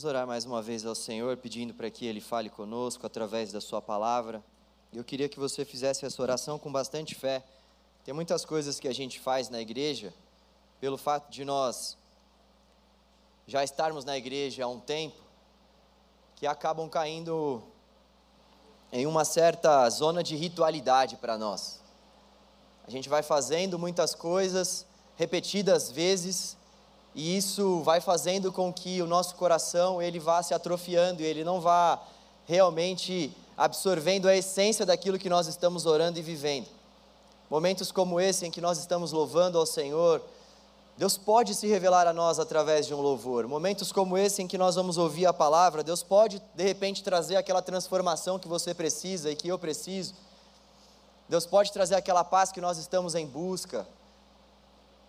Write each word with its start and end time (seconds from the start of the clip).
Vamos 0.00 0.14
orar 0.16 0.26
mais 0.26 0.46
uma 0.46 0.62
vez 0.62 0.86
ao 0.86 0.94
Senhor, 0.94 1.36
pedindo 1.36 1.74
para 1.74 1.90
que 1.90 2.06
Ele 2.06 2.22
fale 2.22 2.48
conosco 2.48 3.06
através 3.06 3.52
da 3.52 3.60
Sua 3.60 3.82
palavra. 3.82 4.42
Eu 4.94 5.04
queria 5.04 5.28
que 5.28 5.38
você 5.38 5.62
fizesse 5.62 6.06
essa 6.06 6.22
oração 6.22 6.58
com 6.58 6.72
bastante 6.72 7.14
fé. 7.14 7.44
Tem 8.02 8.14
muitas 8.14 8.46
coisas 8.46 8.80
que 8.80 8.88
a 8.88 8.94
gente 8.94 9.20
faz 9.20 9.50
na 9.50 9.60
igreja, 9.60 10.14
pelo 10.80 10.96
fato 10.96 11.30
de 11.30 11.44
nós 11.44 11.98
já 13.46 13.62
estarmos 13.62 14.02
na 14.02 14.16
igreja 14.16 14.64
há 14.64 14.68
um 14.68 14.80
tempo, 14.80 15.20
que 16.34 16.46
acabam 16.46 16.88
caindo 16.88 17.62
em 18.90 19.06
uma 19.06 19.26
certa 19.26 19.86
zona 19.90 20.22
de 20.22 20.34
ritualidade 20.34 21.18
para 21.18 21.36
nós. 21.36 21.78
A 22.86 22.90
gente 22.90 23.10
vai 23.10 23.22
fazendo 23.22 23.78
muitas 23.78 24.14
coisas 24.14 24.86
repetidas 25.18 25.90
vezes 25.90 26.56
e 27.14 27.36
isso 27.36 27.80
vai 27.80 28.00
fazendo 28.00 28.52
com 28.52 28.72
que 28.72 29.02
o 29.02 29.06
nosso 29.06 29.34
coração 29.34 30.00
ele 30.00 30.18
vá 30.18 30.42
se 30.42 30.54
atrofiando 30.54 31.22
e 31.22 31.26
ele 31.26 31.42
não 31.42 31.60
vá 31.60 32.00
realmente 32.46 33.32
absorvendo 33.56 34.28
a 34.28 34.36
essência 34.36 34.86
daquilo 34.86 35.18
que 35.18 35.28
nós 35.28 35.46
estamos 35.46 35.86
orando 35.86 36.18
e 36.18 36.22
vivendo. 36.22 36.66
Momentos 37.50 37.90
como 37.90 38.20
esse 38.20 38.46
em 38.46 38.50
que 38.50 38.60
nós 38.60 38.78
estamos 38.78 39.12
louvando 39.12 39.58
ao 39.58 39.66
Senhor, 39.66 40.22
Deus 40.96 41.16
pode 41.16 41.54
se 41.54 41.66
revelar 41.66 42.06
a 42.06 42.12
nós 42.12 42.38
através 42.38 42.86
de 42.86 42.94
um 42.94 43.00
louvor. 43.00 43.48
Momentos 43.48 43.90
como 43.90 44.16
esse 44.16 44.42
em 44.42 44.46
que 44.46 44.58
nós 44.58 44.76
vamos 44.76 44.98
ouvir 44.98 45.26
a 45.26 45.32
palavra, 45.32 45.82
Deus 45.82 46.02
pode 46.02 46.40
de 46.54 46.62
repente 46.62 47.02
trazer 47.02 47.36
aquela 47.36 47.60
transformação 47.60 48.38
que 48.38 48.46
você 48.46 48.72
precisa 48.72 49.30
e 49.30 49.36
que 49.36 49.48
eu 49.48 49.58
preciso. 49.58 50.14
Deus 51.28 51.46
pode 51.46 51.72
trazer 51.72 51.94
aquela 51.94 52.22
paz 52.22 52.52
que 52.52 52.60
nós 52.60 52.78
estamos 52.78 53.14
em 53.14 53.26
busca. 53.26 53.86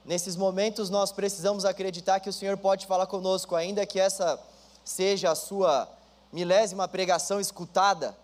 Nesses 0.03 0.35
momentos 0.35 0.89
nós 0.89 1.11
precisamos 1.11 1.63
acreditar 1.63 2.19
que 2.19 2.29
o 2.29 2.33
Senhor 2.33 2.57
pode 2.57 2.87
falar 2.87 3.05
conosco, 3.05 3.55
ainda 3.55 3.85
que 3.85 3.99
essa 3.99 4.39
seja 4.83 5.31
a 5.31 5.35
sua 5.35 5.87
milésima 6.33 6.87
pregação 6.87 7.39
escutada, 7.39 8.15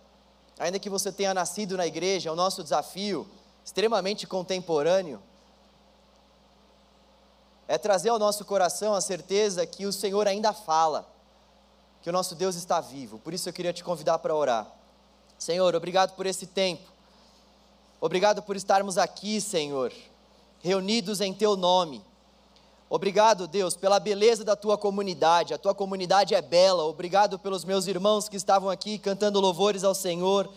ainda 0.58 0.80
que 0.80 0.90
você 0.90 1.12
tenha 1.12 1.34
nascido 1.34 1.78
na 1.78 1.86
igreja, 1.86 2.30
é 2.30 2.32
o 2.32 2.36
nosso 2.36 2.64
desafio, 2.64 3.28
extremamente 3.64 4.26
contemporâneo, 4.26 5.22
é 7.68 7.78
trazer 7.78 8.10
ao 8.10 8.18
nosso 8.18 8.44
coração 8.44 8.96
a 8.96 9.02
certeza 9.02 9.66
que 9.66 9.86
o 9.86 9.94
Senhor 9.94 10.28
ainda 10.28 10.54
fala, 10.54 11.08
que 12.02 12.10
o 12.10 12.14
nosso 12.14 12.34
Deus 12.34 12.56
está 12.56 12.82
vivo. 12.82 13.20
Por 13.20 13.34
isso 13.34 13.50
eu 13.50 13.54
queria 13.54 13.74
te 13.74 13.84
convidar 13.84 14.18
para 14.20 14.34
orar. 14.34 14.66
Senhor, 15.38 15.76
obrigado 15.76 16.16
por 16.16 16.26
esse 16.26 16.48
tempo, 16.48 16.90
obrigado 18.02 18.42
por 18.42 18.56
estarmos 18.56 18.98
aqui, 18.98 19.40
Senhor 19.40 19.94
reunidos 20.68 21.22
em 21.22 21.34
teu 21.34 21.58
nome. 21.58 22.04
Obrigado, 22.90 23.48
Deus, 23.48 23.76
pela 23.76 24.00
beleza 24.00 24.44
da 24.44 24.56
tua 24.56 24.78
comunidade. 24.78 25.54
A 25.54 25.58
tua 25.58 25.74
comunidade 25.74 26.36
é 26.36 26.42
bela. 26.42 26.84
Obrigado 26.84 27.40
pelos 27.40 27.66
meus 27.66 27.88
irmãos 27.88 28.30
que 28.30 28.38
estavam 28.38 28.70
aqui 28.70 28.98
cantando 28.98 29.40
louvores 29.40 29.84
ao 29.84 29.96
Senhor. 29.96 30.50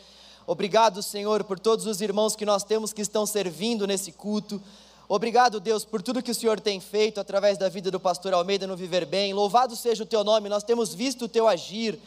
Obrigado, 0.47 1.03
Senhor, 1.03 1.43
por 1.45 1.59
todos 1.59 1.87
os 1.87 2.01
irmãos 2.01 2.37
que 2.37 2.45
nós 2.45 2.63
temos 2.63 2.93
que 2.93 3.03
estão 3.03 3.25
servindo 3.25 3.87
nesse 3.87 4.13
culto. 4.13 4.61
Obrigado, 5.09 5.59
Deus, 5.59 5.85
por 5.85 6.03
tudo 6.03 6.23
que 6.23 6.31
o 6.31 6.35
Senhor 6.35 6.61
tem 6.61 6.79
feito 6.79 7.21
através 7.21 7.59
da 7.59 7.69
vida 7.69 7.91
do 7.91 7.99
pastor 7.99 8.33
Almeida 8.33 8.67
no 8.67 8.77
Viver 8.77 9.07
Bem. 9.07 9.33
Louvado 9.33 9.75
seja 9.75 10.05
o 10.05 10.07
teu 10.07 10.23
nome. 10.23 10.49
Nós 10.49 10.63
temos 10.63 10.95
visto 10.95 11.25
o 11.25 11.29
teu 11.29 11.49
agir, 11.49 11.99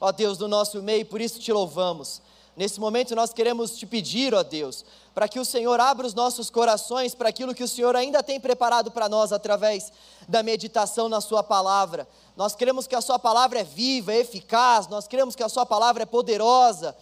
ó 0.00 0.10
Deus, 0.10 0.38
no 0.38 0.48
nosso 0.48 0.82
meio, 0.82 1.04
por 1.04 1.20
isso 1.20 1.38
te 1.38 1.52
louvamos. 1.52 2.22
Nesse 2.56 2.80
momento 2.80 3.14
nós 3.14 3.34
queremos 3.34 3.76
te 3.76 3.84
pedir, 3.84 4.34
ó 4.34 4.42
Deus, 4.42 4.82
para 5.14 5.28
que 5.28 5.38
o 5.38 5.44
Senhor 5.44 5.78
abra 5.78 6.06
os 6.06 6.14
nossos 6.14 6.48
corações 6.48 7.14
para 7.14 7.28
aquilo 7.28 7.54
que 7.54 7.62
o 7.62 7.68
Senhor 7.68 7.94
ainda 7.94 8.22
tem 8.22 8.40
preparado 8.40 8.90
para 8.90 9.10
nós 9.10 9.30
através 9.30 9.92
da 10.26 10.42
meditação 10.42 11.06
na 11.06 11.20
Sua 11.20 11.42
palavra. 11.42 12.08
Nós 12.34 12.54
queremos 12.56 12.86
que 12.86 12.94
a 12.94 13.02
Sua 13.02 13.18
palavra 13.18 13.60
é 13.60 13.64
viva, 13.64 14.14
é 14.14 14.20
eficaz, 14.20 14.88
nós 14.88 15.06
queremos 15.06 15.36
que 15.36 15.42
a 15.42 15.50
Sua 15.50 15.66
palavra 15.66 16.04
é 16.04 16.06
poderosa. 16.06 16.96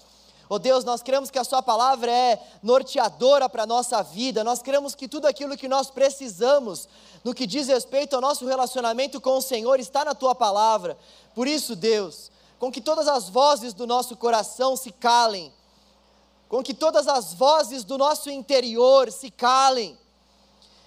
Ó 0.51 0.59
Deus, 0.59 0.85
nós 0.85 1.03
queremos 1.03 1.31
que 1.31 1.39
a 1.39 1.45
Sua 1.45 1.63
palavra 1.63 2.11
é 2.11 2.43
norteadora 2.61 3.49
para 3.49 3.63
a 3.63 3.67
nossa 3.67 4.03
vida, 4.03 4.43
nós 4.43 4.61
queremos 4.61 4.97
que 4.97 5.07
tudo 5.07 5.27
aquilo 5.27 5.57
que 5.57 5.69
nós 5.69 5.89
precisamos 5.89 6.89
no 7.23 7.33
que 7.33 7.47
diz 7.47 7.69
respeito 7.69 8.15
ao 8.15 8.21
nosso 8.21 8.45
relacionamento 8.45 9.21
com 9.21 9.39
o 9.39 9.43
Senhor 9.43 9.79
está 9.79 10.05
na 10.05 10.17
Tua 10.17 10.35
palavra. 10.35 10.99
Por 11.33 11.47
isso, 11.47 11.77
Deus, 11.77 12.31
com 12.59 12.71
que 12.71 12.81
todas 12.81 13.09
as 13.09 13.29
vozes 13.29 13.73
do 13.73 13.87
nosso 13.87 14.17
coração 14.17 14.77
se 14.77 14.93
calem, 14.93 15.53
com 16.49 16.63
que 16.63 16.75
todas 16.75 17.09
as 17.09 17.35
vozes 17.35 17.85
do 17.85 17.99
nosso 17.99 18.31
interior 18.31 19.11
se 19.11 19.31
calem, 19.31 19.99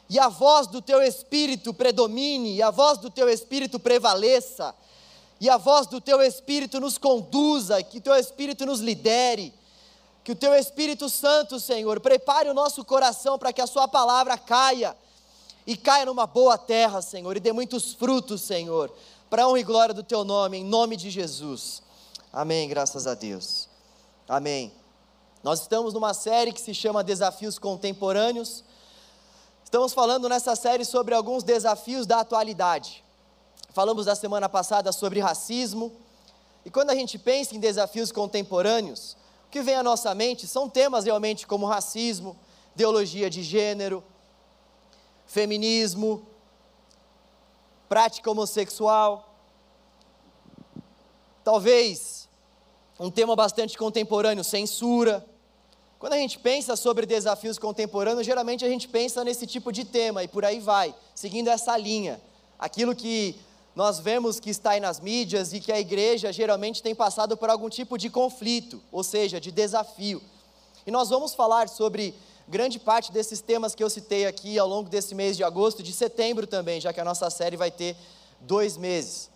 e 0.09 0.17
a 0.17 0.29
voz 0.29 0.67
do 0.67 0.81
teu 0.81 1.01
espírito 1.01 1.73
predomine, 1.73 2.55
e 2.55 2.61
a 2.61 2.71
voz 2.71 2.97
do 2.97 3.09
teu 3.09 3.29
espírito 3.29 3.79
prevaleça, 3.79 4.73
e 5.39 5.49
a 5.49 5.57
voz 5.57 5.85
do 5.85 5.99
teu 5.99 6.21
espírito 6.21 6.79
nos 6.79 6.97
conduza, 6.97 7.83
que 7.83 7.97
o 7.97 8.01
teu 8.01 8.15
espírito 8.15 8.65
nos 8.65 8.79
lidere, 8.79 9.53
que 10.23 10.33
o 10.33 10.35
teu 10.35 10.53
Espírito 10.53 11.07
Santo, 11.07 11.57
Senhor, 11.57 12.01
prepare 12.01 12.49
o 12.49 12.53
nosso 12.53 12.83
coração 12.83 13.39
para 13.39 13.53
que 13.53 13.61
a 13.61 13.67
Sua 13.67 13.87
palavra 13.87 14.37
caia, 14.37 14.93
e 15.65 15.77
caia 15.77 16.05
numa 16.05 16.27
boa 16.27 16.57
terra, 16.57 17.01
Senhor, 17.01 17.37
e 17.37 17.39
dê 17.39 17.53
muitos 17.53 17.93
frutos, 17.93 18.41
Senhor 18.41 18.91
para 19.29 19.47
honra 19.47 19.59
e 19.59 19.63
glória 19.63 19.93
do 19.93 20.03
teu 20.03 20.23
nome, 20.23 20.57
em 20.57 20.63
nome 20.63 20.95
de 20.95 21.09
Jesus. 21.09 21.81
Amém, 22.31 22.69
graças 22.69 23.05
a 23.07 23.13
Deus. 23.13 23.67
Amém. 24.27 24.71
Nós 25.43 25.61
estamos 25.61 25.93
numa 25.93 26.13
série 26.13 26.53
que 26.53 26.61
se 26.61 26.73
chama 26.73 27.03
Desafios 27.03 27.59
Contemporâneos. 27.59 28.63
Estamos 29.63 29.93
falando 29.93 30.29
nessa 30.29 30.55
série 30.55 30.85
sobre 30.85 31.13
alguns 31.13 31.43
desafios 31.43 32.05
da 32.05 32.21
atualidade. 32.21 33.03
Falamos 33.71 34.05
da 34.05 34.15
semana 34.15 34.47
passada 34.47 34.91
sobre 34.93 35.19
racismo. 35.19 35.91
E 36.65 36.69
quando 36.69 36.89
a 36.89 36.95
gente 36.95 37.19
pensa 37.19 37.53
em 37.53 37.59
desafios 37.59 38.11
contemporâneos, 38.11 39.17
o 39.47 39.51
que 39.51 39.61
vem 39.61 39.75
à 39.75 39.83
nossa 39.83 40.15
mente 40.15 40.47
são 40.47 40.69
temas 40.69 41.03
realmente 41.03 41.45
como 41.45 41.65
racismo, 41.65 42.37
ideologia 42.75 43.29
de 43.29 43.43
gênero, 43.43 44.03
feminismo, 45.25 46.25
prática 47.87 48.29
homossexual. 48.29 49.35
Talvez 51.43 52.27
um 52.99 53.11
tema 53.11 53.35
bastante 53.35 53.77
contemporâneo, 53.77 54.43
censura. 54.43 55.25
Quando 55.99 56.13
a 56.13 56.17
gente 56.17 56.39
pensa 56.39 56.75
sobre 56.75 57.05
desafios 57.05 57.57
contemporâneos, 57.57 58.25
geralmente 58.25 58.65
a 58.65 58.69
gente 58.69 58.87
pensa 58.87 59.23
nesse 59.23 59.47
tipo 59.47 59.71
de 59.71 59.85
tema 59.85 60.23
e 60.23 60.27
por 60.27 60.43
aí 60.43 60.59
vai, 60.59 60.93
seguindo 61.15 61.47
essa 61.47 61.77
linha. 61.77 62.19
Aquilo 62.59 62.95
que 62.95 63.35
nós 63.75 63.99
vemos 63.99 64.39
que 64.39 64.49
está 64.49 64.71
aí 64.71 64.79
nas 64.79 64.99
mídias 64.99 65.53
e 65.53 65.59
que 65.59 65.71
a 65.71 65.79
igreja 65.79 66.33
geralmente 66.33 66.81
tem 66.81 66.95
passado 66.95 67.37
por 67.37 67.49
algum 67.49 67.69
tipo 67.69 67.97
de 67.97 68.09
conflito, 68.09 68.81
ou 68.91 69.03
seja, 69.03 69.39
de 69.39 69.51
desafio. 69.51 70.21
E 70.85 70.91
nós 70.91 71.09
vamos 71.09 71.35
falar 71.35 71.69
sobre 71.69 72.15
grande 72.47 72.79
parte 72.79 73.11
desses 73.11 73.41
temas 73.41 73.75
que 73.75 73.83
eu 73.83 73.89
citei 73.89 74.25
aqui 74.25 74.57
ao 74.57 74.67
longo 74.67 74.89
desse 74.89 75.13
mês 75.13 75.35
de 75.35 75.43
agosto, 75.43 75.83
de 75.83 75.91
setembro 75.91 76.47
também, 76.47 76.79
já 76.79 76.93
que 76.93 77.01
a 77.01 77.05
nossa 77.05 77.29
série 77.29 77.57
vai 77.57 77.69
ter 77.69 77.95
dois 78.39 78.77
meses. 78.77 79.29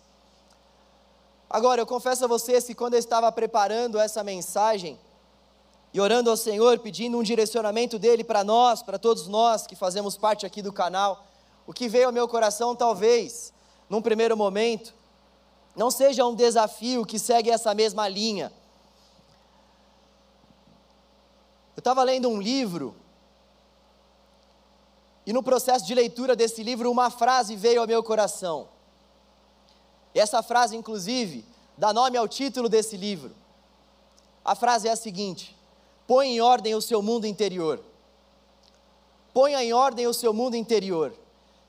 Agora, 1.48 1.82
eu 1.82 1.86
confesso 1.86 2.24
a 2.24 2.28
vocês 2.28 2.64
que 2.64 2.74
quando 2.74 2.94
eu 2.94 2.98
estava 2.98 3.30
preparando 3.30 3.98
essa 3.98 4.24
mensagem 4.24 4.98
e 5.92 6.00
orando 6.00 6.30
ao 6.30 6.36
Senhor, 6.36 6.78
pedindo 6.78 7.18
um 7.18 7.22
direcionamento 7.22 7.98
dele 7.98 8.24
para 8.24 8.42
nós, 8.42 8.82
para 8.82 8.98
todos 8.98 9.26
nós 9.26 9.66
que 9.66 9.76
fazemos 9.76 10.16
parte 10.16 10.46
aqui 10.46 10.62
do 10.62 10.72
canal, 10.72 11.26
o 11.66 11.74
que 11.74 11.88
veio 11.88 12.06
ao 12.06 12.12
meu 12.12 12.26
coração, 12.26 12.74
talvez, 12.74 13.52
num 13.90 14.00
primeiro 14.00 14.34
momento, 14.34 14.94
não 15.76 15.90
seja 15.90 16.24
um 16.24 16.34
desafio 16.34 17.04
que 17.04 17.18
segue 17.18 17.50
essa 17.50 17.74
mesma 17.74 18.08
linha. 18.08 18.50
Eu 21.76 21.80
estava 21.80 22.02
lendo 22.02 22.30
um 22.30 22.40
livro 22.40 22.94
e 25.26 25.32
no 25.32 25.42
processo 25.42 25.86
de 25.86 25.94
leitura 25.94 26.34
desse 26.34 26.62
livro, 26.62 26.90
uma 26.90 27.10
frase 27.10 27.54
veio 27.56 27.80
ao 27.80 27.86
meu 27.86 28.02
coração. 28.02 28.68
E 30.14 30.20
essa 30.20 30.42
frase, 30.42 30.76
inclusive, 30.76 31.44
dá 31.76 31.92
nome 31.92 32.16
ao 32.16 32.28
título 32.28 32.68
desse 32.68 32.96
livro. 32.96 33.32
A 34.44 34.54
frase 34.54 34.88
é 34.88 34.90
a 34.90 34.96
seguinte: 34.96 35.56
Põe 36.06 36.36
em 36.36 36.40
ordem 36.40 36.74
o 36.74 36.82
seu 36.82 37.00
mundo 37.00 37.26
interior. 37.26 37.80
Ponha 39.32 39.62
em 39.64 39.72
ordem 39.72 40.06
o 40.06 40.12
seu 40.12 40.34
mundo 40.34 40.56
interior. 40.56 41.14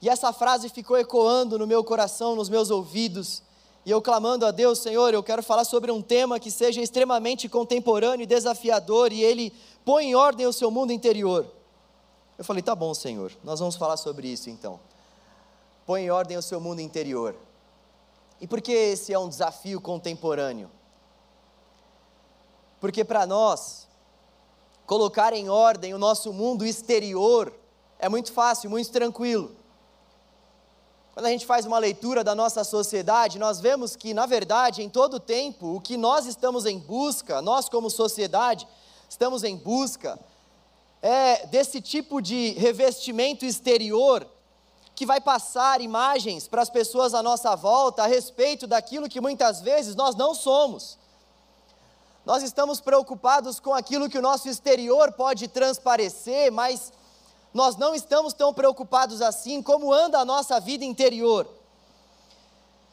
E 0.01 0.09
essa 0.09 0.33
frase 0.33 0.67
ficou 0.67 0.97
ecoando 0.97 1.57
no 1.57 1.65
meu 1.65 1.81
coração, 1.81 2.35
nos 2.35 2.49
meus 2.49 2.69
ouvidos, 2.69 3.41
e 3.85 3.91
eu 3.91 4.01
clamando 4.01 4.45
a 4.45 4.51
Deus, 4.51 4.79
Senhor, 4.79 5.13
eu 5.13 5.23
quero 5.23 5.41
falar 5.41 5.63
sobre 5.63 5.91
um 5.91 6.01
tema 6.01 6.39
que 6.39 6.51
seja 6.51 6.81
extremamente 6.81 7.47
contemporâneo 7.47 8.23
e 8.23 8.27
desafiador, 8.27 9.13
e 9.13 9.21
Ele 9.23 9.53
põe 9.85 10.07
em 10.07 10.15
ordem 10.15 10.45
o 10.45 10.51
seu 10.53 10.69
mundo 10.69 10.91
interior. 10.91 11.45
Eu 12.37 12.43
falei: 12.43 12.63
tá 12.63 12.75
bom, 12.75 12.93
Senhor, 12.93 13.31
nós 13.43 13.59
vamos 13.59 13.75
falar 13.75 13.97
sobre 13.97 14.27
isso 14.27 14.49
então. 14.49 14.79
Põe 15.85 16.03
em 16.03 16.11
ordem 16.11 16.37
o 16.37 16.41
seu 16.41 16.59
mundo 16.59 16.79
interior. 16.79 17.35
E 18.39 18.47
por 18.47 18.61
que 18.61 18.71
esse 18.71 19.13
é 19.13 19.19
um 19.19 19.29
desafio 19.29 19.79
contemporâneo? 19.79 20.69
Porque 22.79 23.03
para 23.03 23.25
nós, 23.25 23.87
colocar 24.85 25.33
em 25.33 25.49
ordem 25.49 25.93
o 25.93 25.97
nosso 25.97 26.33
mundo 26.33 26.65
exterior 26.65 27.53
é 27.99 28.09
muito 28.09 28.33
fácil, 28.33 28.69
muito 28.69 28.91
tranquilo. 28.91 29.55
quando 31.13 31.27
a 31.27 31.29
gente 31.29 31.45
faz 31.45 31.65
uma 31.65 31.79
leitura 31.79 32.23
da 32.23 32.35
nossa 32.35 32.63
sociedade, 32.65 33.39
nós 33.39 33.61
vemos 33.61 33.95
que, 33.95 34.13
na 34.13 34.25
verdade, 34.25 34.81
em 34.81 34.89
todo 34.89 35.19
tempo, 35.19 35.75
o 35.75 35.79
que 35.79 35.95
nós 35.95 36.25
estamos 36.25 36.65
em 36.65 36.77
busca, 36.79 37.41
nós 37.41 37.69
como 37.69 37.89
sociedade, 37.89 38.67
estamos 39.07 39.43
em 39.45 39.55
busca, 39.55 40.19
é 41.03 41.45
desse 41.47 41.81
tipo 41.81 42.21
de 42.21 42.51
revestimento 42.51 43.45
exterior 43.45 44.25
que 44.95 45.05
vai 45.05 45.19
passar 45.19 45.81
imagens 45.81 46.47
para 46.47 46.61
as 46.61 46.69
pessoas 46.69 47.13
à 47.13 47.21
nossa 47.21 47.53
volta 47.57 48.03
a 48.03 48.07
respeito 48.07 48.65
daquilo 48.65 49.09
que 49.09 49.19
muitas 49.19 49.59
vezes 49.59 49.95
nós 49.95 50.15
não 50.15 50.33
somos. 50.33 50.97
Nós 52.25 52.41
estamos 52.41 52.79
preocupados 52.79 53.59
com 53.59 53.73
aquilo 53.73 54.09
que 54.09 54.17
o 54.17 54.21
nosso 54.21 54.47
exterior 54.47 55.11
pode 55.11 55.49
transparecer, 55.49 56.49
mas 56.53 56.93
nós 57.53 57.75
não 57.75 57.93
estamos 57.93 58.31
tão 58.31 58.53
preocupados 58.53 59.21
assim 59.21 59.61
como 59.61 59.91
anda 59.91 60.19
a 60.19 60.25
nossa 60.25 60.57
vida 60.57 60.85
interior. 60.85 61.45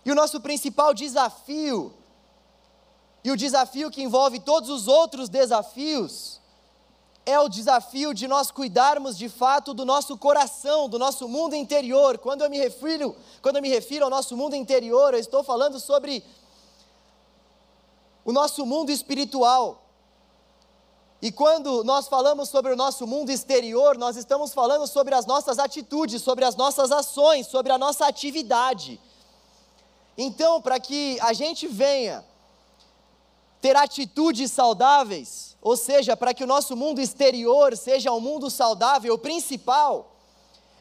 E 0.05 0.11
o 0.11 0.17
nosso 0.17 0.41
principal 0.41 0.93
desafio, 0.93 1.95
e 3.23 3.31
o 3.31 3.37
desafio 3.37 3.89
que 3.89 4.03
envolve 4.03 4.41
todos 4.41 4.69
os 4.69 4.89
outros 4.89 5.29
desafios, 5.29 6.40
é 7.27 7.39
o 7.39 7.49
desafio 7.49 8.15
de 8.15 8.27
nós 8.27 8.51
cuidarmos 8.51 9.17
de 9.17 9.29
fato 9.29 9.75
do 9.75 9.85
nosso 9.85 10.17
coração, 10.17 10.89
do 10.89 10.99
nosso 10.99 11.29
mundo 11.29 11.55
interior. 11.55 12.19
Quando 12.19 12.43
eu 12.43 12.51
me 12.51 12.59
refiro, 12.59 13.15
quando 13.43 13.57
eu 13.57 13.63
me 13.63 13.69
refiro 13.69 14.05
ao 14.05 14.11
nosso 14.11 14.37
mundo 14.37 14.57
interior, 14.57 15.15
eu 15.15 15.21
estou 15.21 15.45
falando 15.45 15.79
sobre 15.79 16.25
o 18.25 18.33
nosso 18.33 18.65
mundo 18.65 18.91
espiritual. 18.91 19.83
E 21.23 21.31
quando 21.31 21.85
nós 21.85 22.09
falamos 22.09 22.49
sobre 22.49 22.73
o 22.73 22.77
nosso 22.77 23.07
mundo 23.07 23.31
exterior, 23.31 23.99
nós 23.99 24.17
estamos 24.17 24.55
falando 24.55 24.87
sobre 24.87 25.15
as 25.15 25.27
nossas 25.27 25.59
atitudes, 25.59 26.23
sobre 26.23 26.45
as 26.47 26.57
nossas 26.57 26.91
ações, 26.91 27.47
sobre 27.47 27.71
a 27.71 27.77
nossa 27.77 28.07
atividade. 28.07 28.99
Então, 30.17 30.63
para 30.63 30.81
que 30.81 31.19
a 31.21 31.35
gente 31.35 31.67
venha 31.67 32.25
ter 33.61 33.77
atitudes 33.77 34.51
saudáveis, 34.51 35.50
ou 35.61 35.77
seja, 35.77 36.17
para 36.17 36.33
que 36.33 36.45
o 36.45 36.47
nosso 36.47 36.77
mundo 36.77 37.01
exterior 37.01 37.77
seja 37.77 38.13
um 38.13 38.21
mundo 38.21 38.51
saudável, 38.51 39.15
o 39.15 39.19
principal 39.19 40.17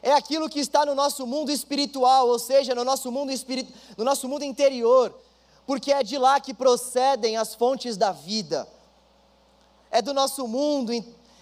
é 0.02 0.12
aquilo 0.12 0.48
que 0.48 0.60
está 0.60 0.86
no 0.86 0.94
nosso 0.94 1.26
mundo 1.26 1.50
espiritual, 1.50 2.28
ou 2.28 2.38
seja, 2.38 2.74
no 2.74 2.84
nosso 2.84 3.12
mundo, 3.12 3.30
espirit... 3.30 3.72
no 3.96 4.04
nosso 4.04 4.28
mundo 4.28 4.44
interior, 4.44 5.14
porque 5.66 5.92
é 5.92 6.02
de 6.02 6.16
lá 6.16 6.40
que 6.40 6.54
procedem 6.54 7.36
as 7.36 7.54
fontes 7.54 7.96
da 7.96 8.10
vida 8.10 8.66
é 9.90 10.00
do 10.00 10.14
nosso 10.14 10.46
mundo, 10.46 10.92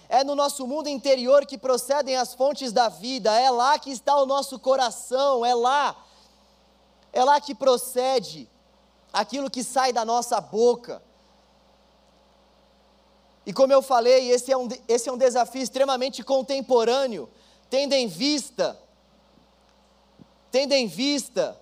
é 0.08 0.24
no 0.24 0.34
nosso 0.34 0.66
mundo 0.66 0.88
interior 0.88 1.44
que 1.44 1.58
procedem 1.58 2.16
as 2.16 2.34
fontes 2.34 2.72
da 2.72 2.88
vida, 2.88 3.38
é 3.38 3.50
lá 3.50 3.78
que 3.78 3.90
está 3.90 4.16
o 4.16 4.26
nosso 4.26 4.58
coração, 4.58 5.44
é 5.44 5.54
lá, 5.54 5.94
é 7.12 7.22
lá 7.22 7.40
que 7.40 7.54
procede 7.54 8.48
aquilo 9.12 9.50
que 9.50 9.62
sai 9.62 9.92
da 9.92 10.04
nossa 10.04 10.40
boca. 10.40 11.02
E 13.48 13.52
como 13.54 13.72
eu 13.72 13.80
falei, 13.80 14.30
esse 14.30 14.52
é 14.52 14.58
um, 14.58 14.68
esse 14.86 15.08
é 15.08 15.12
um 15.12 15.16
desafio 15.16 15.62
extremamente 15.62 16.22
contemporâneo, 16.22 17.30
tendo 17.70 17.94
em 17.94 18.06
vista, 18.06 18.78
tendo 20.50 20.74
em 20.74 20.86
vista, 20.86 21.58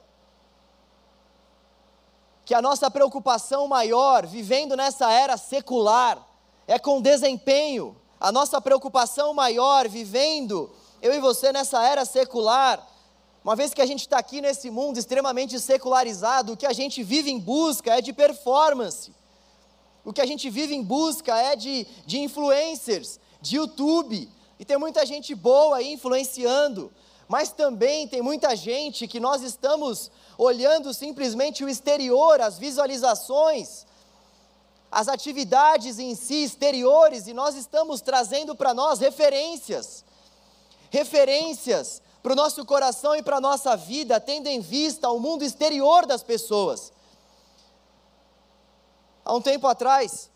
que 2.45 2.53
a 2.53 2.61
nossa 2.61 2.91
preocupação 2.91 3.69
maior, 3.69 4.27
vivendo 4.27 4.77
nessa 4.77 5.13
era 5.13 5.37
secular, 5.37 6.27
é 6.67 6.77
com 6.77 7.01
desempenho. 7.01 7.97
A 8.19 8.33
nossa 8.33 8.61
preocupação 8.61 9.33
maior, 9.33 9.87
vivendo, 9.87 10.69
eu 11.01 11.15
e 11.15 11.21
você 11.21 11.53
nessa 11.53 11.87
era 11.87 12.05
secular, 12.05 12.85
uma 13.45 13.55
vez 13.55 13.73
que 13.73 13.81
a 13.81 13.87
gente 13.87 14.01
está 14.01 14.19
aqui 14.19 14.41
nesse 14.41 14.73
mundo 14.73 14.99
extremamente 14.99 15.61
secularizado, 15.61 16.55
o 16.55 16.57
que 16.57 16.67
a 16.67 16.73
gente 16.73 17.05
vive 17.05 17.31
em 17.31 17.39
busca 17.39 17.97
é 17.97 18.01
de 18.01 18.13
performance. 18.13 19.15
O 20.07 20.13
que 20.13 20.21
a 20.21 20.27
gente 20.27 20.49
vive 20.49 20.73
em 20.73 20.85
busca 20.85 21.37
é 21.37 21.57
de, 21.57 21.85
de 22.07 22.21
influencers, 22.21 23.19
de 23.41 23.57
YouTube. 23.57 24.31
E 24.57 24.65
tem 24.65 24.79
muita 24.79 25.05
gente 25.05 25.35
boa 25.35 25.79
aí 25.79 25.95
influenciando, 25.95 26.93
mas 27.27 27.51
também 27.51 28.07
tem 28.07 28.23
muita 28.23 28.55
gente 28.55 29.09
que 29.09 29.19
nós 29.19 29.43
estamos 29.43 30.09
olhando 30.39 30.95
simplesmente 30.95 31.65
o 31.65 31.69
exterior, 31.69 32.41
as 32.41 32.57
visualizações, 32.57 33.85
as 34.93 35.09
atividades 35.09 35.99
em 35.99 36.15
si 36.15 36.45
exteriores 36.45 37.27
e 37.27 37.35
nós 37.35 37.57
estamos 37.57 38.01
trazendo 38.01 38.55
para 38.55 38.73
nós 38.73 39.01
referências, 39.01 40.05
referências 40.89 42.01
para 42.23 42.33
o 42.33 42.37
nosso 42.37 42.65
coração 42.65 43.17
e 43.17 43.25
para 43.25 43.39
a 43.39 43.41
nossa 43.41 43.77
vida, 43.77 44.21
tendo 44.21 44.47
em 44.47 44.61
vista 44.61 45.11
o 45.11 45.19
mundo 45.19 45.43
exterior 45.43 46.07
das 46.07 46.23
pessoas. 46.23 46.93
Há 49.27 49.35
um 49.35 49.41
tempo 49.41 49.67
atrás, 49.67 50.31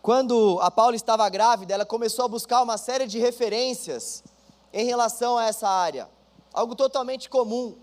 quando 0.00 0.60
a 0.62 0.70
Paula 0.70 0.94
estava 0.94 1.28
grávida, 1.28 1.74
ela 1.74 1.84
começou 1.84 2.24
a 2.24 2.28
buscar 2.28 2.62
uma 2.62 2.78
série 2.78 3.04
de 3.04 3.18
referências 3.18 4.22
em 4.72 4.86
relação 4.86 5.36
a 5.36 5.46
essa 5.46 5.68
área, 5.68 6.08
algo 6.52 6.76
totalmente 6.76 7.28
comum. 7.28 7.74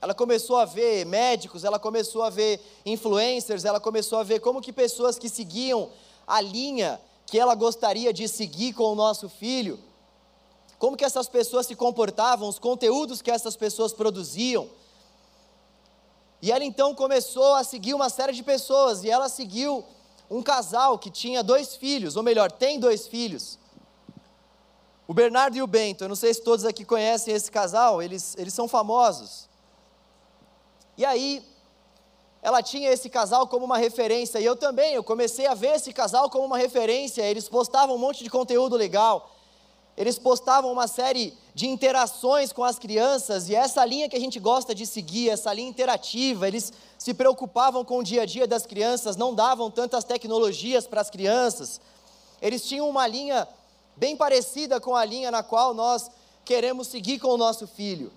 Ela 0.00 0.14
começou 0.14 0.56
a 0.56 0.64
ver 0.64 1.04
médicos, 1.04 1.64
ela 1.64 1.80
começou 1.80 2.22
a 2.22 2.30
ver 2.30 2.64
influencers, 2.86 3.64
ela 3.64 3.80
começou 3.80 4.20
a 4.20 4.22
ver 4.22 4.38
como 4.38 4.62
que 4.62 4.72
pessoas 4.72 5.18
que 5.18 5.28
seguiam 5.28 5.90
a 6.24 6.40
linha 6.40 7.00
que 7.26 7.40
ela 7.40 7.56
gostaria 7.56 8.12
de 8.12 8.28
seguir 8.28 8.72
com 8.72 8.84
o 8.84 8.94
nosso 8.94 9.28
filho, 9.28 9.80
como 10.78 10.96
que 10.96 11.04
essas 11.04 11.28
pessoas 11.28 11.66
se 11.66 11.74
comportavam, 11.74 12.48
os 12.48 12.60
conteúdos 12.60 13.20
que 13.20 13.32
essas 13.32 13.56
pessoas 13.56 13.92
produziam. 13.92 14.70
E 16.40 16.52
ela 16.52 16.64
então 16.64 16.94
começou 16.94 17.54
a 17.54 17.64
seguir 17.64 17.94
uma 17.94 18.08
série 18.08 18.32
de 18.32 18.42
pessoas, 18.42 19.04
e 19.04 19.10
ela 19.10 19.28
seguiu 19.28 19.84
um 20.30 20.42
casal 20.42 20.98
que 20.98 21.10
tinha 21.10 21.42
dois 21.42 21.76
filhos, 21.76 22.16
ou 22.16 22.22
melhor, 22.22 22.50
tem 22.50 22.78
dois 22.78 23.06
filhos. 23.06 23.58
O 25.08 25.14
Bernardo 25.14 25.56
e 25.56 25.62
o 25.62 25.66
Bento, 25.66 26.04
eu 26.04 26.08
não 26.08 26.16
sei 26.16 26.34
se 26.34 26.42
todos 26.42 26.64
aqui 26.64 26.84
conhecem 26.84 27.32
esse 27.32 27.50
casal, 27.50 28.02
eles, 28.02 28.34
eles 28.36 28.52
são 28.52 28.66
famosos. 28.66 29.48
E 30.96 31.04
aí, 31.04 31.44
ela 32.42 32.62
tinha 32.62 32.90
esse 32.90 33.08
casal 33.08 33.46
como 33.46 33.64
uma 33.64 33.78
referência, 33.78 34.38
e 34.38 34.44
eu 34.44 34.56
também, 34.56 34.94
eu 34.94 35.04
comecei 35.04 35.46
a 35.46 35.54
ver 35.54 35.76
esse 35.76 35.92
casal 35.92 36.28
como 36.28 36.44
uma 36.44 36.58
referência. 36.58 37.22
Eles 37.22 37.48
postavam 37.48 37.96
um 37.96 37.98
monte 37.98 38.22
de 38.24 38.30
conteúdo 38.30 38.76
legal, 38.76 39.35
eles 39.96 40.18
postavam 40.18 40.70
uma 40.70 40.86
série 40.86 41.32
de 41.54 41.66
interações 41.66 42.52
com 42.52 42.62
as 42.62 42.78
crianças, 42.78 43.48
e 43.48 43.54
essa 43.54 43.84
linha 43.84 44.08
que 44.08 44.16
a 44.16 44.20
gente 44.20 44.38
gosta 44.38 44.74
de 44.74 44.84
seguir, 44.86 45.30
essa 45.30 45.52
linha 45.54 45.70
interativa, 45.70 46.46
eles 46.46 46.72
se 46.98 47.14
preocupavam 47.14 47.84
com 47.84 47.98
o 47.98 48.04
dia 48.04 48.22
a 48.22 48.26
dia 48.26 48.46
das 48.46 48.66
crianças, 48.66 49.16
não 49.16 49.34
davam 49.34 49.70
tantas 49.70 50.04
tecnologias 50.04 50.86
para 50.86 51.00
as 51.00 51.08
crianças. 51.08 51.80
Eles 52.42 52.66
tinham 52.66 52.88
uma 52.88 53.06
linha 53.06 53.48
bem 53.96 54.14
parecida 54.14 54.78
com 54.78 54.94
a 54.94 55.04
linha 55.04 55.30
na 55.30 55.42
qual 55.42 55.72
nós 55.72 56.10
queremos 56.44 56.88
seguir 56.88 57.18
com 57.18 57.28
o 57.28 57.38
nosso 57.38 57.66
filho. 57.66 58.12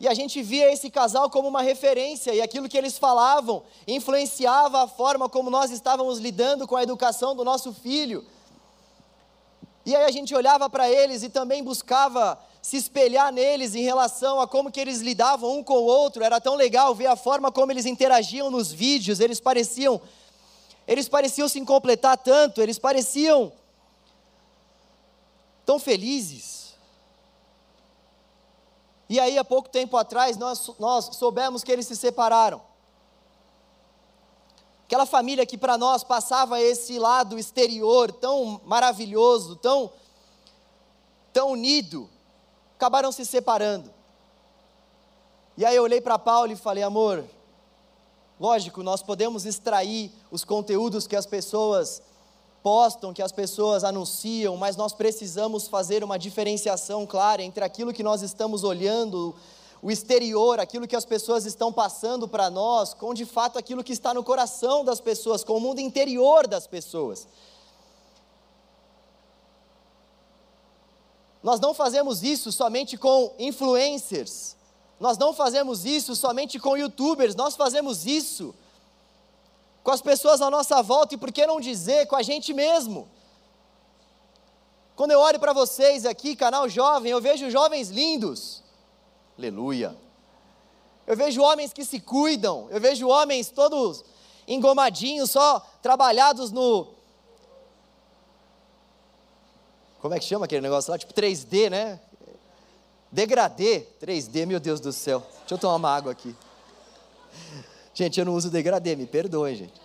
E 0.00 0.08
a 0.08 0.12
gente 0.12 0.42
via 0.42 0.72
esse 0.72 0.90
casal 0.90 1.30
como 1.30 1.48
uma 1.48 1.62
referência, 1.62 2.34
e 2.34 2.42
aquilo 2.42 2.68
que 2.68 2.76
eles 2.76 2.98
falavam 2.98 3.62
influenciava 3.86 4.82
a 4.82 4.88
forma 4.88 5.28
como 5.28 5.50
nós 5.50 5.70
estávamos 5.70 6.18
lidando 6.18 6.66
com 6.66 6.74
a 6.74 6.82
educação 6.82 7.36
do 7.36 7.44
nosso 7.44 7.72
filho. 7.72 8.24
E 9.86 9.94
aí 9.94 10.04
a 10.04 10.10
gente 10.10 10.34
olhava 10.34 10.68
para 10.70 10.90
eles 10.90 11.22
e 11.22 11.28
também 11.28 11.62
buscava 11.62 12.38
se 12.62 12.76
espelhar 12.76 13.30
neles 13.30 13.74
em 13.74 13.82
relação 13.82 14.40
a 14.40 14.48
como 14.48 14.70
que 14.70 14.80
eles 14.80 15.00
lidavam 15.00 15.58
um 15.58 15.62
com 15.62 15.74
o 15.74 15.84
outro. 15.84 16.24
Era 16.24 16.40
tão 16.40 16.54
legal 16.54 16.94
ver 16.94 17.06
a 17.06 17.16
forma 17.16 17.52
como 17.52 17.70
eles 17.70 17.84
interagiam 17.84 18.50
nos 18.50 18.72
vídeos, 18.72 19.20
eles 19.20 19.40
pareciam 19.40 20.00
eles 20.86 21.08
pareciam 21.08 21.48
se 21.48 21.60
completar 21.64 22.16
tanto, 22.18 22.60
eles 22.60 22.78
pareciam 22.78 23.52
tão 25.64 25.78
felizes. 25.78 26.74
E 29.08 29.18
aí, 29.18 29.38
há 29.38 29.44
pouco 29.44 29.68
tempo 29.68 29.96
atrás, 29.96 30.36
nós, 30.36 30.70
nós 30.78 31.16
soubemos 31.16 31.62
que 31.62 31.72
eles 31.72 31.86
se 31.86 31.96
separaram. 31.96 32.60
Aquela 34.94 35.06
família 35.06 35.44
que 35.44 35.58
para 35.58 35.76
nós 35.76 36.04
passava 36.04 36.60
esse 36.60 37.00
lado 37.00 37.36
exterior 37.36 38.12
tão 38.12 38.60
maravilhoso, 38.64 39.56
tão, 39.56 39.90
tão 41.32 41.50
unido, 41.50 42.08
acabaram 42.76 43.10
se 43.10 43.26
separando. 43.26 43.92
E 45.56 45.64
aí 45.64 45.74
eu 45.74 45.82
olhei 45.82 46.00
para 46.00 46.16
Paulo 46.16 46.52
e 46.52 46.56
falei, 46.56 46.84
amor, 46.84 47.24
lógico, 48.38 48.84
nós 48.84 49.02
podemos 49.02 49.44
extrair 49.44 50.12
os 50.30 50.44
conteúdos 50.44 51.08
que 51.08 51.16
as 51.16 51.26
pessoas 51.26 52.00
postam, 52.62 53.12
que 53.12 53.20
as 53.20 53.32
pessoas 53.32 53.82
anunciam, 53.82 54.56
mas 54.56 54.76
nós 54.76 54.92
precisamos 54.92 55.66
fazer 55.66 56.04
uma 56.04 56.16
diferenciação 56.16 57.04
clara 57.04 57.42
entre 57.42 57.64
aquilo 57.64 57.92
que 57.92 58.04
nós 58.04 58.22
estamos 58.22 58.62
olhando, 58.62 59.34
o 59.84 59.90
exterior, 59.90 60.58
aquilo 60.58 60.88
que 60.88 60.96
as 60.96 61.04
pessoas 61.04 61.44
estão 61.44 61.70
passando 61.70 62.26
para 62.26 62.48
nós, 62.48 62.94
com 62.94 63.12
de 63.12 63.26
fato 63.26 63.58
aquilo 63.58 63.84
que 63.84 63.92
está 63.92 64.14
no 64.14 64.24
coração 64.24 64.82
das 64.82 64.98
pessoas, 64.98 65.44
com 65.44 65.58
o 65.58 65.60
mundo 65.60 65.78
interior 65.78 66.46
das 66.46 66.66
pessoas. 66.66 67.28
Nós 71.42 71.60
não 71.60 71.74
fazemos 71.74 72.22
isso 72.22 72.50
somente 72.50 72.96
com 72.96 73.34
influencers, 73.38 74.56
Nós 74.98 75.18
não 75.18 75.34
fazemos 75.34 75.84
isso 75.84 76.16
somente 76.16 76.58
com 76.58 76.78
youtubers, 76.78 77.34
nós 77.34 77.54
fazemos 77.54 78.06
isso 78.06 78.54
com 79.82 79.90
as 79.90 80.00
pessoas 80.00 80.40
à 80.40 80.48
nossa 80.48 80.82
volta 80.82 81.14
e 81.14 81.18
por 81.18 81.30
que 81.30 81.46
não 81.46 81.60
dizer 81.60 82.06
com 82.06 82.16
a 82.16 82.22
gente 82.22 82.54
mesmo. 82.54 83.06
Quando 84.96 85.10
eu 85.10 85.20
olho 85.20 85.38
para 85.38 85.52
vocês 85.52 86.06
aqui, 86.06 86.34
canal 86.34 86.70
jovem, 86.70 87.12
eu 87.12 87.20
vejo 87.20 87.50
jovens 87.50 87.90
lindos. 87.90 88.63
Aleluia. 89.38 89.96
Eu 91.06 91.16
vejo 91.16 91.42
homens 91.42 91.72
que 91.72 91.84
se 91.84 92.00
cuidam, 92.00 92.68
eu 92.70 92.80
vejo 92.80 93.08
homens 93.08 93.50
todos 93.50 94.04
engomadinhos, 94.46 95.30
só 95.30 95.60
trabalhados 95.82 96.50
no. 96.50 96.94
Como 100.00 100.14
é 100.14 100.18
que 100.18 100.24
chama 100.24 100.44
aquele 100.44 100.60
negócio 100.60 100.90
lá? 100.90 100.98
Tipo 100.98 101.12
3D, 101.14 101.70
né? 101.70 102.00
Degradê. 103.10 103.86
3D, 104.02 104.46
meu 104.46 104.60
Deus 104.60 104.80
do 104.80 104.92
céu. 104.92 105.20
Deixa 105.40 105.54
eu 105.54 105.58
tomar 105.58 105.76
uma 105.76 105.90
água 105.94 106.12
aqui. 106.12 106.34
Gente, 107.94 108.18
eu 108.18 108.26
não 108.26 108.34
uso 108.34 108.50
degradê, 108.50 108.96
me 108.96 109.06
perdoem, 109.06 109.56
gente. 109.56 109.80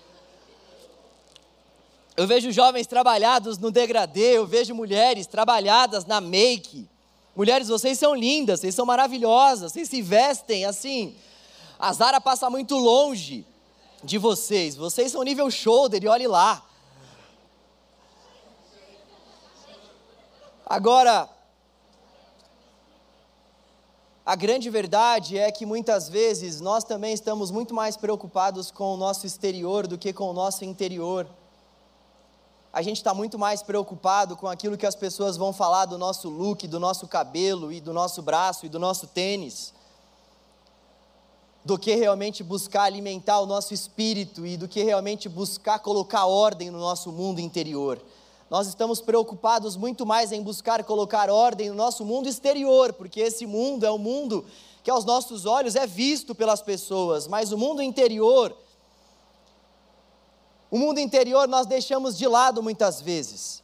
Eu 2.18 2.28
vejo 2.28 2.52
jovens 2.52 2.86
trabalhados 2.86 3.58
no 3.58 3.72
degradê, 3.72 4.38
eu 4.38 4.46
vejo 4.46 4.76
mulheres 4.76 5.26
trabalhadas 5.26 6.06
na 6.06 6.20
make. 6.20 6.90
Mulheres, 7.40 7.70
vocês 7.70 7.98
são 7.98 8.14
lindas, 8.14 8.60
vocês 8.60 8.76
são 8.76 8.86
maravilhosas, 8.86 9.72
vocês 9.72 9.88
se 9.88 10.02
vestem 10.02 10.66
assim. 10.66 11.16
A 11.80 11.94
Zara 11.94 12.20
passa 12.20 12.50
muito 12.50 12.76
longe 12.76 13.48
de 14.04 14.18
vocês. 14.18 14.76
Vocês 14.76 15.14
são 15.14 15.24
nível 15.24 15.50
shoulder 15.50 16.04
e 16.04 16.08
olhe 16.10 16.28
lá. 16.28 16.62
Agora, 20.66 21.30
a 24.26 24.36
grande 24.36 24.70
verdade 24.70 25.38
é 25.38 25.50
que 25.50 25.66
muitas 25.66 26.10
vezes 26.10 26.60
nós 26.60 26.84
também 26.84 27.14
estamos 27.14 27.52
muito 27.52 27.74
mais 27.74 27.96
preocupados 27.96 28.70
com 28.70 28.96
o 28.96 28.98
nosso 28.98 29.26
exterior 29.26 29.88
do 29.88 29.98
que 29.98 30.12
com 30.12 30.30
o 30.30 30.34
nosso 30.34 30.66
interior 30.66 31.26
a 32.72 32.82
gente 32.82 32.98
está 32.98 33.14
muito 33.14 33.38
mais 33.40 33.64
preocupado 33.64 34.38
com 34.38 34.48
aquilo 34.48 34.78
que 34.78 34.86
as 34.86 34.96
pessoas 34.96 35.36
vão 35.36 35.52
falar 35.52 35.86
do 35.86 35.98
nosso 35.98 36.30
look, 36.30 36.68
do 36.68 36.80
nosso 36.80 37.08
cabelo 37.08 37.72
e 37.72 37.82
do 37.82 37.92
nosso 37.92 38.22
braço 38.22 38.66
e 38.66 38.70
do 38.70 38.78
nosso 38.78 39.08
tênis, 39.08 39.74
do 41.66 41.78
que 41.78 41.96
realmente 41.96 42.44
buscar 42.44 42.84
alimentar 42.84 43.40
o 43.40 43.48
nosso 43.48 43.74
espírito 43.74 44.46
e 44.46 44.56
do 44.56 44.68
que 44.68 44.84
realmente 44.84 45.28
buscar 45.28 45.80
colocar 45.80 46.26
ordem 46.26 46.70
no 46.70 46.80
nosso 46.80 47.12
mundo 47.12 47.40
interior. 47.40 48.00
Nós 48.50 48.68
estamos 48.68 49.02
preocupados 49.02 49.76
muito 49.76 50.06
mais 50.06 50.32
em 50.32 50.42
buscar 50.42 50.84
colocar 50.84 51.30
ordem 51.30 51.70
no 51.70 51.76
nosso 51.76 52.06
mundo 52.06 52.30
exterior, 52.30 52.94
porque 52.94 53.20
esse 53.20 53.46
mundo 53.46 53.86
é 53.86 53.92
um 53.92 53.98
mundo 53.98 54.46
que 54.84 54.90
aos 54.90 55.06
nossos 55.06 55.46
olhos 55.46 55.76
é 55.76 55.86
visto 55.86 56.34
pelas 56.34 56.62
pessoas, 56.62 57.28
mas 57.28 57.52
o 57.52 57.58
mundo 57.58 57.82
interior 57.82 58.56
o 60.72 60.78
mundo 60.78 61.00
interior 61.00 61.48
nós 61.48 61.66
deixamos 61.66 62.18
de 62.18 62.28
lado 62.28 62.62
muitas 62.62 63.02
vezes. 63.02 63.64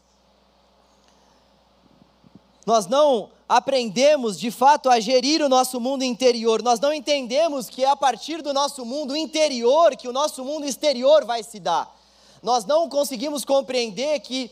Nós 2.65 2.87
não 2.87 3.29
aprendemos 3.47 4.39
de 4.39 4.49
fato 4.49 4.89
a 4.89 4.99
gerir 4.99 5.41
o 5.41 5.49
nosso 5.49 5.79
mundo 5.79 6.03
interior, 6.03 6.63
nós 6.63 6.79
não 6.79 6.91
entendemos 6.91 7.69
que 7.69 7.83
é 7.83 7.87
a 7.87 7.95
partir 7.95 8.41
do 8.41 8.51
nosso 8.51 8.83
mundo 8.83 9.15
interior 9.15 9.95
que 9.95 10.07
o 10.07 10.13
nosso 10.13 10.43
mundo 10.43 10.65
exterior 10.65 11.23
vai 11.25 11.43
se 11.43 11.59
dar. 11.59 11.95
Nós 12.41 12.65
não 12.65 12.89
conseguimos 12.89 13.45
compreender 13.45 14.19
que, 14.21 14.51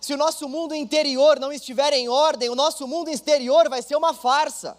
se 0.00 0.14
o 0.14 0.16
nosso 0.16 0.48
mundo 0.48 0.74
interior 0.74 1.38
não 1.38 1.52
estiver 1.52 1.92
em 1.92 2.08
ordem, 2.08 2.48
o 2.48 2.54
nosso 2.54 2.86
mundo 2.86 3.10
exterior 3.10 3.68
vai 3.68 3.82
ser 3.82 3.96
uma 3.96 4.14
farsa. 4.14 4.76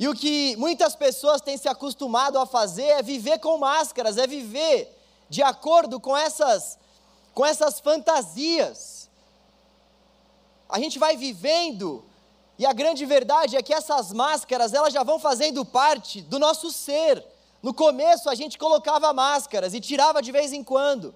E 0.00 0.08
o 0.08 0.14
que 0.14 0.56
muitas 0.56 0.96
pessoas 0.96 1.42
têm 1.42 1.58
se 1.58 1.68
acostumado 1.68 2.38
a 2.38 2.46
fazer 2.46 2.86
é 2.86 3.02
viver 3.02 3.38
com 3.38 3.58
máscaras, 3.58 4.16
é 4.16 4.26
viver 4.26 4.98
de 5.28 5.42
acordo 5.42 6.00
com 6.00 6.16
essas, 6.16 6.78
com 7.34 7.44
essas 7.44 7.80
fantasias. 7.80 9.10
A 10.66 10.78
gente 10.78 10.98
vai 10.98 11.18
vivendo, 11.18 12.02
e 12.58 12.64
a 12.64 12.72
grande 12.72 13.04
verdade 13.04 13.58
é 13.58 13.62
que 13.62 13.74
essas 13.74 14.10
máscaras, 14.10 14.72
elas 14.72 14.94
já 14.94 15.02
vão 15.02 15.18
fazendo 15.18 15.66
parte 15.66 16.22
do 16.22 16.38
nosso 16.38 16.70
ser. 16.70 17.22
No 17.62 17.74
começo 17.74 18.30
a 18.30 18.34
gente 18.34 18.56
colocava 18.56 19.12
máscaras 19.12 19.74
e 19.74 19.82
tirava 19.82 20.22
de 20.22 20.32
vez 20.32 20.50
em 20.54 20.64
quando. 20.64 21.14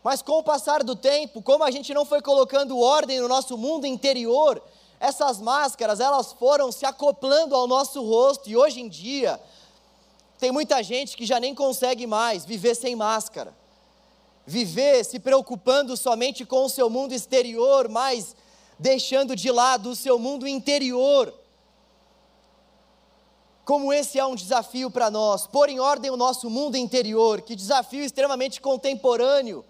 Mas 0.00 0.22
com 0.22 0.38
o 0.38 0.44
passar 0.44 0.84
do 0.84 0.94
tempo, 0.94 1.42
como 1.42 1.64
a 1.64 1.72
gente 1.72 1.92
não 1.92 2.04
foi 2.04 2.22
colocando 2.22 2.78
ordem 2.78 3.18
no 3.18 3.26
nosso 3.26 3.58
mundo 3.58 3.84
interior, 3.84 4.62
essas 5.02 5.40
máscaras, 5.40 5.98
elas 5.98 6.32
foram 6.32 6.70
se 6.70 6.86
acoplando 6.86 7.56
ao 7.56 7.66
nosso 7.66 8.00
rosto 8.04 8.48
e 8.48 8.56
hoje 8.56 8.80
em 8.80 8.88
dia 8.88 9.40
tem 10.38 10.52
muita 10.52 10.80
gente 10.80 11.16
que 11.16 11.26
já 11.26 11.40
nem 11.40 11.56
consegue 11.56 12.06
mais 12.06 12.44
viver 12.44 12.76
sem 12.76 12.94
máscara. 12.94 13.52
Viver 14.46 15.04
se 15.04 15.18
preocupando 15.18 15.96
somente 15.96 16.44
com 16.44 16.64
o 16.64 16.68
seu 16.68 16.88
mundo 16.88 17.12
exterior, 17.12 17.88
mas 17.88 18.36
deixando 18.78 19.34
de 19.34 19.50
lado 19.50 19.90
o 19.90 19.96
seu 19.96 20.20
mundo 20.20 20.46
interior. 20.46 21.34
Como 23.64 23.92
esse 23.92 24.20
é 24.20 24.24
um 24.24 24.36
desafio 24.36 24.88
para 24.88 25.10
nós, 25.10 25.48
pôr 25.48 25.68
em 25.68 25.80
ordem 25.80 26.12
o 26.12 26.16
nosso 26.16 26.48
mundo 26.48 26.76
interior, 26.76 27.42
que 27.42 27.56
desafio 27.56 28.04
extremamente 28.04 28.60
contemporâneo. 28.60 29.64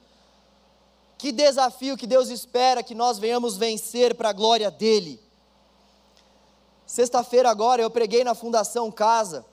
Que 1.22 1.30
desafio 1.30 1.96
que 1.96 2.04
Deus 2.04 2.30
espera 2.30 2.82
que 2.82 2.96
nós 2.96 3.16
venhamos 3.16 3.56
vencer 3.56 4.12
para 4.12 4.30
a 4.30 4.32
glória 4.32 4.68
dEle. 4.72 5.22
Sexta-feira 6.84 7.48
agora 7.48 7.80
eu 7.80 7.88
preguei 7.88 8.24
na 8.24 8.34
Fundação 8.34 8.90
Casa. 8.90 9.46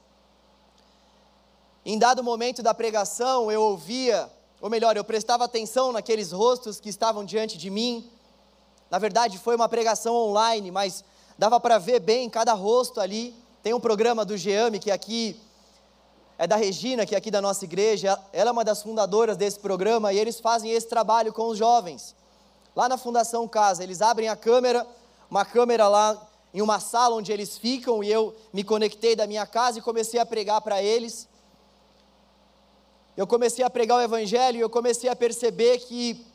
Em 1.85 1.99
dado 1.99 2.23
momento 2.23 2.63
da 2.63 2.73
pregação, 2.73 3.51
eu 3.51 3.61
ouvia, 3.61 4.27
ou 4.59 4.67
melhor, 4.67 4.97
eu 4.97 5.03
prestava 5.03 5.45
atenção 5.45 5.91
naqueles 5.91 6.31
rostos 6.31 6.79
que 6.79 6.89
estavam 6.89 7.23
diante 7.23 7.55
de 7.55 7.69
mim. 7.69 8.09
Na 8.89 8.97
verdade, 8.97 9.37
foi 9.37 9.55
uma 9.55 9.69
pregação 9.69 10.15
online, 10.15 10.71
mas 10.71 11.03
dava 11.37 11.59
para 11.59 11.77
ver 11.77 11.99
bem 11.99 12.31
cada 12.31 12.53
rosto 12.53 12.99
ali. 12.99 13.31
Tem 13.61 13.75
um 13.75 13.79
programa 13.79 14.25
do 14.25 14.35
Geame, 14.35 14.79
que 14.79 14.89
aqui 14.89 15.39
é 16.39 16.47
da 16.47 16.55
Regina, 16.55 17.05
que 17.05 17.13
é 17.13 17.17
aqui 17.17 17.29
da 17.29 17.41
nossa 17.41 17.65
igreja. 17.65 18.17
Ela 18.31 18.49
é 18.49 18.53
uma 18.53 18.63
das 18.63 18.81
fundadoras 18.81 19.35
desse 19.35 19.59
programa 19.59 20.13
e 20.13 20.17
eles 20.17 20.39
fazem 20.39 20.71
esse 20.71 20.87
trabalho 20.87 21.33
com 21.33 21.49
os 21.49 21.57
jovens. 21.57 22.15
Lá 22.73 22.87
na 22.87 22.97
Fundação 22.97 23.45
Casa, 23.45 23.83
eles 23.83 24.01
abrem 24.01 24.29
a 24.29 24.37
câmera, 24.37 24.87
uma 25.29 25.43
câmera 25.43 25.89
lá 25.89 26.29
em 26.53 26.61
uma 26.61 26.79
sala 26.79 27.17
onde 27.17 27.29
eles 27.29 27.57
ficam 27.57 28.01
e 28.01 28.09
eu 28.09 28.33
me 28.53 28.63
conectei 28.63 29.17
da 29.17 29.27
minha 29.27 29.45
casa 29.45 29.79
e 29.79 29.81
comecei 29.81 30.17
a 30.17 30.25
pregar 30.25 30.61
para 30.61 30.81
eles. 30.81 31.27
Eu 33.17 33.27
comecei 33.27 33.65
a 33.65 33.69
pregar 33.69 33.97
o 33.97 34.01
evangelho 34.01 34.59
e 34.59 34.61
eu 34.61 34.69
comecei 34.69 35.09
a 35.09 35.15
perceber 35.17 35.79
que 35.79 36.25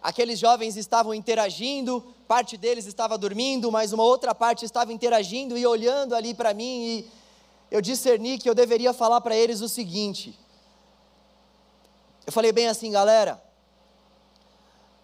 aqueles 0.00 0.38
jovens 0.38 0.76
estavam 0.76 1.12
interagindo, 1.12 2.00
parte 2.28 2.56
deles 2.56 2.86
estava 2.86 3.18
dormindo, 3.18 3.72
mas 3.72 3.92
uma 3.92 4.04
outra 4.04 4.32
parte 4.36 4.64
estava 4.64 4.92
interagindo 4.92 5.58
e 5.58 5.66
olhando 5.66 6.14
ali 6.14 6.32
para 6.32 6.54
mim 6.54 6.84
e 6.84 7.23
eu 7.70 7.80
discerni 7.80 8.38
que 8.38 8.48
eu 8.48 8.54
deveria 8.54 8.92
falar 8.92 9.20
para 9.20 9.36
eles 9.36 9.60
o 9.60 9.68
seguinte. 9.68 10.38
Eu 12.26 12.32
falei 12.32 12.52
bem 12.52 12.68
assim, 12.68 12.90
galera, 12.90 13.42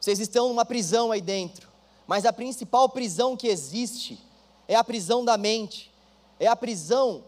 vocês 0.00 0.18
estão 0.18 0.48
numa 0.48 0.64
prisão 0.64 1.12
aí 1.12 1.20
dentro 1.20 1.70
mas 2.10 2.26
a 2.26 2.32
principal 2.32 2.88
prisão 2.88 3.36
que 3.36 3.46
existe 3.46 4.18
é 4.66 4.74
a 4.74 4.82
prisão 4.82 5.24
da 5.24 5.38
mente, 5.38 5.94
é 6.40 6.48
a 6.48 6.56
prisão 6.56 7.22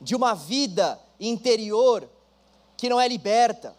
de 0.00 0.16
uma 0.16 0.34
vida 0.34 0.98
interior 1.20 2.10
que 2.76 2.88
não 2.88 3.00
é 3.00 3.06
liberta. 3.06 3.76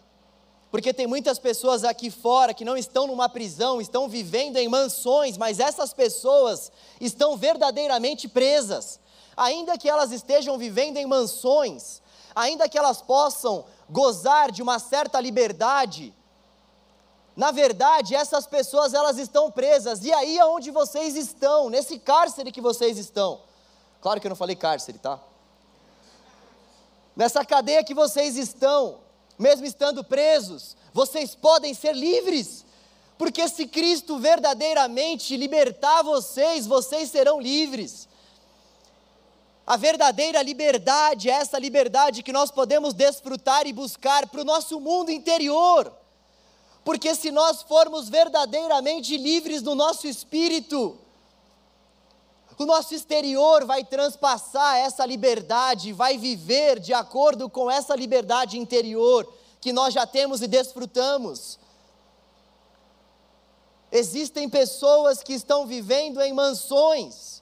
Porque 0.70 0.94
tem 0.94 1.06
muitas 1.06 1.38
pessoas 1.38 1.84
aqui 1.84 2.10
fora 2.10 2.54
que 2.54 2.64
não 2.64 2.74
estão 2.74 3.06
numa 3.06 3.28
prisão, 3.28 3.82
estão 3.82 4.08
vivendo 4.08 4.56
em 4.56 4.66
mansões, 4.66 5.36
mas 5.36 5.60
essas 5.60 5.92
pessoas 5.92 6.72
estão 6.98 7.36
verdadeiramente 7.36 8.26
presas. 8.26 8.98
Ainda 9.36 9.76
que 9.76 9.88
elas 9.88 10.12
estejam 10.12 10.56
vivendo 10.56 10.96
em 10.96 11.06
mansões, 11.06 12.00
ainda 12.34 12.68
que 12.68 12.78
elas 12.78 13.02
possam 13.02 13.64
gozar 13.88 14.50
de 14.50 14.62
uma 14.62 14.78
certa 14.78 15.20
liberdade, 15.20 16.14
na 17.36 17.50
verdade, 17.50 18.14
essas 18.14 18.46
pessoas 18.46 18.94
elas 18.94 19.18
estão 19.18 19.50
presas. 19.50 20.02
E 20.02 20.12
aí 20.12 20.38
é 20.38 20.44
onde 20.46 20.70
vocês 20.70 21.14
estão, 21.14 21.68
nesse 21.68 21.98
cárcere 21.98 22.50
que 22.50 22.62
vocês 22.62 22.96
estão. 22.96 23.40
Claro 24.00 24.18
que 24.20 24.26
eu 24.26 24.30
não 24.30 24.36
falei 24.36 24.56
cárcere, 24.56 24.98
tá? 24.98 25.20
Nessa 27.14 27.44
cadeia 27.44 27.84
que 27.84 27.92
vocês 27.92 28.36
estão, 28.38 28.98
mesmo 29.38 29.66
estando 29.66 30.02
presos, 30.02 30.76
vocês 30.94 31.34
podem 31.34 31.74
ser 31.74 31.94
livres. 31.94 32.64
Porque 33.18 33.46
se 33.48 33.66
Cristo 33.66 34.18
verdadeiramente 34.18 35.36
libertar 35.36 36.02
vocês, 36.02 36.66
vocês 36.66 37.10
serão 37.10 37.38
livres. 37.38 38.08
A 39.66 39.76
verdadeira 39.76 40.40
liberdade 40.42 41.28
é 41.28 41.34
essa 41.34 41.58
liberdade 41.58 42.22
que 42.22 42.32
nós 42.32 42.50
podemos 42.50 42.94
desfrutar 42.94 43.66
e 43.66 43.72
buscar 43.72 44.28
para 44.28 44.40
o 44.40 44.44
nosso 44.44 44.78
mundo 44.80 45.10
interior 45.10 45.92
porque 46.86 47.16
se 47.16 47.32
nós 47.32 47.62
formos 47.62 48.08
verdadeiramente 48.08 49.16
livres 49.16 49.60
no 49.60 49.74
nosso 49.74 50.06
espírito, 50.06 50.96
o 52.56 52.64
nosso 52.64 52.94
exterior 52.94 53.64
vai 53.64 53.82
transpassar 53.82 54.76
essa 54.76 55.04
liberdade, 55.04 55.92
vai 55.92 56.16
viver 56.16 56.78
de 56.78 56.94
acordo 56.94 57.50
com 57.50 57.68
essa 57.68 57.96
liberdade 57.96 58.56
interior 58.56 59.28
que 59.60 59.72
nós 59.72 59.92
já 59.92 60.06
temos 60.06 60.42
e 60.42 60.46
desfrutamos. 60.46 61.58
Existem 63.90 64.48
pessoas 64.48 65.24
que 65.24 65.32
estão 65.32 65.66
vivendo 65.66 66.22
em 66.22 66.32
mansões, 66.32 67.35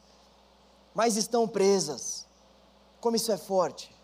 mas 0.94 1.16
estão 1.16 1.48
presas. 1.48 2.24
Como 3.00 3.16
isso 3.16 3.32
é 3.32 3.36
forte. 3.36 3.94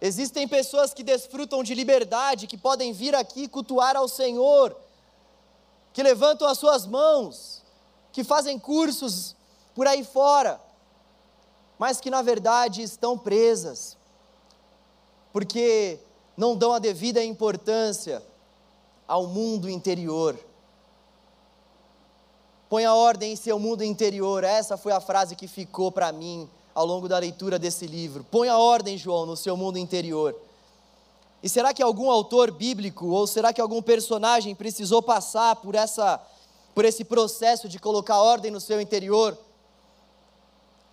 Existem 0.00 0.46
pessoas 0.46 0.94
que 0.94 1.02
desfrutam 1.02 1.62
de 1.62 1.74
liberdade, 1.74 2.46
que 2.46 2.56
podem 2.56 2.92
vir 2.92 3.14
aqui 3.14 3.48
cultuar 3.48 3.96
ao 3.96 4.06
Senhor, 4.06 4.76
que 5.92 6.02
levantam 6.02 6.46
as 6.46 6.58
suas 6.58 6.86
mãos, 6.86 7.62
que 8.12 8.22
fazem 8.22 8.58
cursos 8.58 9.34
por 9.74 9.86
aí 9.86 10.04
fora, 10.04 10.60
mas 11.78 12.00
que 12.00 12.10
na 12.10 12.22
verdade 12.22 12.82
estão 12.82 13.18
presas, 13.18 13.96
porque 15.32 15.98
não 16.36 16.56
dão 16.56 16.72
a 16.72 16.78
devida 16.78 17.24
importância 17.24 18.22
ao 19.08 19.26
mundo 19.26 19.68
interior. 19.68 20.38
Põe 22.68 22.84
a 22.84 22.94
ordem 22.94 23.32
em 23.32 23.36
seu 23.36 23.58
mundo 23.58 23.84
interior, 23.84 24.42
essa 24.42 24.76
foi 24.76 24.92
a 24.92 25.00
frase 25.00 25.36
que 25.36 25.46
ficou 25.46 25.92
para 25.92 26.10
mim 26.10 26.48
ao 26.74 26.84
longo 26.84 27.08
da 27.08 27.18
leitura 27.18 27.58
desse 27.58 27.86
livro. 27.86 28.24
Põe 28.30 28.48
a 28.48 28.58
ordem, 28.58 28.98
João, 28.98 29.24
no 29.24 29.36
seu 29.36 29.56
mundo 29.56 29.78
interior. 29.78 30.34
E 31.42 31.48
será 31.48 31.72
que 31.72 31.82
algum 31.82 32.10
autor 32.10 32.50
bíblico 32.50 33.06
ou 33.06 33.26
será 33.26 33.52
que 33.52 33.60
algum 33.60 33.80
personagem 33.80 34.54
precisou 34.54 35.00
passar 35.00 35.56
por 35.56 35.74
essa 35.74 36.20
por 36.74 36.84
esse 36.84 37.04
processo 37.04 37.70
de 37.70 37.78
colocar 37.78 38.20
ordem 38.20 38.50
no 38.50 38.60
seu 38.60 38.78
interior? 38.78 39.38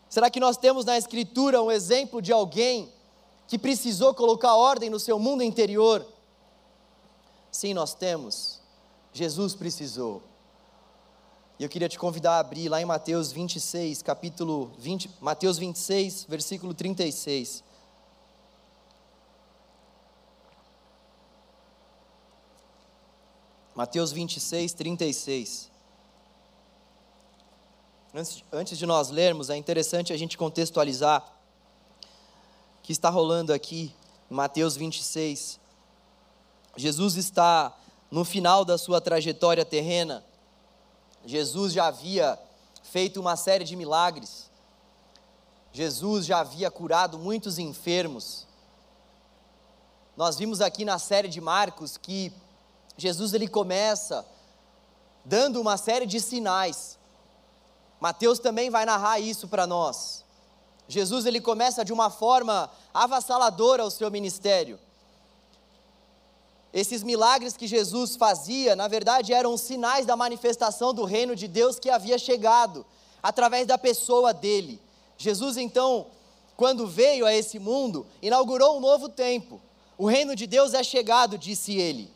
Será 0.07 0.29
que 0.29 0.39
nós 0.39 0.55
temos 0.55 0.85
na 0.85 0.97
escritura 0.97 1.61
um 1.61 1.69
exemplo 1.69 2.21
de 2.21 2.31
alguém 2.31 2.89
que 3.47 3.59
precisou 3.59 4.13
colocar 4.13 4.55
ordem 4.55 4.89
no 4.89 4.99
seu 4.99 5.19
mundo 5.19 5.43
interior? 5.43 6.05
Sim, 7.51 7.73
nós 7.73 7.93
temos. 7.93 8.61
Jesus 9.11 9.55
precisou. 9.55 10.21
E 11.63 11.65
eu 11.65 11.69
queria 11.69 11.87
te 11.87 11.97
convidar 11.97 12.33
a 12.33 12.39
abrir 12.39 12.67
lá 12.67 12.81
em 12.81 12.83
Mateus 12.83 13.31
26, 13.31 14.01
capítulo 14.01 14.73
20, 14.77 15.09
Mateus 15.21 15.57
26, 15.57 16.25
versículo 16.27 16.73
36. 16.73 17.63
Mateus 23.73 24.11
26, 24.11 24.73
36. 24.73 25.71
Antes, 28.13 28.43
antes 28.51 28.77
de 28.77 28.85
nós 28.85 29.09
lermos, 29.09 29.49
é 29.49 29.55
interessante 29.55 30.11
a 30.11 30.17
gente 30.17 30.37
contextualizar 30.37 31.25
que 32.81 32.91
está 32.91 33.09
rolando 33.09 33.53
aqui 33.53 33.95
em 34.29 34.33
Mateus 34.33 34.75
26. 34.75 35.61
Jesus 36.75 37.15
está 37.15 37.73
no 38.11 38.25
final 38.25 38.65
da 38.65 38.77
sua 38.77 38.99
trajetória 38.99 39.63
terrena 39.63 40.25
Jesus 41.25 41.73
já 41.73 41.87
havia 41.87 42.37
feito 42.83 43.19
uma 43.19 43.35
série 43.35 43.63
de 43.63 43.75
milagres. 43.75 44.49
Jesus 45.71 46.25
já 46.25 46.39
havia 46.39 46.69
curado 46.69 47.17
muitos 47.17 47.57
enfermos. 47.57 48.45
Nós 50.15 50.37
vimos 50.37 50.61
aqui 50.61 50.85
na 50.85 50.99
série 50.99 51.27
de 51.27 51.41
Marcos 51.41 51.97
que 51.97 52.31
Jesus 52.97 53.33
ele 53.33 53.47
começa 53.47 54.25
dando 55.25 55.59
uma 55.59 55.77
série 55.77 56.05
de 56.05 56.19
sinais. 56.19 56.99
Mateus 57.99 58.37
também 58.37 58.69
vai 58.69 58.85
narrar 58.85 59.19
isso 59.19 59.47
para 59.47 59.65
nós. 59.65 60.23
Jesus 60.87 61.25
ele 61.25 61.39
começa 61.39 61.83
de 61.83 61.93
uma 61.93 62.09
forma 62.09 62.69
avassaladora 62.93 63.85
o 63.85 63.89
seu 63.89 64.11
ministério. 64.11 64.77
Esses 66.73 67.03
milagres 67.03 67.55
que 67.55 67.67
Jesus 67.67 68.15
fazia, 68.15 68.75
na 68.75 68.87
verdade, 68.87 69.31
eram 69.31 69.55
sinais 69.55 70.07
da 70.07 70.15
manifestação 70.15 70.91
do 70.91 71.03
reino 71.03 71.35
de 71.35 71.47
Deus 71.47 71.77
que 71.77 71.89
havia 71.89 72.17
chegado 72.17 72.83
através 73.21 73.67
da 73.67 73.77
pessoa 73.77 74.33
dele. 74.33 74.81
Jesus, 75.15 75.55
então, 75.55 76.07
quando 76.57 76.87
veio 76.87 77.27
a 77.27 77.33
esse 77.33 77.59
mundo, 77.59 78.07
inaugurou 78.21 78.77
um 78.77 78.79
novo 78.79 79.07
tempo. 79.07 79.61
O 79.97 80.07
reino 80.07 80.35
de 80.35 80.47
Deus 80.47 80.73
é 80.73 80.83
chegado, 80.83 81.37
disse 81.37 81.77
ele. 81.77 82.11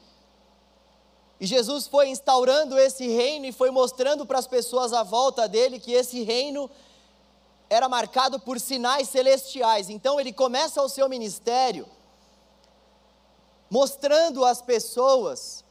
E 1.40 1.46
Jesus 1.46 1.86
foi 1.86 2.10
instaurando 2.10 2.80
esse 2.80 3.08
reino 3.08 3.46
e 3.46 3.52
foi 3.52 3.70
mostrando 3.70 4.26
para 4.26 4.40
as 4.40 4.48
pessoas 4.48 4.92
à 4.92 5.04
volta 5.04 5.48
dele 5.48 5.80
que 5.80 5.92
esse 5.92 6.24
reino 6.24 6.68
era 7.70 7.88
marcado 7.88 8.40
por 8.40 8.60
sinais 8.60 9.08
celestiais. 9.08 9.88
Então 9.88 10.20
ele 10.20 10.34
começa 10.34 10.82
o 10.82 10.90
seu 10.90 11.08
ministério 11.08 11.88
mostrando 13.70 14.46
às 14.46 14.62
pessoas 14.62 15.64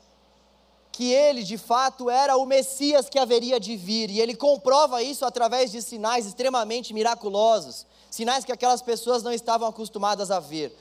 que 0.92 1.12
ele 1.12 1.42
de 1.42 1.58
fato 1.58 2.08
era 2.08 2.36
o 2.38 2.46
Messias 2.46 3.08
que 3.08 3.18
haveria 3.18 3.60
de 3.60 3.76
vir, 3.76 4.10
e 4.10 4.18
ele 4.18 4.34
comprova 4.34 5.02
isso 5.02 5.26
através 5.26 5.70
de 5.70 5.82
sinais 5.82 6.24
extremamente 6.24 6.94
miraculosos, 6.94 7.84
sinais 8.10 8.46
que 8.46 8.52
aquelas 8.52 8.80
pessoas 8.80 9.22
não 9.22 9.32
estavam 9.32 9.68
acostumadas 9.68 10.30
a 10.30 10.40
ver. 10.40 10.74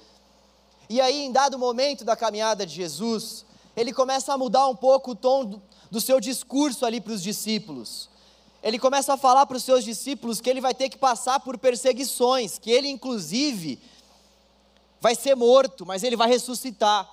E 0.90 1.02
aí, 1.02 1.26
em 1.26 1.32
dado 1.32 1.60
momento 1.60 2.06
da 2.06 2.16
caminhada 2.16 2.66
de 2.66 2.74
Jesus, 2.74 3.46
ele 3.76 3.92
começa 3.92 4.34
a 4.34 4.38
mudar 4.38 4.68
um 4.68 4.76
pouco 4.76 5.12
o 5.12 5.16
tom 5.16 5.44
do, 5.44 5.62
do 5.92 6.00
seu 6.00 6.22
discurso 6.22 6.86
ali 6.86 7.02
para 7.02 7.14
os 7.14 7.22
discípulos. 7.22 8.10
Ele 8.64 8.80
começa 8.80 9.14
a 9.14 9.18
falar 9.18 9.46
para 9.46 9.58
os 9.58 9.64
seus 9.64 9.84
discípulos 9.84 10.40
que 10.40 10.50
ele 10.50 10.62
vai 10.62 10.74
ter 10.74 10.90
que 10.90 10.98
passar 10.98 11.40
por 11.40 11.58
perseguições, 11.58 12.58
que 12.58 12.72
ele, 12.72 12.88
inclusive, 12.88 13.80
vai 15.06 15.14
ser 15.14 15.36
morto, 15.36 15.86
mas 15.86 16.02
ele 16.02 16.16
vai 16.16 16.28
ressuscitar. 16.28 17.08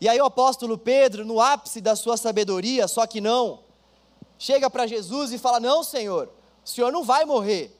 E 0.00 0.08
aí 0.08 0.18
o 0.18 0.24
apóstolo 0.24 0.78
Pedro, 0.78 1.22
no 1.22 1.38
ápice 1.38 1.82
da 1.82 1.94
sua 1.94 2.16
sabedoria, 2.16 2.88
só 2.88 3.06
que 3.06 3.20
não, 3.20 3.60
chega 4.38 4.70
para 4.70 4.86
Jesus 4.86 5.32
e 5.32 5.38
fala: 5.38 5.60
Não, 5.60 5.84
Senhor, 5.84 6.30
o 6.64 6.66
Senhor 6.66 6.90
não 6.90 7.04
vai 7.04 7.26
morrer. 7.26 7.78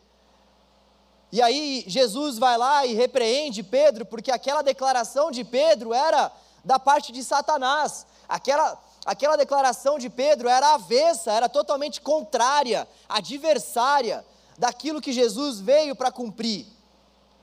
E 1.33 1.41
aí 1.41 1.85
Jesus 1.87 2.37
vai 2.37 2.59
lá 2.59 2.85
e 2.85 2.93
repreende 2.93 3.63
Pedro, 3.63 4.05
porque 4.05 4.31
aquela 4.31 4.61
declaração 4.61 5.31
de 5.31 5.43
Pedro 5.43 5.95
era 5.95 6.31
da 6.63 6.79
parte 6.79 7.13
de 7.13 7.25
Satanás. 7.25 8.07
Aquela, 8.29 8.79
aquela 9.07 9.37
declaração 9.37 9.99
de 9.99 10.11
Pedro 10.11 10.51
era 10.51 10.75
avessa, 10.75 11.33
era 11.33 11.49
totalmente 11.49 11.99
contrária, 12.03 12.87
adversária 13.09 14.23
daquilo 14.59 15.01
que 15.01 15.15
Jesus 15.15 15.61
veio 15.61 15.97
para 15.97 16.13
cumprir. 16.13 16.67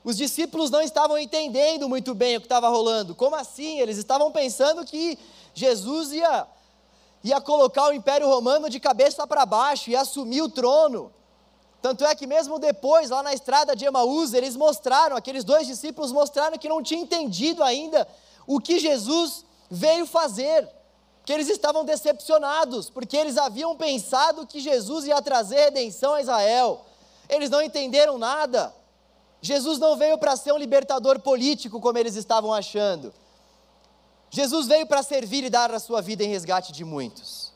Os 0.02 0.16
discípulos 0.16 0.70
não 0.70 0.80
estavam 0.80 1.18
entendendo 1.18 1.88
muito 1.88 2.14
bem 2.14 2.36
o 2.36 2.40
que 2.40 2.46
estava 2.46 2.68
rolando. 2.68 3.14
Como 3.14 3.36
assim? 3.36 3.80
Eles 3.80 3.98
estavam 3.98 4.32
pensando 4.32 4.84
que 4.84 5.18
Jesus 5.52 6.12
ia, 6.12 6.46
ia 7.22 7.40
colocar 7.40 7.88
o 7.88 7.92
Império 7.92 8.26
Romano 8.26 8.70
de 8.70 8.80
cabeça 8.80 9.26
para 9.26 9.44
baixo, 9.44 9.90
ia 9.90 10.00
assumir 10.00 10.40
o 10.40 10.48
trono. 10.48 11.12
Tanto 11.82 12.04
é 12.04 12.14
que 12.14 12.26
mesmo 12.26 12.58
depois, 12.58 13.10
lá 13.10 13.22
na 13.22 13.32
estrada 13.32 13.74
de 13.76 13.84
Emaús, 13.84 14.32
eles 14.32 14.56
mostraram, 14.56 15.16
aqueles 15.16 15.44
dois 15.44 15.66
discípulos 15.66 16.12
mostraram 16.12 16.58
que 16.58 16.68
não 16.68 16.82
tinham 16.82 17.02
entendido 17.02 17.62
ainda 17.62 18.06
o 18.46 18.58
que 18.58 18.78
Jesus 18.78 19.44
veio 19.70 20.06
fazer. 20.06 20.68
Que 21.24 21.32
eles 21.32 21.48
estavam 21.48 21.84
decepcionados, 21.84 22.88
porque 22.88 23.16
eles 23.16 23.36
haviam 23.36 23.76
pensado 23.76 24.46
que 24.46 24.60
Jesus 24.60 25.04
ia 25.06 25.20
trazer 25.20 25.56
redenção 25.56 26.14
a 26.14 26.20
Israel. 26.20 26.84
Eles 27.28 27.50
não 27.50 27.62
entenderam 27.62 28.18
nada. 28.18 28.74
Jesus 29.42 29.78
não 29.78 29.96
veio 29.96 30.18
para 30.18 30.36
ser 30.36 30.52
um 30.52 30.58
libertador 30.58 31.20
político, 31.20 31.80
como 31.80 31.98
eles 31.98 32.14
estavam 32.14 32.52
achando. 32.52 33.12
Jesus 34.30 34.66
veio 34.66 34.86
para 34.86 35.02
servir 35.02 35.44
e 35.44 35.50
dar 35.50 35.72
a 35.72 35.80
sua 35.80 36.00
vida 36.00 36.22
em 36.22 36.28
resgate 36.28 36.72
de 36.72 36.84
muitos. 36.84 37.50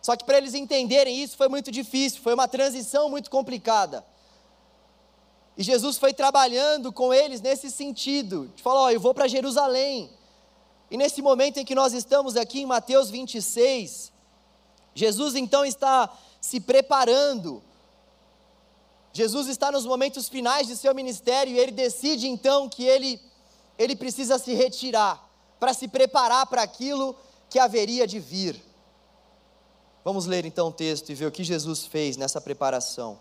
Só 0.00 0.16
que 0.16 0.24
para 0.24 0.38
eles 0.38 0.54
entenderem 0.54 1.22
isso 1.22 1.36
foi 1.36 1.48
muito 1.48 1.70
difícil, 1.70 2.20
foi 2.20 2.34
uma 2.34 2.48
transição 2.48 3.08
muito 3.08 3.30
complicada. 3.30 4.04
E 5.56 5.62
Jesus 5.62 5.98
foi 5.98 6.12
trabalhando 6.12 6.92
com 6.92 7.12
eles 7.12 7.40
nesse 7.40 7.70
sentido, 7.70 8.50
de 8.56 8.62
falar: 8.62 8.80
Ó, 8.80 8.90
eu 8.90 8.98
vou 8.98 9.14
para 9.14 9.28
Jerusalém. 9.28 10.10
E 10.90 10.96
nesse 10.96 11.22
momento 11.22 11.58
em 11.58 11.64
que 11.64 11.74
nós 11.74 11.92
estamos 11.92 12.36
aqui 12.36 12.60
em 12.60 12.66
Mateus 12.66 13.10
26, 13.10 14.12
Jesus 14.94 15.36
então 15.36 15.64
está 15.64 16.10
se 16.40 16.58
preparando 16.58 17.62
Jesus 19.12 19.46
está 19.48 19.70
nos 19.70 19.84
momentos 19.84 20.28
finais 20.28 20.66
de 20.66 20.76
seu 20.76 20.94
ministério 20.94 21.52
e 21.52 21.58
ele 21.58 21.72
decide 21.72 22.26
então 22.26 22.68
que 22.68 22.84
ele, 22.84 23.20
ele 23.78 23.94
precisa 23.94 24.38
se 24.38 24.54
retirar 24.54 25.22
para 25.60 25.74
se 25.74 25.86
preparar 25.86 26.46
para 26.46 26.62
aquilo 26.62 27.14
que 27.48 27.58
haveria 27.58 28.06
de 28.06 28.18
vir. 28.18 28.60
Vamos 30.04 30.26
ler 30.26 30.44
então 30.44 30.68
o 30.68 30.72
texto 30.72 31.10
e 31.10 31.14
ver 31.14 31.26
o 31.26 31.30
que 31.30 31.44
Jesus 31.44 31.84
fez 31.84 32.16
nessa 32.16 32.40
preparação. 32.40 33.20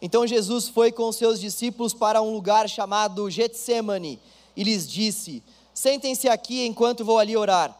Então 0.00 0.26
Jesus 0.26 0.68
foi 0.68 0.90
com 0.90 1.12
seus 1.12 1.38
discípulos 1.38 1.92
para 1.92 2.22
um 2.22 2.32
lugar 2.32 2.68
chamado 2.68 3.28
Getsemane 3.28 4.18
e 4.56 4.64
lhes 4.64 4.88
disse: 4.88 5.42
Sentem-se 5.74 6.28
aqui 6.28 6.64
enquanto 6.64 7.04
vou 7.04 7.18
ali 7.18 7.36
orar. 7.36 7.78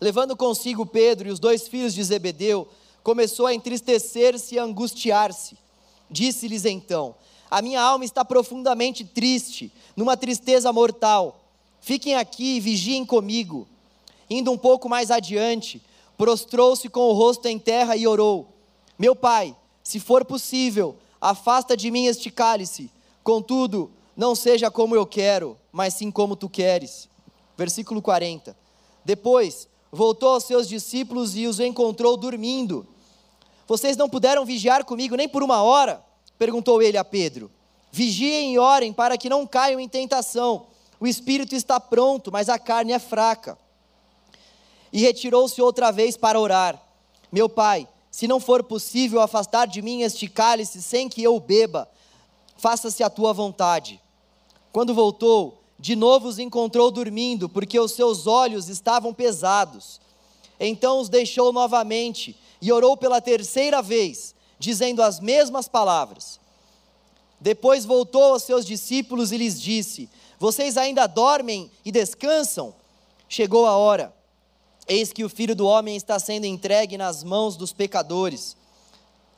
Levando 0.00 0.36
consigo 0.36 0.86
Pedro 0.86 1.28
e 1.28 1.30
os 1.30 1.38
dois 1.38 1.68
filhos 1.68 1.92
de 1.92 2.02
Zebedeu, 2.02 2.66
começou 3.02 3.46
a 3.46 3.54
entristecer-se 3.54 4.54
e 4.54 4.58
angustiar-se. 4.58 5.58
Disse-lhes 6.10 6.64
então: 6.64 7.14
A 7.50 7.62
minha 7.62 7.80
alma 7.80 8.04
está 8.04 8.24
profundamente 8.24 9.04
triste, 9.04 9.72
numa 9.96 10.16
tristeza 10.16 10.72
mortal. 10.72 11.44
Fiquem 11.80 12.14
aqui 12.16 12.56
e 12.56 12.60
vigiem 12.60 13.06
comigo. 13.06 13.66
Indo 14.28 14.50
um 14.50 14.58
pouco 14.58 14.88
mais 14.88 15.10
adiante, 15.10 15.82
prostrou-se 16.16 16.88
com 16.88 17.00
o 17.08 17.12
rosto 17.12 17.46
em 17.46 17.58
terra 17.58 17.96
e 17.96 18.06
orou: 18.06 18.48
Meu 18.98 19.14
pai, 19.14 19.56
se 19.82 19.98
for 19.98 20.24
possível, 20.24 20.96
afasta 21.20 21.76
de 21.76 21.90
mim 21.90 22.06
este 22.06 22.30
cálice. 22.30 22.90
Contudo, 23.22 23.90
não 24.16 24.34
seja 24.34 24.70
como 24.70 24.94
eu 24.94 25.06
quero, 25.06 25.56
mas 25.72 25.94
sim 25.94 26.10
como 26.10 26.36
tu 26.36 26.48
queres. 26.48 27.08
Versículo 27.56 28.02
40. 28.02 28.56
Depois, 29.04 29.68
voltou 29.90 30.34
aos 30.34 30.44
seus 30.44 30.68
discípulos 30.68 31.36
e 31.36 31.46
os 31.46 31.60
encontrou 31.60 32.16
dormindo. 32.16 32.86
Vocês 33.70 33.96
não 33.96 34.08
puderam 34.08 34.44
vigiar 34.44 34.84
comigo 34.84 35.14
nem 35.14 35.28
por 35.28 35.44
uma 35.44 35.62
hora? 35.62 36.04
perguntou 36.36 36.82
ele 36.82 36.98
a 36.98 37.04
Pedro. 37.04 37.48
Vigiem 37.92 38.54
e 38.54 38.58
orem 38.58 38.92
para 38.92 39.16
que 39.16 39.28
não 39.28 39.46
caiam 39.46 39.78
em 39.78 39.88
tentação. 39.88 40.66
O 40.98 41.06
espírito 41.06 41.54
está 41.54 41.78
pronto, 41.78 42.32
mas 42.32 42.48
a 42.48 42.58
carne 42.58 42.90
é 42.90 42.98
fraca. 42.98 43.56
E 44.92 45.00
retirou-se 45.00 45.62
outra 45.62 45.92
vez 45.92 46.16
para 46.16 46.40
orar. 46.40 46.82
Meu 47.30 47.48
pai, 47.48 47.86
se 48.10 48.26
não 48.26 48.40
for 48.40 48.64
possível 48.64 49.20
afastar 49.20 49.68
de 49.68 49.80
mim 49.80 50.02
este 50.02 50.26
cálice 50.26 50.82
sem 50.82 51.08
que 51.08 51.22
eu 51.22 51.38
beba, 51.38 51.88
faça-se 52.56 53.04
a 53.04 53.08
tua 53.08 53.32
vontade. 53.32 54.00
Quando 54.72 54.92
voltou, 54.92 55.62
de 55.78 55.94
novo 55.94 56.26
os 56.26 56.40
encontrou 56.40 56.90
dormindo, 56.90 57.48
porque 57.48 57.78
os 57.78 57.92
seus 57.92 58.26
olhos 58.26 58.68
estavam 58.68 59.14
pesados. 59.14 60.00
Então 60.58 60.98
os 60.98 61.08
deixou 61.08 61.52
novamente 61.52 62.36
e 62.60 62.70
orou 62.70 62.96
pela 62.96 63.20
terceira 63.20 63.80
vez, 63.80 64.34
dizendo 64.58 65.02
as 65.02 65.20
mesmas 65.20 65.68
palavras. 65.68 66.38
Depois 67.40 67.84
voltou 67.84 68.34
aos 68.34 68.42
seus 68.42 68.66
discípulos 68.66 69.32
e 69.32 69.38
lhes 69.38 69.60
disse: 69.60 70.10
Vocês 70.38 70.76
ainda 70.76 71.06
dormem 71.06 71.70
e 71.84 71.90
descansam? 71.90 72.74
Chegou 73.28 73.66
a 73.66 73.76
hora. 73.76 74.14
Eis 74.86 75.12
que 75.12 75.24
o 75.24 75.28
filho 75.28 75.54
do 75.54 75.66
homem 75.66 75.96
está 75.96 76.18
sendo 76.18 76.44
entregue 76.44 76.98
nas 76.98 77.22
mãos 77.22 77.56
dos 77.56 77.72
pecadores, 77.72 78.56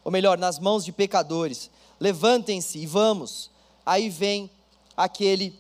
ou 0.03 0.11
melhor, 0.11 0.39
nas 0.39 0.59
mãos 0.59 0.85
de 0.85 0.91
pecadores. 0.91 1.71
Levantem-se 2.01 2.79
e 2.79 2.87
vamos. 2.87 3.51
Aí 3.85 4.09
vem 4.09 4.51
aquele 4.97 5.57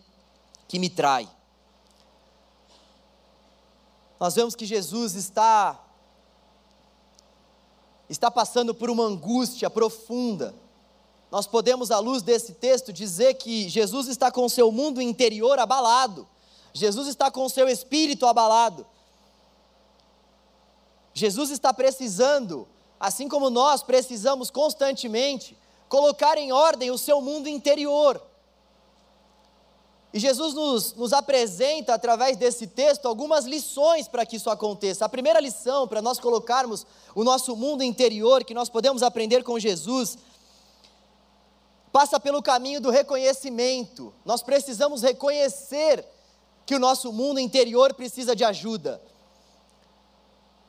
que 0.66 0.78
me 0.78 0.88
trai. 0.88 1.28
Nós 4.18 4.34
vemos 4.34 4.54
que 4.54 4.64
Jesus 4.64 5.14
está 5.14 5.81
está 8.12 8.30
passando 8.30 8.74
por 8.74 8.90
uma 8.90 9.04
angústia 9.04 9.68
profunda. 9.70 10.54
Nós 11.30 11.46
podemos, 11.46 11.90
à 11.90 11.98
luz 11.98 12.22
desse 12.22 12.52
texto, 12.52 12.92
dizer 12.92 13.34
que 13.34 13.68
Jesus 13.68 14.06
está 14.06 14.30
com 14.30 14.44
o 14.44 14.50
seu 14.50 14.70
mundo 14.70 15.00
interior 15.00 15.58
abalado, 15.58 16.28
Jesus 16.74 17.08
está 17.08 17.30
com 17.30 17.44
o 17.44 17.50
seu 17.50 17.68
espírito 17.68 18.26
abalado. 18.26 18.86
Jesus 21.14 21.50
está 21.50 21.72
precisando, 21.72 22.66
assim 22.98 23.28
como 23.28 23.50
nós 23.50 23.82
precisamos 23.82 24.50
constantemente, 24.50 25.56
colocar 25.88 26.38
em 26.38 26.52
ordem 26.52 26.90
o 26.90 26.98
seu 26.98 27.20
mundo 27.20 27.48
interior. 27.48 28.22
E 30.12 30.18
Jesus 30.18 30.52
nos, 30.52 30.94
nos 30.94 31.12
apresenta, 31.12 31.94
através 31.94 32.36
desse 32.36 32.66
texto, 32.66 33.06
algumas 33.06 33.46
lições 33.46 34.06
para 34.06 34.26
que 34.26 34.36
isso 34.36 34.50
aconteça. 34.50 35.06
A 35.06 35.08
primeira 35.08 35.40
lição, 35.40 35.88
para 35.88 36.02
nós 36.02 36.20
colocarmos 36.20 36.86
o 37.14 37.24
nosso 37.24 37.56
mundo 37.56 37.82
interior, 37.82 38.44
que 38.44 38.52
nós 38.52 38.68
podemos 38.68 39.02
aprender 39.02 39.42
com 39.42 39.58
Jesus, 39.58 40.18
passa 41.90 42.20
pelo 42.20 42.42
caminho 42.42 42.80
do 42.80 42.90
reconhecimento. 42.90 44.12
Nós 44.22 44.42
precisamos 44.42 45.02
reconhecer 45.02 46.04
que 46.66 46.74
o 46.74 46.78
nosso 46.78 47.10
mundo 47.10 47.40
interior 47.40 47.94
precisa 47.94 48.36
de 48.36 48.44
ajuda. 48.44 49.00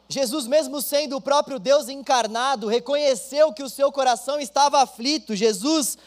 Jesus, 0.08 0.47
mesmo 0.47 0.82
sendo 0.82 1.17
o 1.17 1.21
próprio 1.21 1.60
Deus 1.60 1.89
encarnado, 1.89 2.67
reconheceu 2.67 3.51
que 3.51 3.63
o 3.63 3.69
seu 3.69 3.91
coração 3.91 4.39
estava 4.39 4.82
aflito. 4.82 5.36
Jesus, 5.36 5.97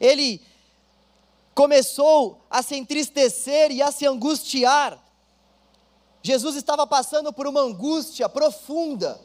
ele 0.00 0.40
começou 1.56 2.42
a 2.50 2.62
se 2.62 2.76
entristecer 2.76 3.72
e 3.72 3.80
a 3.80 3.90
se 3.90 4.06
angustiar. 4.06 5.02
Jesus 6.22 6.54
estava 6.54 6.86
passando 6.86 7.32
por 7.32 7.46
uma 7.46 7.62
angústia 7.62 8.28
profunda. 8.28 9.18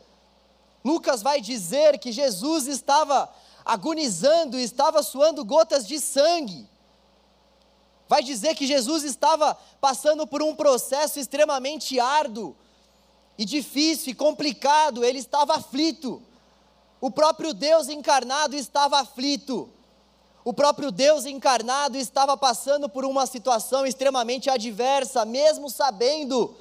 Lucas 0.81 1.21
vai 1.21 1.41
dizer 1.41 1.99
que 1.99 2.09
Jesus 2.09 2.67
estava 2.67 3.29
agonizando, 3.65 4.57
estava 4.57 5.03
suando 5.03 5.43
gotas 5.43 5.85
de 5.85 5.99
sangue. 5.99 6.65
Vai 8.07 8.23
dizer 8.23 8.55
que 8.55 8.65
Jesus 8.65 9.03
estava 9.03 9.53
passando 9.81 10.25
por 10.25 10.41
um 10.41 10.55
processo 10.55 11.19
extremamente 11.19 11.99
árduo 11.99 12.55
e 13.37 13.43
difícil 13.43 14.13
e 14.13 14.15
complicado, 14.15 15.03
ele 15.03 15.19
estava 15.19 15.55
aflito. 15.55 16.21
O 17.01 17.11
próprio 17.11 17.53
Deus 17.53 17.89
encarnado 17.89 18.55
estava 18.55 19.01
aflito. 19.01 19.69
O 20.43 20.53
próprio 20.53 20.91
Deus 20.91 21.25
encarnado 21.25 21.97
estava 21.97 22.35
passando 22.35 22.89
por 22.89 23.05
uma 23.05 23.25
situação 23.27 23.85
extremamente 23.85 24.49
adversa, 24.49 25.23
mesmo 25.23 25.69
sabendo 25.69 26.55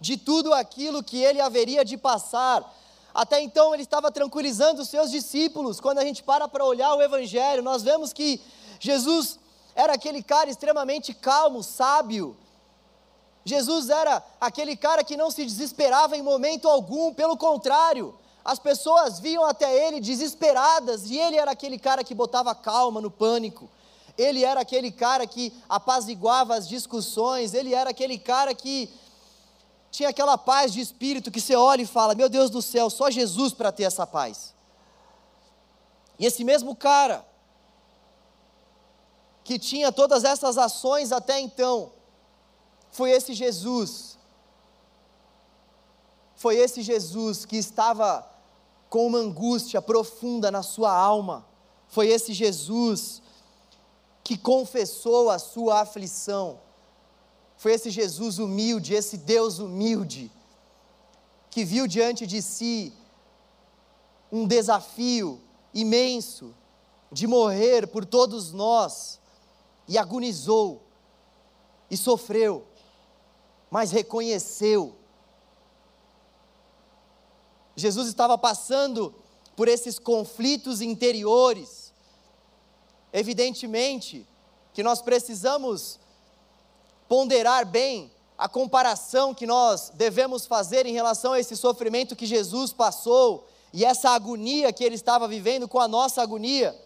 de 0.00 0.16
tudo 0.16 0.52
aquilo 0.52 1.02
que 1.02 1.18
ele 1.18 1.40
haveria 1.40 1.84
de 1.84 1.96
passar. 1.96 2.64
Até 3.12 3.40
então 3.40 3.74
ele 3.74 3.82
estava 3.82 4.10
tranquilizando 4.10 4.82
os 4.82 4.88
seus 4.88 5.10
discípulos. 5.10 5.80
Quando 5.80 5.98
a 5.98 6.04
gente 6.04 6.22
para 6.22 6.46
para 6.46 6.64
olhar 6.64 6.94
o 6.94 7.02
Evangelho, 7.02 7.62
nós 7.62 7.82
vemos 7.82 8.12
que 8.12 8.40
Jesus 8.78 9.38
era 9.74 9.94
aquele 9.94 10.22
cara 10.22 10.48
extremamente 10.48 11.12
calmo, 11.12 11.62
sábio. 11.62 12.36
Jesus 13.44 13.90
era 13.90 14.22
aquele 14.40 14.76
cara 14.76 15.02
que 15.02 15.16
não 15.16 15.30
se 15.30 15.44
desesperava 15.44 16.16
em 16.16 16.22
momento 16.22 16.68
algum, 16.68 17.12
pelo 17.12 17.36
contrário, 17.36 18.14
as 18.44 18.58
pessoas 18.58 19.18
vinham 19.18 19.44
até 19.44 19.86
ele 19.86 20.00
desesperadas 20.00 21.08
e 21.08 21.18
ele 21.18 21.36
era 21.36 21.52
aquele 21.52 21.78
cara 21.78 22.04
que 22.04 22.14
botava 22.14 22.54
calma 22.54 23.00
no 23.00 23.10
pânico. 23.10 23.70
Ele 24.18 24.44
era 24.44 24.60
aquele 24.60 24.92
cara 24.92 25.26
que 25.26 25.52
apaziguava 25.68 26.54
as 26.54 26.68
discussões, 26.68 27.54
ele 27.54 27.74
era 27.74 27.90
aquele 27.90 28.18
cara 28.18 28.54
que 28.54 28.90
tinha 29.90 30.10
aquela 30.10 30.36
paz 30.36 30.72
de 30.72 30.80
espírito 30.80 31.30
que 31.30 31.40
você 31.40 31.56
olha 31.56 31.82
e 31.82 31.86
fala: 31.86 32.14
Meu 32.14 32.28
Deus 32.28 32.50
do 32.50 32.60
céu, 32.60 32.90
só 32.90 33.10
Jesus 33.10 33.54
para 33.54 33.72
ter 33.72 33.84
essa 33.84 34.06
paz. 34.06 34.52
E 36.18 36.26
esse 36.26 36.44
mesmo 36.44 36.76
cara, 36.76 37.26
que 39.42 39.58
tinha 39.58 39.90
todas 39.90 40.22
essas 40.22 40.58
ações 40.58 41.12
até 41.12 41.40
então, 41.40 41.92
foi 42.90 43.10
esse 43.10 43.34
Jesus, 43.34 44.18
foi 46.36 46.56
esse 46.56 46.82
Jesus 46.82 47.44
que 47.44 47.56
estava 47.56 48.33
com 48.94 49.08
uma 49.08 49.18
angústia 49.18 49.82
profunda 49.82 50.52
na 50.52 50.62
sua 50.62 50.96
alma. 50.96 51.44
Foi 51.88 52.06
esse 52.06 52.32
Jesus 52.32 53.20
que 54.22 54.38
confessou 54.38 55.30
a 55.30 55.38
sua 55.40 55.80
aflição. 55.80 56.60
Foi 57.56 57.72
esse 57.72 57.90
Jesus 57.90 58.38
humilde, 58.38 58.94
esse 58.94 59.16
Deus 59.16 59.58
humilde, 59.58 60.30
que 61.50 61.64
viu 61.64 61.88
diante 61.88 62.24
de 62.24 62.40
si 62.40 62.92
um 64.30 64.46
desafio 64.46 65.40
imenso 65.74 66.54
de 67.10 67.26
morrer 67.26 67.88
por 67.88 68.04
todos 68.04 68.52
nós 68.52 69.18
e 69.88 69.98
agonizou 69.98 70.80
e 71.90 71.96
sofreu, 71.96 72.64
mas 73.68 73.90
reconheceu 73.90 74.94
Jesus 77.76 78.08
estava 78.08 78.36
passando 78.38 79.14
por 79.56 79.68
esses 79.68 79.98
conflitos 79.98 80.80
interiores. 80.80 81.92
Evidentemente 83.12 84.26
que 84.72 84.82
nós 84.82 85.00
precisamos 85.00 86.00
ponderar 87.08 87.64
bem 87.64 88.10
a 88.36 88.48
comparação 88.48 89.32
que 89.32 89.46
nós 89.46 89.92
devemos 89.94 90.46
fazer 90.46 90.84
em 90.86 90.92
relação 90.92 91.32
a 91.32 91.38
esse 91.38 91.56
sofrimento 91.56 92.16
que 92.16 92.26
Jesus 92.26 92.72
passou 92.72 93.46
e 93.72 93.84
essa 93.84 94.10
agonia 94.10 94.72
que 94.72 94.82
ele 94.82 94.96
estava 94.96 95.28
vivendo 95.28 95.68
com 95.68 95.78
a 95.78 95.86
nossa 95.86 96.22
agonia. 96.22 96.76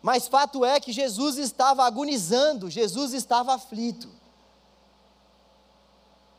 Mas 0.00 0.28
fato 0.28 0.64
é 0.64 0.78
que 0.78 0.92
Jesus 0.92 1.36
estava 1.38 1.84
agonizando, 1.84 2.70
Jesus 2.70 3.12
estava 3.12 3.54
aflito. 3.54 4.08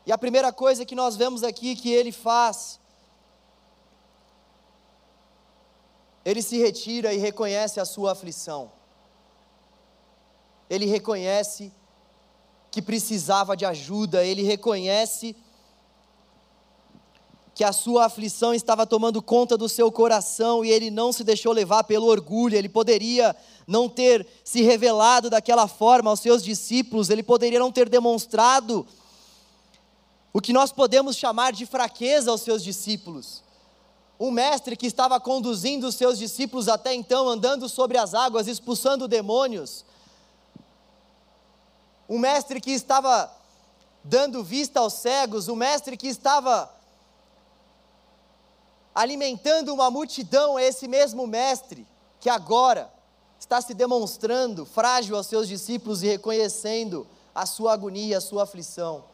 E 0.06 0.12
a 0.12 0.16
primeira 0.16 0.50
coisa 0.50 0.86
que 0.86 0.94
nós 0.94 1.14
vemos 1.14 1.42
aqui 1.42 1.76
que 1.76 1.92
ele 1.92 2.10
faz 2.10 2.79
ele 6.24 6.42
se 6.42 6.58
retira 6.58 7.12
e 7.12 7.18
reconhece 7.18 7.80
a 7.80 7.84
sua 7.84 8.12
aflição. 8.12 8.70
Ele 10.68 10.86
reconhece 10.86 11.72
que 12.70 12.80
precisava 12.80 13.56
de 13.56 13.64
ajuda, 13.64 14.24
ele 14.24 14.42
reconhece 14.42 15.34
que 17.54 17.64
a 17.64 17.72
sua 17.72 18.06
aflição 18.06 18.54
estava 18.54 18.86
tomando 18.86 19.20
conta 19.20 19.56
do 19.56 19.68
seu 19.68 19.90
coração 19.92 20.64
e 20.64 20.70
ele 20.70 20.90
não 20.90 21.12
se 21.12 21.22
deixou 21.22 21.52
levar 21.52 21.84
pelo 21.84 22.06
orgulho. 22.06 22.56
Ele 22.56 22.68
poderia 22.68 23.36
não 23.66 23.88
ter 23.88 24.26
se 24.44 24.62
revelado 24.62 25.28
daquela 25.28 25.68
forma 25.68 26.10
aos 26.10 26.20
seus 26.20 26.42
discípulos, 26.42 27.10
ele 27.10 27.22
poderia 27.22 27.58
não 27.58 27.70
ter 27.70 27.88
demonstrado 27.88 28.86
o 30.32 30.40
que 30.40 30.52
nós 30.52 30.72
podemos 30.72 31.16
chamar 31.16 31.52
de 31.52 31.66
fraqueza 31.66 32.30
aos 32.30 32.40
seus 32.40 32.62
discípulos. 32.62 33.42
Um 34.20 34.30
mestre 34.30 34.76
que 34.76 34.86
estava 34.86 35.18
conduzindo 35.18 35.86
os 35.86 35.94
seus 35.94 36.18
discípulos 36.18 36.68
até 36.68 36.94
então, 36.94 37.26
andando 37.26 37.68
sobre 37.68 37.96
as 37.96 38.12
águas, 38.12 38.46
expulsando 38.46 39.08
demônios. 39.08 39.84
Um 42.06 42.18
mestre 42.18 42.60
que 42.60 42.70
estava 42.70 43.32
dando 44.04 44.44
vista 44.44 44.80
aos 44.80 44.92
cegos, 44.92 45.48
um 45.48 45.56
mestre 45.56 45.96
que 45.96 46.06
estava 46.06 46.70
alimentando 48.94 49.72
uma 49.72 49.90
multidão, 49.90 50.58
é 50.58 50.66
esse 50.66 50.86
mesmo 50.86 51.26
mestre 51.26 51.86
que 52.20 52.28
agora 52.28 52.92
está 53.38 53.62
se 53.62 53.72
demonstrando 53.72 54.66
frágil 54.66 55.16
aos 55.16 55.26
seus 55.26 55.48
discípulos 55.48 56.02
e 56.02 56.08
reconhecendo 56.08 57.06
a 57.34 57.46
sua 57.46 57.72
agonia, 57.72 58.18
a 58.18 58.20
sua 58.20 58.42
aflição 58.42 59.04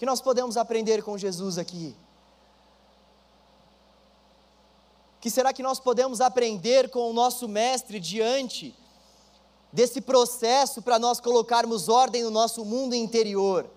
que 0.00 0.06
nós 0.06 0.22
podemos 0.22 0.56
aprender 0.56 1.02
com 1.02 1.18
Jesus 1.18 1.58
aqui? 1.58 1.94
Que 5.20 5.30
será 5.30 5.52
que 5.52 5.62
nós 5.62 5.78
podemos 5.78 6.20
aprender 6.20 6.88
com 6.88 7.10
o 7.10 7.12
nosso 7.12 7.46
Mestre 7.46 8.00
diante 8.00 8.74
desse 9.72 10.00
processo 10.00 10.80
para 10.80 10.98
nós 10.98 11.20
colocarmos 11.20 11.88
ordem 11.88 12.22
no 12.22 12.30
nosso 12.30 12.64
mundo 12.64 12.94
interior? 12.94 13.68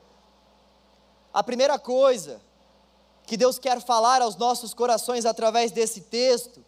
A 1.33 1.43
primeira 1.43 1.77
coisa 1.77 2.41
que 3.25 3.35
Deus 3.35 3.59
quer 3.59 3.81
falar 3.81 4.21
aos 4.21 4.35
nossos 4.35 4.73
corações 4.73 5.25
através 5.25 5.71
desse 5.71 6.01
texto 6.01 6.63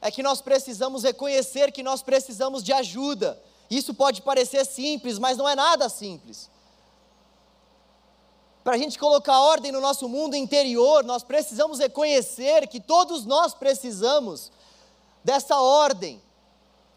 é 0.00 0.10
que 0.10 0.22
nós 0.22 0.40
precisamos 0.40 1.02
reconhecer 1.02 1.72
que 1.72 1.82
nós 1.82 2.02
precisamos 2.02 2.62
de 2.62 2.72
ajuda. 2.72 3.40
Isso 3.70 3.92
pode 3.92 4.22
parecer 4.22 4.64
simples, 4.64 5.18
mas 5.18 5.36
não 5.36 5.48
é 5.48 5.54
nada 5.54 5.88
simples. 5.88 6.50
Para 8.68 8.74
a 8.74 8.78
gente 8.78 8.98
colocar 8.98 9.40
ordem 9.40 9.72
no 9.72 9.80
nosso 9.80 10.06
mundo 10.10 10.36
interior, 10.36 11.02
nós 11.02 11.22
precisamos 11.22 11.78
reconhecer 11.78 12.68
que 12.68 12.78
todos 12.78 13.24
nós 13.24 13.54
precisamos 13.54 14.52
dessa 15.24 15.58
ordem. 15.58 16.20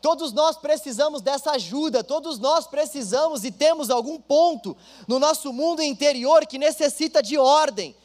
Todos 0.01 0.33
nós 0.33 0.57
precisamos 0.57 1.21
dessa 1.21 1.51
ajuda, 1.51 2.03
todos 2.03 2.39
nós 2.39 2.67
precisamos 2.67 3.45
e 3.45 3.53
temos 3.53 3.89
algum 3.89 4.19
ponto 4.19 4.75
no 5.07 5.17
nosso 5.17 5.53
mundo 5.53 5.81
interior 5.81 6.45
que 6.45 6.57
necessita 6.57 7.23
de 7.23 7.37
ordem. 7.37 7.95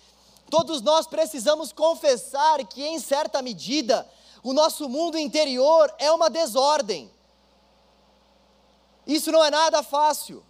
Todos 0.48 0.80
nós 0.80 1.08
precisamos 1.08 1.72
confessar 1.72 2.64
que, 2.68 2.84
em 2.86 3.00
certa 3.00 3.42
medida, 3.42 4.08
o 4.44 4.52
nosso 4.52 4.88
mundo 4.88 5.18
interior 5.18 5.92
é 5.98 6.12
uma 6.12 6.30
desordem. 6.30 7.10
Isso 9.04 9.32
não 9.32 9.44
é 9.44 9.50
nada 9.50 9.82
fácil. 9.82 10.44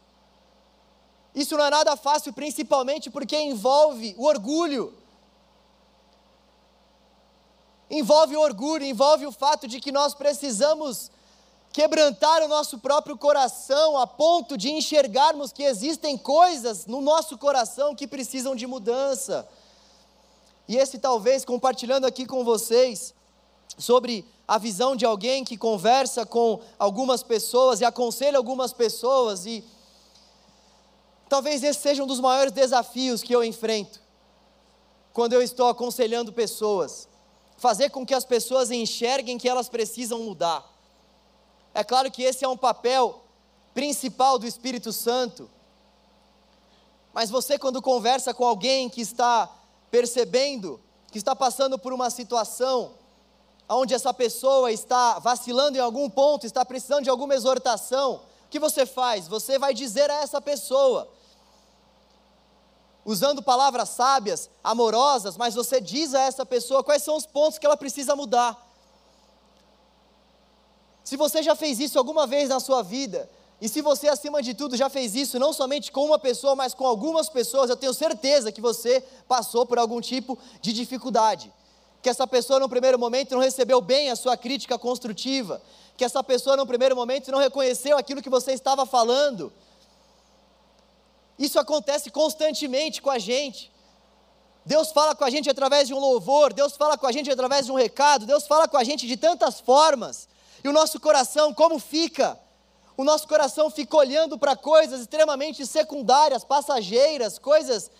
Isso 1.37 1.55
não 1.55 1.67
é 1.67 1.71
nada 1.71 1.95
fácil, 1.99 2.33
principalmente 2.33 3.11
porque 3.11 3.39
envolve 3.39 4.15
o 4.17 4.25
orgulho. 4.25 4.95
Envolve 7.91 8.35
o 8.35 8.41
orgulho, 8.41 8.87
envolve 8.87 9.27
o 9.27 9.31
fato 9.31 9.69
de 9.69 9.79
que 9.79 9.93
nós 9.93 10.15
precisamos 10.15 11.11
quebrantar 11.75 12.43
o 12.43 12.49
nosso 12.49 12.79
próprio 12.79 13.19
coração 13.19 13.99
a 13.99 14.07
ponto 14.07 14.57
de 14.57 14.71
enxergarmos 14.71 15.53
que 15.53 15.63
existem 15.63 16.17
coisas 16.17 16.87
no 16.87 17.03
nosso 17.03 17.37
coração 17.37 17.95
que 17.95 18.09
precisam 18.09 18.57
de 18.57 18.67
mudança. 18.67 19.47
E 20.67 20.79
esse 20.79 20.99
talvez 20.99 21.45
compartilhando 21.45 22.07
aqui 22.07 22.25
com 22.25 22.45
vocês 22.45 23.13
sobre 23.77 24.25
a 24.49 24.57
visão 24.57 24.97
de 24.97 25.05
alguém 25.05 25.45
que 25.45 25.59
conversa 25.59 26.25
com 26.25 26.61
algumas 26.79 27.23
pessoas 27.23 27.83
e 27.83 27.85
aconselha 27.85 28.39
algumas 28.39 28.73
pessoas 28.73 29.45
e 29.45 29.63
Talvez 31.29 31.63
esse 31.63 31.81
seja 31.81 32.03
um 32.03 32.07
dos 32.07 32.21
maiores 32.21 32.53
desafios 32.53 33.23
que 33.23 33.35
eu 33.35 33.43
enfrento 33.43 34.01
quando 35.13 35.33
eu 35.33 35.43
estou 35.43 35.69
aconselhando 35.69 36.33
pessoas. 36.33 37.09
Fazer 37.57 37.89
com 37.89 38.05
que 38.05 38.15
as 38.15 38.25
pessoas 38.25 38.71
enxerguem 38.71 39.39
que 39.39 39.49
elas 39.49 39.69
precisam 39.69 40.23
mudar. 40.23 40.65
É 41.73 41.83
claro 41.83 42.11
que 42.11 42.23
esse 42.23 42.45
é 42.45 42.49
um 42.49 42.57
papel 42.57 43.23
principal 43.73 44.39
do 44.39 44.47
Espírito 44.47 44.93
Santo. 44.93 45.51
Mas 47.13 47.31
você, 47.31 47.59
quando 47.59 47.81
conversa 47.81 48.35
com 48.35 48.45
alguém 48.45 48.91
que 48.91 49.01
está 49.01 49.51
percebendo, 49.91 50.79
que 51.11 51.17
está 51.17 51.35
passando 51.35 51.79
por 51.79 51.95
uma 51.95 52.11
situação, 52.11 52.93
onde 53.69 53.95
essa 53.95 54.13
pessoa 54.13 54.71
está 54.71 55.19
vacilando 55.19 55.79
em 55.79 55.81
algum 55.81 56.11
ponto, 56.11 56.47
está 56.47 56.65
precisando 56.65 57.05
de 57.05 57.11
alguma 57.11 57.35
exortação, 57.35 58.21
o 58.45 58.49
que 58.49 58.59
você 58.59 58.85
faz? 58.85 59.27
Você 59.29 59.59
vai 59.59 59.73
dizer 59.73 60.11
a 60.11 60.23
essa 60.23 60.41
pessoa: 60.41 61.09
usando 63.07 63.41
palavras 63.41 63.91
sábias, 63.91 64.51
amorosas, 64.65 65.37
mas 65.37 65.55
você 65.55 65.81
diz 65.81 66.13
a 66.13 66.23
essa 66.23 66.45
pessoa 66.45 66.83
quais 66.83 67.05
são 67.05 67.17
os 67.17 67.25
pontos 67.25 67.57
que 67.57 67.65
ela 67.65 67.77
precisa 67.77 68.17
mudar. 68.17 68.61
Se 71.05 71.17
você 71.17 71.41
já 71.41 71.55
fez 71.55 71.79
isso 71.79 71.99
alguma 71.99 72.27
vez 72.27 72.49
na 72.49 72.59
sua 72.59 72.83
vida, 72.83 73.31
e 73.61 73.69
se 73.69 73.81
você, 73.81 74.09
acima 74.09 74.43
de 74.43 74.55
tudo, 74.55 74.77
já 74.77 74.91
fez 74.91 75.15
isso 75.15 75.39
não 75.39 75.53
somente 75.53 75.93
com 75.93 76.05
uma 76.05 76.19
pessoa, 76.19 76.57
mas 76.57 76.75
com 76.75 76.85
algumas 76.85 77.29
pessoas, 77.29 77.71
eu 77.71 77.77
tenho 77.77 77.95
certeza 77.95 78.51
que 78.51 78.61
você 78.61 79.01
passou 79.29 79.65
por 79.65 79.79
algum 79.79 80.01
tipo 80.01 80.37
de 80.61 80.73
dificuldade. 80.73 81.51
Que 82.03 82.11
essa 82.11 82.27
pessoa, 82.27 82.59
no 82.59 82.69
primeiro 82.69 82.99
momento, 82.99 83.37
não 83.37 83.41
recebeu 83.41 83.81
bem 83.81 84.11
a 84.11 84.17
sua 84.17 84.37
crítica 84.37 84.77
construtiva. 84.77 85.63
Que 85.97 86.05
essa 86.05 86.25
pessoa, 86.25 86.57
no 86.57 86.67
primeiro 86.67 86.97
momento, 86.97 87.31
não 87.31 87.39
reconheceu 87.39 87.97
aquilo 87.97 88.21
que 88.21 88.29
você 88.29 88.53
estava 88.53 88.85
falando 88.85 89.53
isso 91.39 91.59
acontece 91.59 92.11
constantemente 92.11 93.03
com 93.03 93.11
a 93.11 93.19
gente. 93.19 93.73
Deus 94.65 94.91
fala 94.91 95.15
com 95.15 95.25
a 95.25 95.31
gente 95.31 95.49
através 95.49 95.87
de 95.87 95.95
um 95.95 95.99
louvor, 95.99 96.53
Deus 96.53 96.77
fala 96.77 96.99
com 96.99 97.07
a 97.07 97.13
gente 97.13 97.31
através 97.31 97.67
de 97.67 97.73
um 97.73 97.77
recado, 97.77 98.27
Deus 98.27 98.47
fala 98.47 98.67
com 98.67 98.77
a 98.77 98.83
gente 98.83 99.07
de 99.07 99.17
tantas 99.17 99.61
formas. 99.61 100.29
E 100.65 100.69
o 100.69 100.73
nosso 100.73 100.99
coração, 100.99 101.55
como 101.55 101.79
fica? 101.79 102.39
O 102.97 103.05
nosso 103.05 103.29
coração 103.29 103.71
fica 103.71 103.97
olhando 103.97 104.39
para 104.39 104.57
coisas 104.57 105.01
extremamente 105.03 105.65
secundárias, 105.67 106.45
passageiras, 106.45 107.39
coisas 107.39 107.91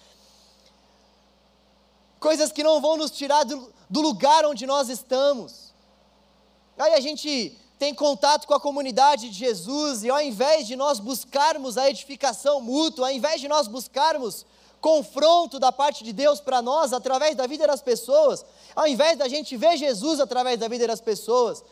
coisas 2.19 2.51
que 2.51 2.65
não 2.65 2.81
vão 2.81 2.97
nos 2.97 3.11
tirar 3.11 3.45
do, 3.45 3.73
do 3.89 4.01
lugar 4.01 4.45
onde 4.47 4.67
nós 4.67 4.89
estamos. 4.89 5.73
Aí 6.77 6.95
a 6.95 7.01
gente 7.01 7.57
tem 7.79 7.95
contato 7.95 8.47
com 8.47 8.55
a 8.55 8.61
comunidade 8.61 9.29
de 9.29 9.37
Jesus 9.37 10.03
e 10.03 10.09
ao 10.09 10.21
invés 10.21 10.67
de 10.67 10.77
nós 10.77 10.99
buscarmos 10.99 11.77
a 11.77 11.91
edificação 11.91 12.61
mútua, 12.61 13.09
ao 13.09 13.15
invés 13.15 13.41
de 13.41 13.49
nós 13.49 13.69
buscarmos 13.69 14.47
confronto 14.81 15.59
da 15.59 15.71
parte 15.71 16.03
de 16.03 16.13
Deus 16.13 16.41
para 16.41 16.63
nós 16.63 16.93
através 16.93 17.35
da 17.35 17.47
vida 17.47 17.67
das 17.67 17.83
pessoas, 17.83 18.45
ao 18.75 18.87
invés 18.87 19.19
da 19.19 19.29
gente 19.29 19.57
ver 19.57 19.77
Jesus 19.77 20.21
através 20.21 20.59
da 20.59 20.69
vida 20.69 20.87
das 20.87 21.01
pessoas, 21.01 21.63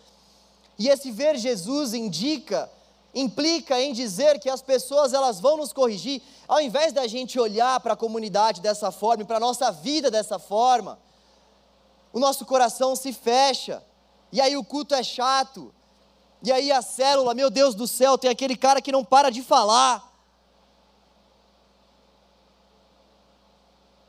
e 0.79 0.89
esse 0.89 1.11
ver 1.11 1.37
Jesus 1.37 1.95
indica, 1.95 2.71
implica 3.15 3.81
em 3.81 3.93
dizer 3.93 4.41
que 4.41 4.51
as 4.51 4.61
pessoas 4.61 5.13
elas 5.15 5.41
vão 5.41 5.57
nos 5.57 5.73
corrigir, 5.73 6.21
ao 6.49 6.61
invés 6.61 6.93
da 6.93 7.07
gente 7.07 7.39
olhar 7.39 7.79
para 7.81 7.95
a 7.95 7.97
comunidade 7.97 8.61
dessa 8.61 8.91
forma 8.91 9.23
e 9.23 9.27
para 9.27 9.37
a 9.37 9.41
nossa 9.41 9.71
vida 9.71 10.11
dessa 10.11 10.39
forma, 10.39 10.99
o 12.13 12.19
nosso 12.19 12.45
coração 12.45 12.95
se 12.95 13.13
fecha, 13.13 13.83
e 14.33 14.41
aí 14.41 14.57
o 14.57 14.65
culto 14.65 14.95
é 14.95 15.03
chato, 15.03 15.73
e 16.45 16.53
aí 16.53 16.71
a 16.71 16.83
célula, 16.83 17.33
meu 17.33 17.49
Deus 17.49 17.75
do 17.75 17.87
céu, 17.87 18.19
tem 18.19 18.31
aquele 18.31 18.55
cara 18.55 18.83
que 18.83 18.93
não 18.93 19.03
para 19.03 19.31
de 19.31 19.43
falar. 19.43 20.01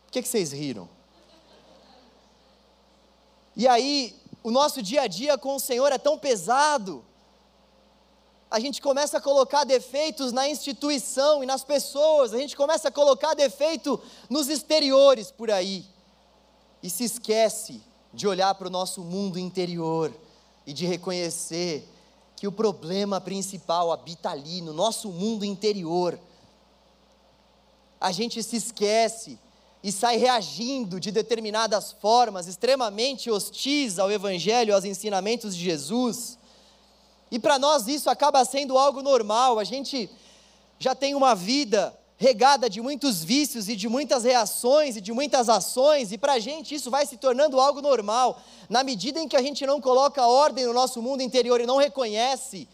Por 0.06 0.12
que, 0.12 0.21
que 0.21 0.28
vocês 0.28 0.52
riram? 0.52 0.89
E 3.56 3.65
aí, 3.65 4.13
o 4.43 4.52
nosso 4.52 4.82
dia 4.82 5.04
a 5.04 5.08
dia 5.08 5.38
com 5.38 5.56
o 5.56 5.60
Senhor 5.62 5.93
é 5.93 5.98
tão 5.98 6.19
pesado. 6.19 7.06
A 8.52 8.60
gente 8.60 8.82
começa 8.82 9.17
a 9.17 9.21
colocar 9.21 9.63
defeitos 9.63 10.34
na 10.34 10.50
instituição 10.50 11.41
e 11.41 11.45
nas 11.45 11.63
pessoas, 11.63 12.34
a 12.34 12.38
gente 12.38 12.56
começa 12.56 12.89
a 12.89 12.91
colocar 12.91 13.34
defeito 13.34 13.98
nos 14.30 14.50
exteriores 14.50 15.32
por 15.32 15.50
aí. 15.50 15.86
E 16.84 16.89
se 16.89 17.06
esquece 17.06 17.82
de 18.13 18.28
olhar 18.28 18.54
para 18.56 18.67
o 18.67 18.71
nosso 18.71 19.02
mundo 19.02 19.39
interior 19.39 20.13
e 20.67 20.74
de 20.74 20.86
reconhecer 20.86 21.95
que 22.46 22.48
o 22.48 22.52
problema 22.52 23.20
principal 23.20 23.92
habita 23.92 24.30
ali, 24.30 24.62
no 24.62 24.72
nosso 24.72 25.10
mundo 25.10 25.44
interior. 25.44 26.20
A 28.00 28.12
gente 28.12 28.44
se 28.44 28.56
esquece 28.58 29.40
e 29.84 29.92
sai 29.92 30.18
reagindo 30.18 31.00
de 31.00 31.12
determinadas 31.12 31.94
formas 31.94 32.46
extremamente 32.46 33.32
hostis 33.32 33.98
ao 33.98 34.12
Evangelho, 34.12 34.76
aos 34.76 34.86
ensinamentos 34.86 35.56
de 35.56 35.64
Jesus. 35.64 36.38
E 37.32 37.40
para 37.40 37.58
nós 37.58 37.88
isso 37.88 38.12
acaba 38.12 38.46
sendo 38.46 38.78
algo 38.78 39.02
normal, 39.02 39.58
a 39.58 39.64
gente 39.64 40.08
já 40.78 40.94
tem 40.94 41.16
uma 41.16 41.34
vida 41.34 41.98
regada 42.17 42.69
de 42.69 42.82
muitos 42.82 43.23
vícios 43.23 43.67
e 43.67 43.75
de 43.75 43.89
muitas 43.89 44.23
reações 44.23 44.95
e 44.95 45.01
de 45.01 45.12
muitas 45.12 45.49
ações, 45.49 46.12
e 46.12 46.17
para 46.17 46.34
a 46.34 46.39
gente 46.39 46.73
isso 46.73 46.89
vai 46.89 47.06
se 47.06 47.17
tornando 47.17 47.60
algo 47.60 47.82
normal. 47.82 48.41
Na 48.69 48.84
medida 48.84 49.19
em 49.19 49.28
que 49.28 49.36
a 49.36 49.41
gente 49.41 49.65
não 49.65 49.82
coloca 49.82 50.25
ordem 50.25 50.65
no 50.65 50.73
nosso 50.73 51.01
mundo 51.01 51.21
interior 51.21 51.60
e 51.60 51.65
não 51.65 51.78
reconhece, 51.78 52.67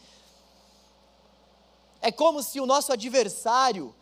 é 2.01 2.11
como 2.11 2.43
se 2.43 2.59
o 2.59 2.65
nosso 2.65 2.93
adversário, 2.93 3.93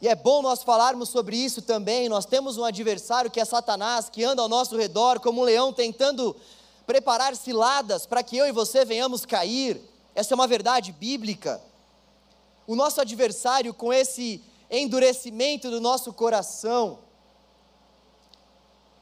e 0.00 0.08
é 0.08 0.14
bom 0.14 0.42
nós 0.42 0.62
falarmos 0.62 1.10
sobre 1.10 1.36
isso 1.36 1.60
também, 1.60 2.08
nós 2.08 2.24
temos 2.24 2.56
um 2.56 2.64
adversário 2.64 3.30
que 3.30 3.40
é 3.40 3.44
Satanás, 3.44 4.08
que 4.08 4.24
anda 4.24 4.40
ao 4.40 4.48
nosso 4.48 4.76
redor 4.76 5.20
como 5.20 5.42
um 5.42 5.44
leão 5.44 5.72
tentando 5.72 6.36
preparar 6.86 7.34
ciladas 7.36 8.06
para 8.06 8.22
que 8.22 8.36
eu 8.36 8.46
e 8.46 8.52
você 8.52 8.84
venhamos 8.84 9.26
cair. 9.26 9.80
Essa 10.14 10.32
é 10.32 10.36
uma 10.36 10.46
verdade 10.46 10.92
bíblica 10.92 11.60
o 12.66 12.74
nosso 12.74 13.00
adversário, 13.00 13.72
com 13.72 13.92
esse 13.92 14.42
endurecimento 14.70 15.70
do 15.70 15.80
nosso 15.80 16.12
coração, 16.12 16.98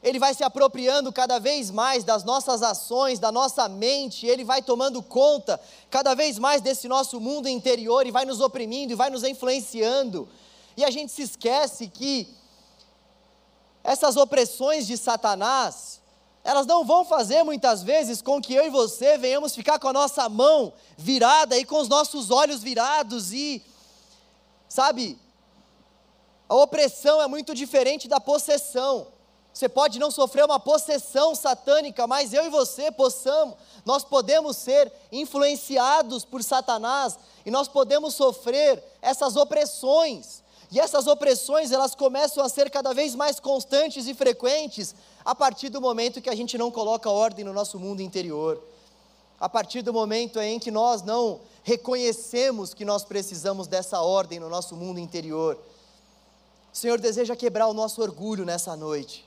ele 0.02 0.18
vai 0.18 0.34
se 0.34 0.44
apropriando 0.44 1.10
cada 1.10 1.38
vez 1.38 1.70
mais 1.70 2.04
das 2.04 2.24
nossas 2.24 2.62
ações, 2.62 3.18
da 3.18 3.32
nossa 3.32 3.66
mente, 3.70 4.26
ele 4.26 4.44
vai 4.44 4.60
tomando 4.60 5.02
conta 5.02 5.58
cada 5.90 6.14
vez 6.14 6.38
mais 6.38 6.60
desse 6.60 6.86
nosso 6.86 7.18
mundo 7.18 7.48
interior 7.48 8.06
e 8.06 8.10
vai 8.10 8.26
nos 8.26 8.38
oprimindo 8.38 8.92
e 8.92 8.96
vai 8.96 9.08
nos 9.08 9.24
influenciando. 9.24 10.28
E 10.76 10.84
a 10.84 10.90
gente 10.90 11.10
se 11.10 11.22
esquece 11.22 11.88
que 11.88 12.28
essas 13.82 14.16
opressões 14.16 14.86
de 14.86 14.98
Satanás, 14.98 16.02
elas 16.44 16.66
não 16.66 16.84
vão 16.84 17.06
fazer 17.06 17.42
muitas 17.42 17.82
vezes 17.82 18.20
com 18.20 18.40
que 18.40 18.54
eu 18.54 18.66
e 18.66 18.70
você 18.70 19.16
venhamos 19.16 19.54
ficar 19.54 19.78
com 19.78 19.88
a 19.88 19.92
nossa 19.94 20.28
mão 20.28 20.74
virada 20.96 21.56
e 21.56 21.64
com 21.64 21.80
os 21.80 21.88
nossos 21.88 22.30
olhos 22.30 22.62
virados 22.62 23.32
e, 23.32 23.64
sabe, 24.68 25.18
a 26.46 26.54
opressão 26.54 27.22
é 27.22 27.26
muito 27.26 27.54
diferente 27.54 28.06
da 28.06 28.20
possessão. 28.20 29.06
Você 29.54 29.68
pode 29.68 29.98
não 29.98 30.10
sofrer 30.10 30.44
uma 30.44 30.60
possessão 30.60 31.34
satânica, 31.34 32.06
mas 32.06 32.34
eu 32.34 32.44
e 32.44 32.50
você 32.50 32.90
possamos, 32.90 33.54
nós 33.84 34.04
podemos 34.04 34.58
ser 34.58 34.92
influenciados 35.10 36.26
por 36.26 36.42
Satanás 36.42 37.18
e 37.46 37.50
nós 37.50 37.68
podemos 37.68 38.14
sofrer 38.14 38.84
essas 39.00 39.34
opressões. 39.36 40.42
E 40.70 40.80
essas 40.80 41.06
opressões, 41.06 41.70
elas 41.70 41.94
começam 41.94 42.44
a 42.44 42.48
ser 42.48 42.68
cada 42.68 42.92
vez 42.92 43.14
mais 43.14 43.38
constantes 43.38 44.08
e 44.08 44.12
frequentes 44.12 44.94
a 45.24 45.34
partir 45.34 45.70
do 45.70 45.80
momento 45.80 46.20
que 46.20 46.28
a 46.28 46.34
gente 46.34 46.58
não 46.58 46.70
coloca 46.70 47.08
ordem 47.08 47.44
no 47.44 47.52
nosso 47.52 47.78
mundo 47.78 48.02
interior. 48.02 48.62
A 49.40 49.48
partir 49.48 49.82
do 49.82 49.92
momento 49.92 50.38
em 50.38 50.58
que 50.58 50.70
nós 50.70 51.02
não 51.02 51.40
reconhecemos 51.62 52.74
que 52.74 52.84
nós 52.84 53.04
precisamos 53.04 53.66
dessa 53.66 54.00
ordem 54.00 54.38
no 54.38 54.50
nosso 54.50 54.76
mundo 54.76 55.00
interior. 55.00 55.58
O 56.72 56.76
Senhor 56.76 57.00
deseja 57.00 57.34
quebrar 57.34 57.68
o 57.68 57.74
nosso 57.74 58.02
orgulho 58.02 58.44
nessa 58.44 58.76
noite. 58.76 59.26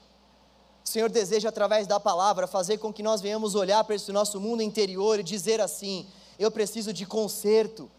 O 0.85 0.87
Senhor 0.89 1.09
deseja, 1.09 1.49
através 1.49 1.87
da 1.87 1.99
palavra, 1.99 2.45
fazer 2.45 2.77
com 2.77 2.93
que 2.93 3.03
nós 3.03 3.19
venhamos 3.19 3.55
olhar 3.55 3.83
para 3.83 3.95
esse 3.95 4.11
nosso 4.11 4.39
mundo 4.39 4.61
interior 4.61 5.19
e 5.19 5.23
dizer 5.23 5.59
assim: 5.59 6.05
eu 6.37 6.51
preciso 6.51 6.93
de 6.93 7.05
conserto, 7.05 7.89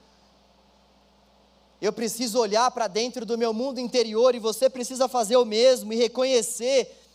eu 1.83 1.93
preciso 1.93 2.39
olhar 2.39 2.71
para 2.71 2.87
dentro 2.87 3.27
do 3.27 3.37
meu 3.37 3.53
mundo 3.53 3.81
interior 3.81 4.35
e 4.35 4.39
você 4.39 4.71
precisa 4.71 5.09
fazer 5.09 5.37
o 5.37 5.45
mesmo 5.45 5.93
e 5.93 5.97
reconhecer 5.97 7.08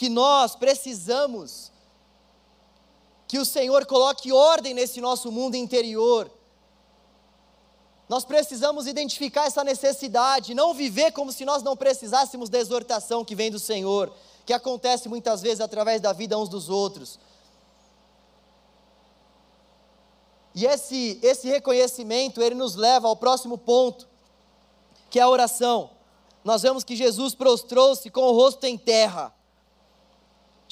que 0.00 0.08
nós 0.08 0.56
precisamos 0.56 1.70
que 3.28 3.38
o 3.38 3.44
Senhor 3.44 3.84
coloque 3.84 4.32
ordem 4.32 4.72
nesse 4.72 4.98
nosso 4.98 5.30
mundo 5.30 5.56
interior. 5.56 6.30
Nós 8.08 8.24
precisamos 8.24 8.86
identificar 8.86 9.44
essa 9.44 9.62
necessidade, 9.62 10.54
não 10.54 10.72
viver 10.72 11.12
como 11.12 11.30
se 11.30 11.44
nós 11.44 11.62
não 11.62 11.76
precisássemos 11.76 12.48
da 12.48 12.58
exortação 12.58 13.26
que 13.26 13.34
vem 13.34 13.50
do 13.50 13.58
Senhor, 13.58 14.10
que 14.46 14.54
acontece 14.54 15.06
muitas 15.06 15.42
vezes 15.42 15.60
através 15.60 16.00
da 16.00 16.14
vida 16.14 16.38
uns 16.38 16.48
dos 16.48 16.70
outros. 16.70 17.18
E 20.54 20.64
esse, 20.64 21.20
esse 21.22 21.46
reconhecimento, 21.46 22.40
ele 22.40 22.54
nos 22.54 22.74
leva 22.74 23.06
ao 23.06 23.16
próximo 23.16 23.58
ponto, 23.58 24.08
que 25.10 25.18
é 25.18 25.22
a 25.22 25.28
oração. 25.28 25.90
Nós 26.42 26.62
vemos 26.62 26.84
que 26.84 26.96
Jesus 26.96 27.34
prostrou-se 27.34 28.08
com 28.08 28.22
o 28.22 28.32
rosto 28.32 28.64
em 28.64 28.78
terra. 28.78 29.38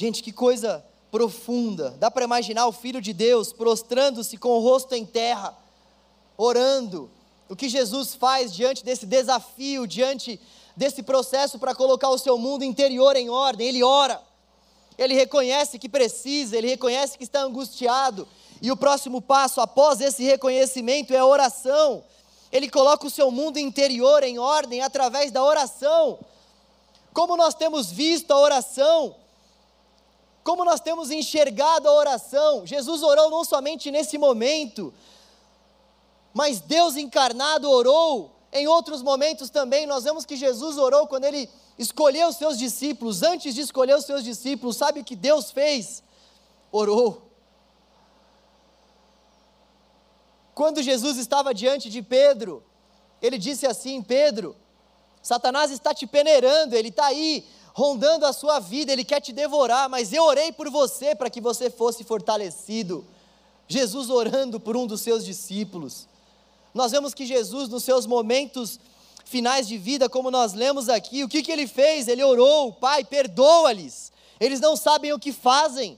Gente, 0.00 0.22
que 0.22 0.30
coisa 0.30 0.84
profunda. 1.10 1.90
Dá 1.98 2.08
para 2.08 2.22
imaginar 2.22 2.68
o 2.68 2.72
Filho 2.72 3.02
de 3.02 3.12
Deus 3.12 3.52
prostrando-se 3.52 4.36
com 4.36 4.50
o 4.50 4.60
rosto 4.60 4.94
em 4.94 5.04
terra, 5.04 5.58
orando. 6.36 7.10
O 7.48 7.56
que 7.56 7.68
Jesus 7.68 8.14
faz 8.14 8.54
diante 8.54 8.84
desse 8.84 9.04
desafio, 9.04 9.88
diante 9.88 10.40
desse 10.76 11.02
processo 11.02 11.58
para 11.58 11.74
colocar 11.74 12.10
o 12.10 12.18
seu 12.18 12.38
mundo 12.38 12.62
interior 12.62 13.16
em 13.16 13.28
ordem? 13.28 13.66
Ele 13.66 13.82
ora. 13.82 14.22
Ele 14.96 15.14
reconhece 15.14 15.80
que 15.80 15.88
precisa, 15.88 16.56
ele 16.56 16.68
reconhece 16.68 17.18
que 17.18 17.24
está 17.24 17.40
angustiado, 17.42 18.28
e 18.62 18.70
o 18.70 18.76
próximo 18.76 19.20
passo 19.20 19.60
após 19.60 20.00
esse 20.00 20.22
reconhecimento 20.22 21.12
é 21.12 21.18
a 21.18 21.26
oração. 21.26 22.04
Ele 22.52 22.70
coloca 22.70 23.04
o 23.04 23.10
seu 23.10 23.32
mundo 23.32 23.58
interior 23.58 24.22
em 24.22 24.38
ordem 24.38 24.80
através 24.80 25.32
da 25.32 25.42
oração. 25.42 26.20
Como 27.12 27.36
nós 27.36 27.56
temos 27.56 27.90
visto 27.90 28.30
a 28.30 28.38
oração, 28.38 29.16
como 30.48 30.64
nós 30.64 30.80
temos 30.80 31.10
enxergado 31.10 31.86
a 31.86 31.92
oração. 31.92 32.64
Jesus 32.64 33.02
orou 33.02 33.28
não 33.28 33.44
somente 33.44 33.90
nesse 33.90 34.16
momento, 34.16 34.94
mas 36.32 36.58
Deus 36.58 36.96
encarnado 36.96 37.70
orou 37.70 38.34
em 38.50 38.66
outros 38.66 39.02
momentos 39.02 39.50
também. 39.50 39.84
Nós 39.86 40.04
vemos 40.04 40.24
que 40.24 40.36
Jesus 40.36 40.78
orou 40.78 41.06
quando 41.06 41.24
ele 41.26 41.50
escolheu 41.78 42.28
os 42.28 42.36
seus 42.36 42.56
discípulos. 42.56 43.22
Antes 43.22 43.54
de 43.54 43.60
escolher 43.60 43.94
os 43.94 44.06
seus 44.06 44.24
discípulos, 44.24 44.78
sabe 44.78 45.00
o 45.00 45.04
que 45.04 45.14
Deus 45.14 45.50
fez? 45.50 46.02
Orou. 46.72 47.30
Quando 50.54 50.80
Jesus 50.80 51.18
estava 51.18 51.52
diante 51.52 51.90
de 51.90 52.00
Pedro, 52.00 52.64
ele 53.20 53.36
disse 53.36 53.66
assim: 53.66 54.00
Pedro, 54.00 54.56
Satanás 55.20 55.70
está 55.70 55.92
te 55.92 56.06
peneirando, 56.06 56.74
ele 56.74 56.88
está 56.88 57.04
aí 57.04 57.46
rondando 57.78 58.26
a 58.26 58.32
sua 58.32 58.58
vida, 58.58 58.92
ele 58.92 59.04
quer 59.04 59.20
te 59.20 59.32
devorar, 59.32 59.88
mas 59.88 60.12
eu 60.12 60.24
orei 60.24 60.50
por 60.50 60.68
você 60.68 61.14
para 61.14 61.30
que 61.30 61.40
você 61.40 61.70
fosse 61.70 62.02
fortalecido. 62.02 63.06
Jesus 63.68 64.10
orando 64.10 64.58
por 64.58 64.76
um 64.76 64.84
dos 64.84 65.00
seus 65.00 65.24
discípulos. 65.24 66.08
Nós 66.74 66.90
vemos 66.90 67.14
que 67.14 67.24
Jesus, 67.24 67.68
nos 67.68 67.84
seus 67.84 68.04
momentos 68.04 68.80
finais 69.24 69.68
de 69.68 69.78
vida, 69.78 70.08
como 70.08 70.28
nós 70.28 70.54
lemos 70.54 70.88
aqui, 70.88 71.22
o 71.22 71.28
que, 71.28 71.40
que 71.40 71.52
ele 71.52 71.68
fez? 71.68 72.08
Ele 72.08 72.24
orou, 72.24 72.72
Pai, 72.72 73.04
perdoa-lhes, 73.04 74.10
eles 74.40 74.58
não 74.58 74.74
sabem 74.74 75.12
o 75.12 75.18
que 75.18 75.30
fazem. 75.30 75.96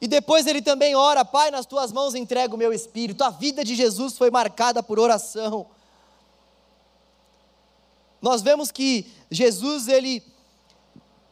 E 0.00 0.08
depois 0.08 0.46
ele 0.46 0.62
também 0.62 0.94
ora, 0.94 1.26
Pai, 1.26 1.50
nas 1.50 1.66
tuas 1.66 1.92
mãos 1.92 2.14
entrego 2.14 2.54
o 2.54 2.58
meu 2.58 2.72
espírito. 2.72 3.22
A 3.22 3.28
vida 3.28 3.62
de 3.62 3.74
Jesus 3.74 4.16
foi 4.16 4.30
marcada 4.30 4.82
por 4.82 4.98
oração. 4.98 5.66
Nós 8.22 8.40
vemos 8.40 8.72
que 8.72 9.06
Jesus, 9.30 9.88
ele, 9.88 10.22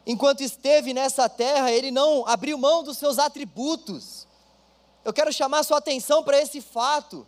enquanto 0.05 0.41
esteve 0.41 0.93
nessa 0.93 1.29
terra, 1.29 1.71
ele 1.71 1.91
não 1.91 2.27
abriu 2.27 2.57
mão 2.57 2.83
dos 2.83 2.97
seus 2.97 3.19
atributos. 3.19 4.27
Eu 5.03 5.13
quero 5.13 5.31
chamar 5.33 5.63
sua 5.63 5.77
atenção 5.77 6.23
para 6.23 6.41
esse 6.41 6.61
fato. 6.61 7.25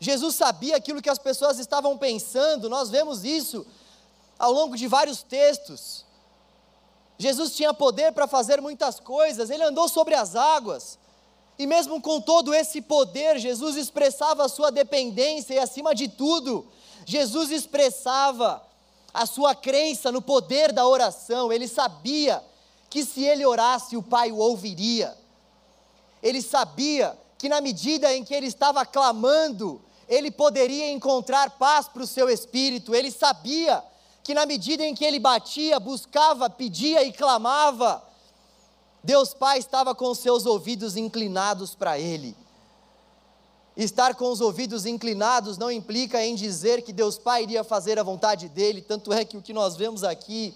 Jesus 0.00 0.36
sabia 0.36 0.76
aquilo 0.76 1.02
que 1.02 1.10
as 1.10 1.18
pessoas 1.18 1.58
estavam 1.58 1.98
pensando, 1.98 2.68
nós 2.68 2.90
vemos 2.90 3.24
isso 3.24 3.66
ao 4.38 4.52
longo 4.52 4.76
de 4.76 4.86
vários 4.86 5.22
textos. 5.22 6.04
Jesus 7.18 7.56
tinha 7.56 7.74
poder 7.74 8.12
para 8.12 8.28
fazer 8.28 8.60
muitas 8.60 9.00
coisas, 9.00 9.50
ele 9.50 9.64
andou 9.64 9.88
sobre 9.88 10.14
as 10.14 10.36
águas. 10.36 10.98
E 11.58 11.66
mesmo 11.66 12.00
com 12.00 12.20
todo 12.20 12.54
esse 12.54 12.80
poder, 12.80 13.38
Jesus 13.38 13.74
expressava 13.74 14.44
a 14.44 14.48
sua 14.48 14.70
dependência 14.70 15.54
e, 15.54 15.58
acima 15.58 15.92
de 15.92 16.06
tudo, 16.06 16.64
Jesus 17.04 17.50
expressava 17.50 18.62
a 19.18 19.26
sua 19.26 19.52
crença 19.52 20.12
no 20.12 20.22
poder 20.22 20.72
da 20.72 20.86
oração. 20.86 21.52
Ele 21.52 21.66
sabia 21.66 22.40
que 22.88 23.04
se 23.04 23.24
ele 23.24 23.44
orasse, 23.44 23.96
o 23.96 24.02
Pai 24.02 24.30
o 24.30 24.36
ouviria. 24.36 25.16
Ele 26.22 26.40
sabia 26.40 27.18
que, 27.36 27.48
na 27.48 27.60
medida 27.60 28.14
em 28.14 28.24
que 28.24 28.32
ele 28.32 28.46
estava 28.46 28.86
clamando, 28.86 29.82
ele 30.08 30.30
poderia 30.30 30.92
encontrar 30.92 31.50
paz 31.50 31.88
para 31.88 32.02
o 32.04 32.06
seu 32.06 32.30
espírito. 32.30 32.94
Ele 32.94 33.10
sabia 33.10 33.82
que 34.22 34.32
na 34.34 34.46
medida 34.46 34.84
em 34.84 34.94
que 34.94 35.04
ele 35.04 35.18
batia, 35.18 35.80
buscava, 35.80 36.48
pedia 36.48 37.02
e 37.02 37.12
clamava, 37.12 38.00
Deus 39.02 39.34
Pai 39.34 39.58
estava 39.58 39.96
com 39.96 40.14
seus 40.14 40.46
ouvidos 40.46 40.96
inclinados 40.96 41.74
para 41.74 41.98
ele. 41.98 42.36
Estar 43.78 44.16
com 44.16 44.28
os 44.32 44.40
ouvidos 44.40 44.84
inclinados 44.84 45.56
não 45.56 45.70
implica 45.70 46.20
em 46.20 46.34
dizer 46.34 46.82
que 46.82 46.92
Deus 46.92 47.16
Pai 47.16 47.44
iria 47.44 47.62
fazer 47.62 47.96
a 47.96 48.02
vontade 48.02 48.48
dele, 48.48 48.82
tanto 48.82 49.12
é 49.12 49.24
que 49.24 49.36
o 49.36 49.42
que 49.42 49.52
nós 49.52 49.76
vemos 49.76 50.02
aqui 50.02 50.52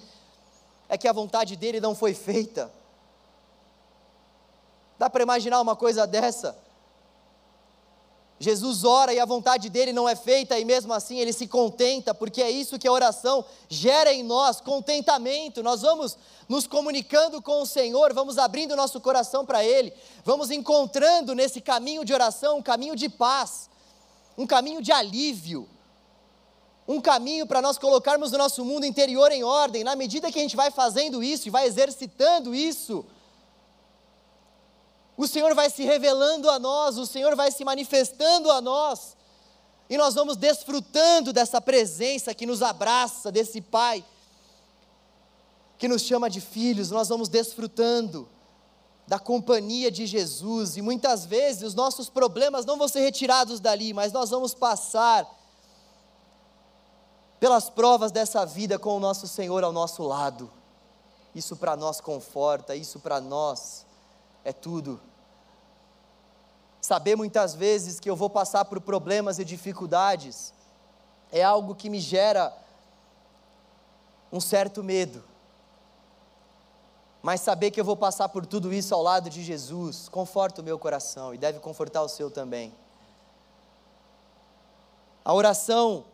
é 0.89 0.99
que 0.99 1.07
a 1.07 1.13
vontade 1.13 1.55
dele 1.55 1.81
não 1.81 1.95
foi 1.95 2.15
feita. 2.15 2.69
Dá 4.99 5.09
para 5.09 5.23
imaginar 5.23 5.61
uma 5.61 5.77
coisa 5.77 6.05
dessa? 6.05 6.59
Jesus 8.43 8.83
ora 8.83 9.15
e 9.15 9.21
a 9.21 9.25
vontade 9.25 9.71
dele 9.71 9.93
não 9.93 10.09
é 10.09 10.17
feita, 10.17 10.59
e 10.59 10.65
mesmo 10.65 10.93
assim 10.93 11.21
ele 11.21 11.33
se 11.33 11.47
contenta, 11.47 12.13
porque 12.13 12.43
é 12.43 12.51
isso 12.51 12.77
que 12.77 12.89
a 12.89 12.93
oração 12.93 13.45
gera 13.69 14.13
em 14.13 14.25
nós: 14.25 14.61
contentamento. 14.61 15.63
Nós 15.63 15.83
vamos 15.83 16.19
nos 16.49 16.67
comunicando 16.67 17.41
com 17.41 17.63
o 17.63 17.67
Senhor, 17.67 18.13
vamos 18.13 18.39
abrindo 18.39 18.75
nosso 18.75 19.01
coração 19.01 19.47
para 19.47 19.65
Ele, 19.65 19.93
vamos 20.25 20.51
encontrando 20.51 21.37
nesse 21.37 21.61
caminho 21.61 22.05
de 22.05 22.13
oração 22.13 22.59
um 22.59 22.63
caminho 22.63 22.97
de 22.97 23.09
paz, 23.09 23.71
um 24.37 24.45
caminho 24.45 24.83
de 24.83 24.91
alívio, 24.91 25.69
um 26.89 27.01
caminho 27.01 27.47
para 27.47 27.63
nós 27.63 27.79
colocarmos 27.79 28.33
o 28.33 28.39
nosso 28.39 28.65
mundo 28.65 28.85
interior 28.85 29.31
em 29.31 29.45
ordem. 29.45 29.85
Na 29.85 29.95
medida 29.95 30.33
que 30.33 30.41
a 30.41 30.43
gente 30.43 30.57
vai 30.57 30.73
fazendo 30.73 31.23
isso 31.23 31.47
e 31.47 31.51
vai 31.51 31.65
exercitando 31.65 32.53
isso, 32.53 33.07
o 35.17 35.27
Senhor 35.27 35.55
vai 35.55 35.71
se 35.71 35.85
revelando 35.85 36.49
a 36.51 36.59
nós, 36.59 36.97
o 36.97 37.07
Senhor 37.07 37.37
vai 37.37 37.51
se 37.51 37.65
manifestando 37.65 38.51
a 38.51 38.61
nós, 38.61 39.17
e 39.89 39.97
nós 39.97 40.15
vamos 40.15 40.37
desfrutando 40.37 41.33
dessa 41.33 41.61
presença 41.61 42.35
que 42.35 42.47
nos 42.47 42.63
abraça, 42.63 43.31
desse 43.31 43.61
Pai 43.61 44.05
que 45.77 45.89
nos 45.89 46.03
chama 46.03 46.31
de 46.31 46.41
filhos, 46.41 46.93
nós 46.93 47.09
vamos 47.09 47.29
desfrutando 47.29 48.29
da 49.05 49.19
companhia 49.19 49.91
de 49.91 50.07
Jesus, 50.07 50.77
e 50.77 50.83
muitas 50.83 51.27
vezes 51.27 51.65
os 51.65 51.75
nossos 51.75 52.09
problemas 52.09 52.65
não 52.65 52.79
vão 52.79 52.87
ser 52.87 53.01
retirados 53.01 53.59
dali, 53.59 53.93
mas 53.93 54.13
nós 54.13 54.31
vamos 54.31 54.55
passar 54.55 55.29
pelas 57.41 57.69
provas 57.69 58.13
dessa 58.13 58.47
vida 58.47 58.79
com 58.79 58.97
o 58.97 59.01
nosso 59.01 59.27
Senhor 59.27 59.65
ao 59.65 59.73
nosso 59.73 60.05
lado. 60.05 60.49
Isso 61.35 61.57
para 61.57 61.77
nós 61.77 62.01
conforta, 62.01 62.77
isso 62.77 63.01
para 63.01 63.21
nós 63.21 63.85
é 64.45 64.53
tudo. 64.53 65.01
Saber 66.81 67.17
muitas 67.17 67.55
vezes 67.55 68.01
que 68.01 68.11
eu 68.11 68.17
vou 68.17 68.29
passar 68.29 68.65
por 68.65 68.81
problemas 68.81 69.39
e 69.39 69.45
dificuldades 69.45 70.53
é 71.31 71.43
algo 71.43 71.75
que 71.75 71.89
me 71.89 72.01
gera 72.01 72.53
um 74.33 74.41
certo 74.41 74.83
medo. 74.83 75.23
Mas 77.23 77.41
saber 77.41 77.71
que 77.71 77.81
eu 77.81 77.85
vou 77.85 77.97
passar 77.97 78.29
por 78.29 78.45
tudo 78.45 78.73
isso 78.73 78.93
ao 78.95 79.01
lado 79.03 79.31
de 79.31 79.45
Jesus 79.45 80.09
conforta 80.09 80.61
o 80.61 80.65
meu 80.65 80.79
coração 80.79 81.33
e 81.33 81.39
deve 81.39 81.61
confortar 81.61 82.03
o 82.03 82.09
seu 82.09 82.31
também. 82.31 82.75
A 85.25 85.33
oração 85.33 86.05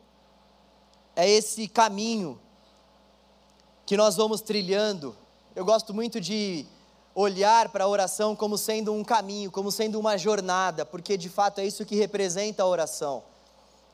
é 1.17 1.27
esse 1.27 1.67
caminho 1.67 2.39
que 3.87 3.97
nós 3.97 4.17
vamos 4.17 4.43
trilhando. 4.43 5.17
Eu 5.57 5.65
gosto 5.65 5.95
muito 5.95 6.21
de 6.21 6.67
olhar 7.21 7.69
para 7.71 7.83
a 7.83 7.89
oração 7.89 8.37
como 8.37 8.57
sendo 8.57 8.95
um 8.95 9.03
caminho, 9.03 9.51
como 9.51 9.73
sendo 9.73 9.99
uma 9.99 10.17
jornada, 10.17 10.87
porque 10.87 11.17
de 11.17 11.29
fato 11.29 11.59
é 11.59 11.67
isso 11.67 11.85
que 11.85 11.97
representa 11.97 12.63
a 12.63 12.67
oração. 12.67 13.25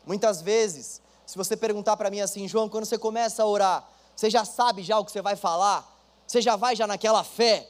Muitas 0.04 0.42
vezes, 0.42 1.00
se 1.24 1.34
você 1.34 1.56
perguntar 1.56 1.96
para 1.96 2.10
mim 2.10 2.20
assim, 2.20 2.46
João, 2.46 2.68
quando 2.68 2.84
você 2.84 2.98
começa 2.98 3.42
a 3.42 3.46
orar, 3.46 3.88
você 4.14 4.28
já 4.28 4.44
sabe 4.44 4.82
já 4.82 4.98
o 4.98 5.06
que 5.06 5.10
você 5.10 5.22
vai 5.22 5.36
falar? 5.36 5.90
Você 6.26 6.42
já 6.42 6.54
vai 6.54 6.76
já 6.76 6.86
naquela 6.86 7.24
fé 7.24 7.66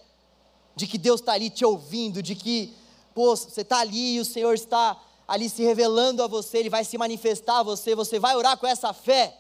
de 0.75 0.89
que 0.89 0.99
Deus 0.99 1.21
está 1.21 1.35
ali 1.35 1.49
te 1.51 1.65
ouvindo, 1.65 2.21
de 2.21 2.35
que, 2.35 2.77
pô, 3.15 3.37
você 3.37 3.61
está 3.61 3.79
ali 3.79 4.17
e 4.17 4.21
o 4.21 4.25
Senhor 4.25 4.55
está 4.55 5.01
ali 5.27 5.49
se 5.49 5.63
revelando 5.63 6.21
a 6.25 6.27
você, 6.27 6.59
Ele 6.59 6.71
vai 6.71 6.85
se 6.85 6.99
manifestar 6.99 7.61
a 7.61 7.63
você, 7.63 7.95
você 7.95 8.19
vai 8.19 8.35
orar 8.35 8.59
com 8.59 8.67
essa 8.67 8.93
fé. 8.93 9.39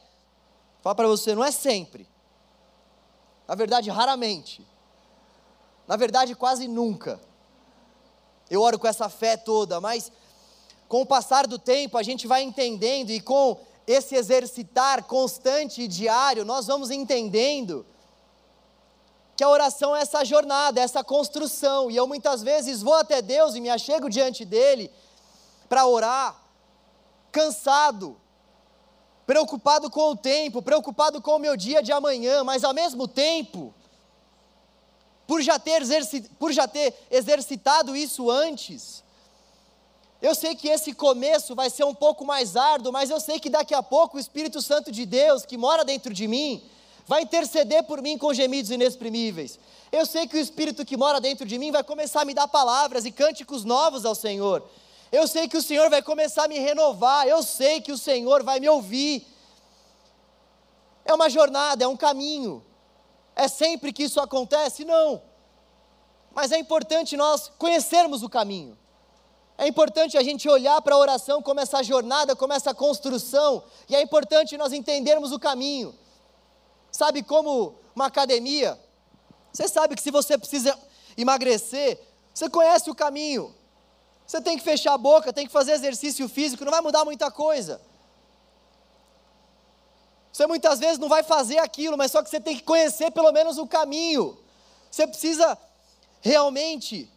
Fala 0.80 0.94
para 0.94 1.08
você, 1.08 1.34
não 1.34 1.44
é 1.44 1.50
sempre. 1.50 2.06
Na 3.48 3.56
verdade, 3.56 3.90
raramente. 3.90 4.64
Na 5.86 5.96
verdade, 5.96 6.34
quase 6.34 6.66
nunca. 6.66 7.20
Eu 8.50 8.62
oro 8.62 8.78
com 8.78 8.86
essa 8.86 9.08
fé 9.08 9.36
toda, 9.36 9.80
mas 9.80 10.10
com 10.88 11.02
o 11.02 11.06
passar 11.06 11.46
do 11.46 11.58
tempo 11.58 11.96
a 11.98 12.02
gente 12.02 12.26
vai 12.26 12.42
entendendo 12.42 13.10
e 13.10 13.20
com 13.20 13.58
esse 13.86 14.14
exercitar 14.14 15.04
constante 15.04 15.82
e 15.82 15.88
diário, 15.88 16.44
nós 16.44 16.66
vamos 16.66 16.90
entendendo 16.90 17.84
que 19.36 19.44
a 19.44 19.48
oração 19.48 19.94
é 19.94 20.00
essa 20.00 20.24
jornada, 20.24 20.80
é 20.80 20.84
essa 20.84 21.02
construção, 21.02 21.90
e 21.90 21.96
eu 21.96 22.06
muitas 22.06 22.42
vezes 22.42 22.82
vou 22.82 22.94
até 22.94 23.20
Deus 23.20 23.54
e 23.54 23.60
me 23.60 23.68
achego 23.68 24.08
diante 24.08 24.44
dele 24.44 24.90
para 25.68 25.86
orar, 25.86 26.40
cansado, 27.32 28.16
preocupado 29.26 29.90
com 29.90 30.12
o 30.12 30.16
tempo, 30.16 30.62
preocupado 30.62 31.20
com 31.20 31.32
o 31.32 31.38
meu 31.38 31.56
dia 31.56 31.82
de 31.82 31.92
amanhã, 31.92 32.44
mas 32.44 32.62
ao 32.62 32.72
mesmo 32.72 33.08
tempo, 33.08 33.74
por 35.26 35.42
já 35.42 35.58
ter, 35.58 35.82
por 36.38 36.52
já 36.52 36.68
ter 36.68 36.94
exercitado 37.10 37.96
isso 37.96 38.30
antes, 38.30 39.02
eu 40.20 40.34
sei 40.34 40.54
que 40.54 40.68
esse 40.68 40.94
começo 40.94 41.54
vai 41.54 41.68
ser 41.68 41.84
um 41.84 41.94
pouco 41.94 42.24
mais 42.24 42.56
árduo, 42.56 42.92
mas 42.92 43.10
eu 43.10 43.20
sei 43.20 43.38
que 43.38 43.50
daqui 43.50 43.74
a 43.74 43.82
pouco 43.82 44.16
o 44.16 44.20
Espírito 44.20 44.62
Santo 44.62 44.90
de 44.90 45.04
Deus, 45.04 45.44
que 45.44 45.58
mora 45.58 45.84
dentro 45.84 46.14
de 46.14 46.26
mim, 46.26 46.62
vai 47.06 47.22
interceder 47.22 47.84
por 47.84 48.00
mim 48.00 48.16
com 48.16 48.32
gemidos 48.32 48.70
inexprimíveis. 48.70 49.58
Eu 49.92 50.06
sei 50.06 50.26
que 50.26 50.36
o 50.36 50.40
Espírito 50.40 50.84
que 50.84 50.96
mora 50.96 51.20
dentro 51.20 51.46
de 51.46 51.58
mim 51.58 51.70
vai 51.70 51.84
começar 51.84 52.22
a 52.22 52.24
me 52.24 52.32
dar 52.32 52.48
palavras 52.48 53.04
e 53.04 53.12
cânticos 53.12 53.64
novos 53.64 54.06
ao 54.06 54.14
Senhor. 54.14 54.66
Eu 55.12 55.28
sei 55.28 55.46
que 55.46 55.56
o 55.56 55.62
Senhor 55.62 55.90
vai 55.90 56.02
começar 56.02 56.44
a 56.44 56.48
me 56.48 56.58
renovar. 56.58 57.28
Eu 57.28 57.42
sei 57.42 57.80
que 57.80 57.92
o 57.92 57.98
Senhor 57.98 58.42
vai 58.42 58.58
me 58.58 58.68
ouvir. 58.68 59.26
É 61.04 61.12
uma 61.14 61.28
jornada, 61.28 61.84
é 61.84 61.86
um 61.86 61.96
caminho. 61.96 62.64
É 63.36 63.48
sempre 63.48 63.92
que 63.92 64.04
isso 64.04 64.20
acontece? 64.20 64.84
Não. 64.84 65.22
Mas 66.32 66.52
é 66.52 66.58
importante 66.58 67.16
nós 67.16 67.50
conhecermos 67.58 68.22
o 68.22 68.28
caminho. 68.28 68.76
É 69.56 69.68
importante 69.68 70.18
a 70.18 70.22
gente 70.22 70.48
olhar 70.48 70.80
para 70.82 70.94
a 70.94 70.98
oração 70.98 71.40
como 71.40 71.60
essa 71.60 71.82
jornada, 71.82 72.34
como 72.34 72.52
essa 72.52 72.74
construção, 72.74 73.62
e 73.88 73.94
é 73.94 74.02
importante 74.02 74.56
nós 74.56 74.72
entendermos 74.72 75.30
o 75.30 75.38
caminho. 75.38 75.94
Sabe 76.90 77.22
como 77.22 77.76
uma 77.94 78.06
academia? 78.06 78.78
Você 79.52 79.68
sabe 79.68 79.94
que 79.94 80.02
se 80.02 80.10
você 80.10 80.36
precisa 80.36 80.76
emagrecer, 81.16 82.00
você 82.32 82.50
conhece 82.50 82.90
o 82.90 82.94
caminho. 82.94 83.54
Você 84.26 84.40
tem 84.40 84.56
que 84.56 84.64
fechar 84.64 84.94
a 84.94 84.98
boca, 84.98 85.32
tem 85.32 85.46
que 85.46 85.52
fazer 85.52 85.72
exercício 85.72 86.28
físico, 86.28 86.64
não 86.64 86.72
vai 86.72 86.80
mudar 86.80 87.04
muita 87.04 87.30
coisa. 87.30 87.80
Você 90.34 90.48
muitas 90.48 90.80
vezes 90.80 90.98
não 90.98 91.08
vai 91.08 91.22
fazer 91.22 91.58
aquilo, 91.58 91.96
mas 91.96 92.10
só 92.10 92.20
que 92.20 92.28
você 92.28 92.40
tem 92.40 92.56
que 92.56 92.64
conhecer 92.64 93.12
pelo 93.12 93.30
menos 93.30 93.56
o 93.56 93.68
caminho. 93.68 94.36
Você 94.90 95.06
precisa 95.06 95.56
realmente 96.20 97.08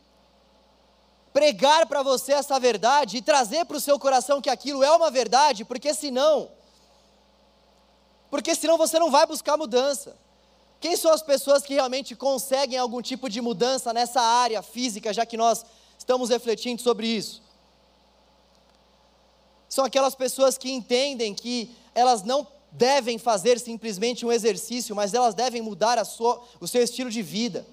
pregar 1.34 1.88
para 1.88 2.04
você 2.04 2.34
essa 2.34 2.60
verdade 2.60 3.18
e 3.18 3.22
trazer 3.24 3.66
para 3.66 3.76
o 3.76 3.82
seu 3.82 3.98
coração 3.98 4.40
que 4.40 4.52
aquilo 4.52 4.84
é 4.84 4.92
uma 4.92 5.10
verdade, 5.10 5.66
porque 5.66 5.96
senão, 5.96 6.52
porque 8.30 8.54
senão 8.54 8.78
você 8.78 9.00
não 9.00 9.10
vai 9.10 9.26
buscar 9.26 9.58
mudança. 9.58 10.16
Quem 10.80 10.96
são 10.96 11.12
as 11.12 11.24
pessoas 11.24 11.64
que 11.64 11.74
realmente 11.74 12.16
conseguem 12.16 12.78
algum 12.78 13.02
tipo 13.02 13.28
de 13.28 13.42
mudança 13.42 13.92
nessa 13.92 14.22
área 14.22 14.62
física, 14.62 15.12
já 15.12 15.26
que 15.26 15.36
nós 15.36 15.66
estamos 15.98 16.30
refletindo 16.30 16.84
sobre 16.84 17.08
isso? 17.08 17.42
São 19.68 19.86
aquelas 19.86 20.14
pessoas 20.14 20.56
que 20.56 20.72
entendem 20.72 21.34
que 21.34 21.76
elas 21.96 22.22
não 22.22 22.46
devem 22.72 23.18
fazer 23.18 23.60
simplesmente 23.60 24.26
um 24.26 24.32
exercício, 24.32 24.96
mas 24.96 25.14
elas 25.14 25.34
devem 25.34 25.62
mudar 25.62 26.04
sua, 26.06 26.42
o 26.60 26.68
seu 26.68 26.84
estilo 26.84 27.10
de 27.10 27.22
vida. 27.22 27.66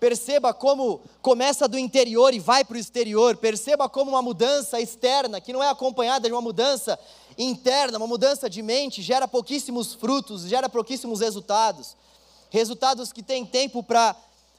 Perceba 0.00 0.54
como 0.54 1.00
começa 1.20 1.66
do 1.66 1.76
interior 1.76 2.32
e 2.32 2.38
vai 2.38 2.64
para 2.64 2.76
o 2.76 2.80
exterior. 2.80 3.36
Perceba 3.36 3.88
como 3.88 4.12
uma 4.12 4.22
mudança 4.22 4.80
externa, 4.80 5.40
que 5.40 5.52
não 5.52 5.62
é 5.62 5.68
acompanhada 5.68 6.28
de 6.28 6.32
uma 6.32 6.40
mudança 6.40 6.98
interna, 7.36 7.98
uma 7.98 8.06
mudança 8.06 8.48
de 8.48 8.62
mente, 8.62 9.02
gera 9.02 9.26
pouquíssimos 9.26 9.94
frutos, 9.94 10.42
gera 10.42 10.68
pouquíssimos 10.68 11.20
resultados. 11.20 11.96
Resultados 12.48 13.12
que 13.12 13.22
têm 13.22 13.44
tempo 13.44 13.82
para 13.82 14.16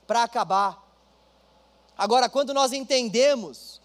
acabar. 0.09 0.85
Agora, 1.97 2.27
quando 2.29 2.53
nós 2.53 2.73
entendemos, 2.73 3.79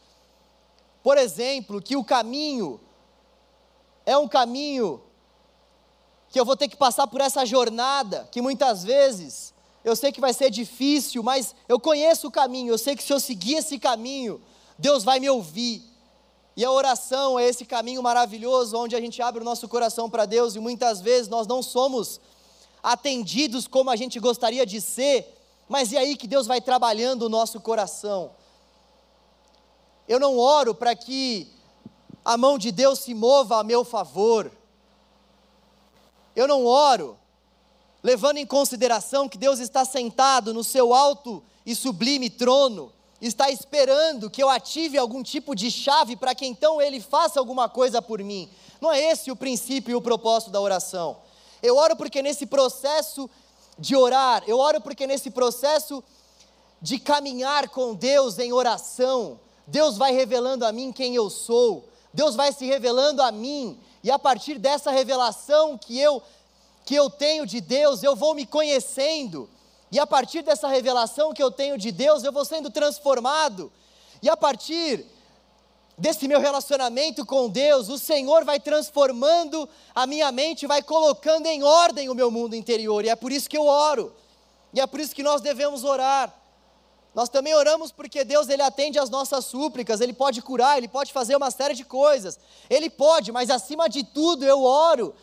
por 1.05 1.17
exemplo, 1.17 1.81
que 1.81 1.97
o 1.97 2.05
caminho 2.05 2.81
é 4.05 4.17
um 4.17 4.29
caminho 4.29 5.03
que 6.35 6.41
eu 6.41 6.45
vou 6.45 6.57
ter 6.57 6.67
que 6.67 6.77
passar 6.77 7.07
por 7.07 7.21
essa 7.21 7.47
jornada, 7.47 8.29
que 8.33 8.43
muitas 8.43 8.83
vezes 8.83 9.55
eu 9.85 9.95
sei 9.95 10.11
que 10.11 10.21
vai 10.21 10.35
ser 10.35 10.51
difícil, 10.51 11.23
mas 11.23 11.55
eu 11.69 11.79
conheço 11.79 12.27
o 12.27 12.31
caminho, 12.31 12.73
eu 12.73 12.77
sei 12.77 12.97
que 12.97 13.05
se 13.05 13.13
eu 13.13 13.21
seguir 13.21 13.55
esse 13.55 13.79
caminho, 13.79 14.43
Deus 14.77 15.05
vai 15.05 15.21
me 15.21 15.31
ouvir. 15.31 15.85
E 16.57 16.65
a 16.65 16.73
oração 16.73 17.39
é 17.39 17.47
esse 17.47 17.65
caminho 17.65 18.03
maravilhoso 18.03 18.77
onde 18.77 18.97
a 18.97 19.01
gente 19.01 19.23
abre 19.23 19.43
o 19.43 19.45
nosso 19.45 19.69
coração 19.69 20.11
para 20.11 20.27
Deus 20.27 20.57
e 20.57 20.59
muitas 20.59 21.01
vezes 21.01 21.29
nós 21.29 21.47
não 21.47 21.63
somos 21.63 22.21
atendidos 22.83 23.69
como 23.69 23.89
a 23.89 23.95
gente 23.95 24.19
gostaria 24.19 24.67
de 24.67 24.81
ser, 24.81 25.41
mas 25.69 25.93
é 25.93 25.99
aí 25.99 26.17
que 26.17 26.27
Deus 26.27 26.49
vai 26.49 26.61
trabalhando 26.61 27.23
o 27.27 27.29
nosso 27.29 27.61
coração. 27.61 28.33
Eu 30.09 30.19
não 30.19 30.37
oro 30.37 30.75
para 30.75 30.97
que 30.97 31.47
a 32.25 32.37
mão 32.37 32.59
de 32.59 32.73
Deus 32.73 32.99
se 32.99 33.15
mova 33.15 33.61
a 33.61 33.63
meu 33.63 33.85
favor. 33.85 34.51
Eu 36.35 36.49
não 36.49 36.67
oro 36.67 37.19
levando 38.03 38.37
em 38.37 38.47
consideração 38.47 39.29
que 39.29 39.39
Deus 39.39 39.59
está 39.61 39.85
sentado 39.85 40.53
no 40.53 40.63
seu 40.63 40.93
alto 40.93 41.43
e 41.65 41.75
sublime 41.75 42.29
trono 42.29 42.93
está 43.21 43.51
esperando 43.51 44.29
que 44.29 44.43
eu 44.43 44.51
ative 44.51 44.99
algum 44.99 45.23
tipo 45.23 45.55
de 45.55 45.71
chave 45.71 46.15
para 46.15 46.35
que 46.35 46.45
então 46.45 46.81
ele 46.81 47.01
faça 47.01 47.41
alguma 47.41 47.69
coisa 47.69 48.03
por 48.03 48.23
mim. 48.23 48.51
Não 48.81 48.93
é 48.93 49.01
esse 49.01 49.31
o 49.31 49.37
princípio 49.37 49.93
e 49.93 49.95
o 49.95 50.03
propósito 50.03 50.51
da 50.51 50.61
oração. 50.61 51.17
Eu 51.63 51.77
oro 51.77 51.97
porque 51.97 52.21
nesse 52.21 52.45
processo 52.45 53.31
de 53.79 53.97
orar, 53.97 54.45
eu 54.47 54.59
oro 54.59 54.81
porque 54.81 55.07
nesse 55.07 55.31
processo 55.31 56.05
de 56.83 56.99
caminhar 56.99 57.71
com 57.71 57.95
Deus 57.95 58.39
em 58.39 58.53
oração, 58.53 59.41
Deus 59.67 59.97
vai 59.97 60.13
revelando 60.13 60.67
a 60.67 60.73
mim 60.73 60.93
quem 60.93 61.15
eu 61.15 61.31
sou, 61.31 61.89
Deus 62.13 62.37
vai 62.37 62.53
se 62.53 62.67
revelando 62.67 63.23
a 63.23 63.33
mim, 63.33 63.79
e 64.05 64.11
a 64.11 64.19
partir 64.19 64.59
dessa 64.59 64.91
revelação 64.91 65.79
que 65.79 65.99
eu 65.99 66.23
que 66.85 66.95
eu 66.95 67.09
tenho 67.09 67.47
de 67.47 67.63
Deus, 67.63 68.03
eu 68.03 68.15
vou 68.15 68.35
me 68.35 68.45
conhecendo, 68.45 69.49
e 69.91 69.99
a 69.99 70.07
partir 70.07 70.43
dessa 70.43 70.69
revelação 70.69 71.33
que 71.33 71.43
eu 71.43 71.51
tenho 71.51 71.79
de 71.79 71.91
Deus, 71.91 72.23
eu 72.23 72.31
vou 72.31 72.45
sendo 72.45 72.71
transformado, 72.71 73.73
e 74.21 74.29
a 74.29 74.37
partir 74.37 75.07
desse 75.97 76.29
meu 76.29 76.39
relacionamento 76.39 77.25
com 77.25 77.49
Deus, 77.49 77.89
o 77.89 77.99
Senhor 77.99 78.45
vai 78.45 78.61
transformando 78.61 79.67
a 79.95 80.07
minha 80.07 80.31
mente, 80.31 80.67
vai 80.67 80.83
colocando 80.83 81.47
em 81.47 81.63
ordem 81.63 82.11
o 82.11 82.15
meu 82.15 82.31
mundo 82.31 82.55
interior, 82.55 83.03
e 83.03 83.09
é 83.09 83.17
por 83.17 83.33
isso 83.33 83.49
que 83.49 83.57
eu 83.57 83.67
oro, 83.67 84.15
e 84.75 84.81
é 84.83 84.87
por 84.87 85.01
isso 85.01 85.15
que 85.15 85.23
nós 85.23 85.41
devemos 85.41 85.85
orar. 85.85 86.31
Nós 87.15 87.29
também 87.29 87.55
oramos 87.55 87.93
porque 87.93 88.25
Deus 88.25 88.49
ele 88.49 88.63
atende 88.63 88.99
às 88.99 89.09
nossas 89.09 89.45
súplicas, 89.45 90.01
ele 90.01 90.13
pode 90.13 90.43
curar, 90.43 90.79
ele 90.79 90.89
pode 90.89 91.13
fazer 91.13 91.37
uma 91.37 91.51
série 91.51 91.75
de 91.75 91.85
coisas. 91.85 92.39
Ele 92.69 92.91
pode, 92.91 93.31
mas 93.31 93.51
acima 93.51 93.89
de 93.89 94.03
tudo 94.03 94.45
eu 94.45 94.63
oro. 94.65 95.15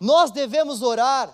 Nós 0.00 0.30
devemos 0.32 0.82
orar 0.82 1.32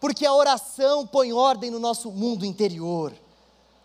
porque 0.00 0.26
a 0.26 0.34
oração 0.34 1.06
põe 1.06 1.32
ordem 1.32 1.70
no 1.70 1.78
nosso 1.78 2.10
mundo 2.10 2.44
interior. 2.44 3.12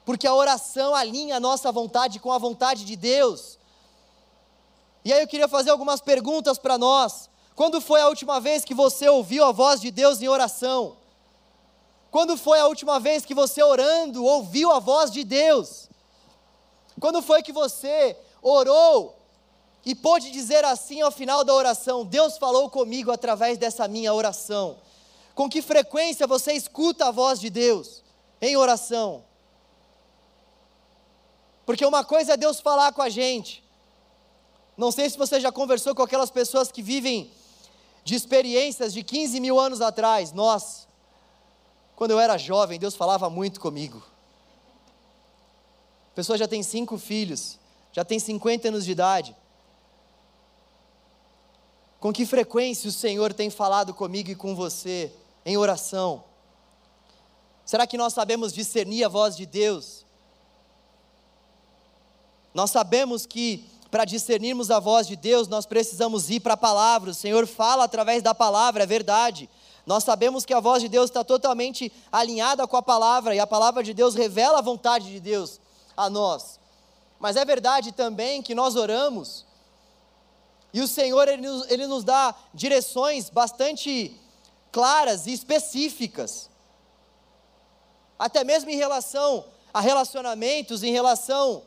Porque 0.05 0.25
a 0.25 0.33
oração 0.33 0.95
alinha 0.95 1.37
a 1.37 1.39
nossa 1.39 1.71
vontade 1.71 2.19
com 2.19 2.31
a 2.31 2.37
vontade 2.37 2.83
de 2.83 2.95
Deus. 2.95 3.59
E 5.05 5.13
aí 5.13 5.21
eu 5.21 5.27
queria 5.27 5.47
fazer 5.47 5.69
algumas 5.69 6.01
perguntas 6.01 6.57
para 6.57 6.77
nós. 6.77 7.29
Quando 7.55 7.79
foi 7.79 8.01
a 8.01 8.07
última 8.07 8.39
vez 8.39 8.65
que 8.65 8.73
você 8.73 9.07
ouviu 9.07 9.45
a 9.45 9.51
voz 9.51 9.79
de 9.79 9.91
Deus 9.91 10.21
em 10.21 10.27
oração? 10.27 10.97
Quando 12.13 12.37
foi 12.37 12.59
a 12.59 12.67
última 12.67 12.99
vez 12.99 13.25
que 13.25 13.33
você 13.33 13.63
orando 13.63 14.23
ouviu 14.23 14.71
a 14.71 14.77
voz 14.77 15.09
de 15.09 15.23
Deus? 15.23 15.89
Quando 16.99 17.23
foi 17.23 17.41
que 17.41 17.51
você 17.51 18.15
orou 18.39 19.17
e 19.83 19.95
pôde 19.95 20.29
dizer 20.29 20.63
assim 20.63 21.01
ao 21.01 21.09
final 21.09 21.43
da 21.43 21.51
oração: 21.55 22.05
Deus 22.05 22.37
falou 22.37 22.69
comigo 22.69 23.11
através 23.11 23.57
dessa 23.57 23.87
minha 23.87 24.13
oração? 24.13 24.77
Com 25.33 25.49
que 25.49 25.59
frequência 25.59 26.27
você 26.27 26.53
escuta 26.53 27.07
a 27.07 27.11
voz 27.11 27.39
de 27.39 27.49
Deus 27.49 28.03
em 28.39 28.55
oração? 28.55 29.23
Porque 31.65 31.83
uma 31.83 32.03
coisa 32.03 32.33
é 32.33 32.37
Deus 32.37 32.61
falar 32.61 32.93
com 32.93 33.01
a 33.01 33.09
gente. 33.09 33.63
Não 34.77 34.91
sei 34.91 35.09
se 35.09 35.17
você 35.17 35.39
já 35.39 35.51
conversou 35.51 35.95
com 35.95 36.03
aquelas 36.03 36.29
pessoas 36.29 36.71
que 36.71 36.83
vivem 36.83 37.31
de 38.03 38.13
experiências 38.13 38.93
de 38.93 39.01
15 39.01 39.39
mil 39.39 39.59
anos 39.59 39.81
atrás. 39.81 40.31
Nós, 40.31 40.87
quando 42.03 42.11
eu 42.11 42.19
era 42.19 42.37
jovem, 42.37 42.77
Deus 42.77 42.97
falava 42.97 43.29
muito 43.29 43.61
comigo. 43.61 44.03
A 46.11 46.15
pessoa 46.15 46.37
já 46.37 46.45
tem 46.45 46.61
cinco 46.61 46.97
filhos, 46.97 47.57
já 47.93 48.03
tem 48.03 48.19
50 48.19 48.67
anos 48.67 48.83
de 48.83 48.91
idade. 48.91 49.33
Com 52.01 52.11
que 52.11 52.25
frequência 52.25 52.89
o 52.89 52.91
Senhor 52.91 53.31
tem 53.31 53.49
falado 53.49 53.93
comigo 53.93 54.29
e 54.29 54.35
com 54.35 54.53
você 54.53 55.13
em 55.45 55.55
oração? 55.55 56.25
Será 57.63 57.87
que 57.87 57.97
nós 57.97 58.11
sabemos 58.11 58.51
discernir 58.51 59.05
a 59.05 59.07
voz 59.07 59.37
de 59.37 59.45
Deus? 59.45 60.05
Nós 62.53 62.69
sabemos 62.69 63.25
que 63.25 63.65
para 63.89 64.03
discernirmos 64.03 64.69
a 64.69 64.79
voz 64.81 65.07
de 65.07 65.15
Deus, 65.15 65.47
nós 65.47 65.65
precisamos 65.65 66.29
ir 66.29 66.41
para 66.41 66.55
a 66.55 66.57
palavra. 66.57 67.11
O 67.11 67.15
Senhor 67.15 67.47
fala 67.47 67.85
através 67.85 68.21
da 68.21 68.35
palavra, 68.35 68.83
é 68.83 68.85
verdade. 68.85 69.49
Nós 69.85 70.03
sabemos 70.03 70.45
que 70.45 70.53
a 70.53 70.59
voz 70.59 70.81
de 70.81 70.87
Deus 70.87 71.09
está 71.09 71.23
totalmente 71.23 71.91
alinhada 72.11 72.65
com 72.67 72.77
a 72.77 72.81
palavra, 72.81 73.35
e 73.35 73.39
a 73.39 73.47
palavra 73.47 73.83
de 73.83 73.93
Deus 73.93 74.15
revela 74.15 74.59
a 74.59 74.61
vontade 74.61 75.11
de 75.11 75.19
Deus 75.19 75.59
a 75.95 76.09
nós. 76.09 76.59
Mas 77.19 77.35
é 77.35 77.43
verdade 77.43 77.91
também 77.91 78.41
que 78.41 78.55
nós 78.55 78.75
oramos, 78.75 79.45
e 80.73 80.81
o 80.81 80.87
Senhor 80.87 81.27
ele 81.27 81.47
nos, 81.47 81.69
ele 81.69 81.85
nos 81.85 82.03
dá 82.03 82.33
direções 82.53 83.29
bastante 83.29 84.15
claras 84.71 85.27
e 85.27 85.33
específicas, 85.33 86.49
até 88.17 88.43
mesmo 88.43 88.69
em 88.69 88.77
relação 88.77 89.45
a 89.73 89.81
relacionamentos, 89.81 90.81
em 90.81 90.91
relação 90.91 91.63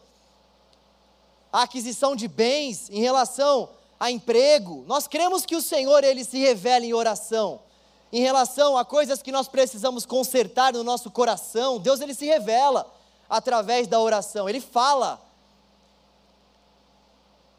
à 1.52 1.62
aquisição 1.62 2.16
de 2.16 2.26
bens, 2.26 2.88
em 2.88 3.00
relação 3.00 3.68
a 4.00 4.10
emprego. 4.10 4.84
Nós 4.86 5.06
cremos 5.06 5.44
que 5.44 5.54
o 5.54 5.62
Senhor 5.62 6.02
ele 6.02 6.24
se 6.24 6.38
revela 6.38 6.84
em 6.84 6.94
oração 6.94 7.65
em 8.12 8.20
relação 8.20 8.76
a 8.76 8.84
coisas 8.84 9.22
que 9.22 9.32
nós 9.32 9.48
precisamos 9.48 10.06
consertar 10.06 10.72
no 10.72 10.84
nosso 10.84 11.10
coração, 11.10 11.78
Deus 11.78 12.00
ele 12.00 12.14
se 12.14 12.24
revela 12.24 12.92
através 13.28 13.86
da 13.88 14.00
oração, 14.00 14.48
ele 14.48 14.60
fala. 14.60 15.20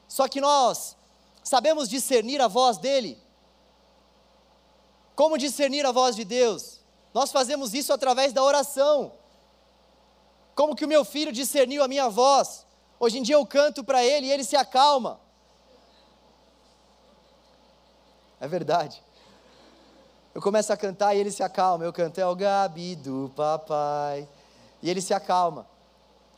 Só 0.07 0.27
que 0.27 0.39
nós 0.39 0.95
sabemos 1.43 1.89
discernir 1.89 2.41
a 2.41 2.47
voz 2.47 2.77
dele. 2.77 3.21
Como 5.15 5.37
discernir 5.37 5.85
a 5.85 5.91
voz 5.91 6.15
de 6.15 6.23
Deus? 6.23 6.79
Nós 7.13 7.31
fazemos 7.31 7.73
isso 7.73 7.91
através 7.91 8.31
da 8.31 8.43
oração. 8.43 9.11
Como 10.55 10.75
que 10.75 10.85
o 10.85 10.87
meu 10.87 11.03
filho 11.03 11.31
discerniu 11.31 11.83
a 11.83 11.87
minha 11.87 12.09
voz? 12.09 12.65
Hoje 12.99 13.19
em 13.19 13.21
dia 13.21 13.35
eu 13.35 13.45
canto 13.45 13.83
para 13.83 14.03
ele 14.03 14.27
e 14.27 14.31
ele 14.31 14.43
se 14.43 14.55
acalma. 14.55 15.19
É 18.39 18.47
verdade. 18.47 19.03
Eu 20.37 20.41
começo 20.43 20.71
a 20.71 20.77
cantar 20.77 21.15
e 21.15 21.19
ele 21.19 21.31
se 21.31 21.41
acalma. 21.41 21.83
Eu 21.83 21.91
canto, 21.91 22.19
é 22.19 22.27
o 22.27 22.35
Gabi 22.35 22.95
do 22.95 23.31
papai. 23.35 24.29
E 24.83 24.87
ele 24.87 25.01
se 25.01 25.11
acalma. 25.11 25.65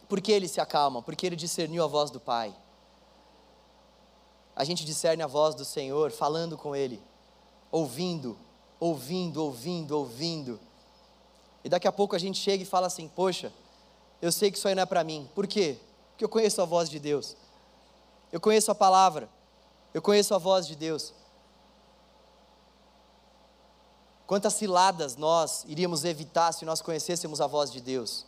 Por 0.07 0.21
que 0.21 0.31
ele 0.31 0.47
se 0.47 0.61
acalma? 0.61 1.01
Porque 1.01 1.25
ele 1.25 1.35
discerniu 1.35 1.83
a 1.83 1.87
voz 1.87 2.09
do 2.09 2.17
Pai. 2.17 2.55
A 4.55 4.63
gente 4.63 4.85
discerne 4.85 5.21
a 5.21 5.27
voz 5.27 5.53
do 5.53 5.65
Senhor 5.65 6.11
falando 6.11 6.57
com 6.57 6.73
Ele, 6.73 7.03
ouvindo, 7.69 8.37
ouvindo, 8.79 9.43
ouvindo, 9.43 9.97
ouvindo. 9.97 10.61
E 11.61 11.67
daqui 11.67 11.85
a 11.85 11.91
pouco 11.91 12.15
a 12.15 12.19
gente 12.19 12.39
chega 12.39 12.63
e 12.63 12.65
fala 12.65 12.87
assim: 12.87 13.09
Poxa, 13.09 13.51
eu 14.21 14.31
sei 14.31 14.49
que 14.49 14.57
isso 14.57 14.69
aí 14.69 14.75
não 14.75 14.83
é 14.83 14.85
para 14.85 15.03
mim. 15.03 15.29
Por 15.35 15.45
quê? 15.45 15.77
Porque 16.11 16.23
eu 16.23 16.29
conheço 16.29 16.61
a 16.61 16.65
voz 16.65 16.89
de 16.89 16.99
Deus. 16.99 17.35
Eu 18.31 18.39
conheço 18.39 18.71
a 18.71 18.75
palavra. 18.75 19.27
Eu 19.93 20.01
conheço 20.01 20.33
a 20.33 20.37
voz 20.37 20.65
de 20.65 20.77
Deus. 20.77 21.13
Quantas 24.29 24.53
ciladas 24.53 25.15
nós 25.15 25.65
iríamos 25.67 26.05
evitar 26.05 26.51
se 26.51 26.63
nós 26.63 26.83
conhecêssemos 26.83 27.41
a 27.41 27.47
voz 27.47 27.71
de 27.71 27.81
Deus? 27.81 28.27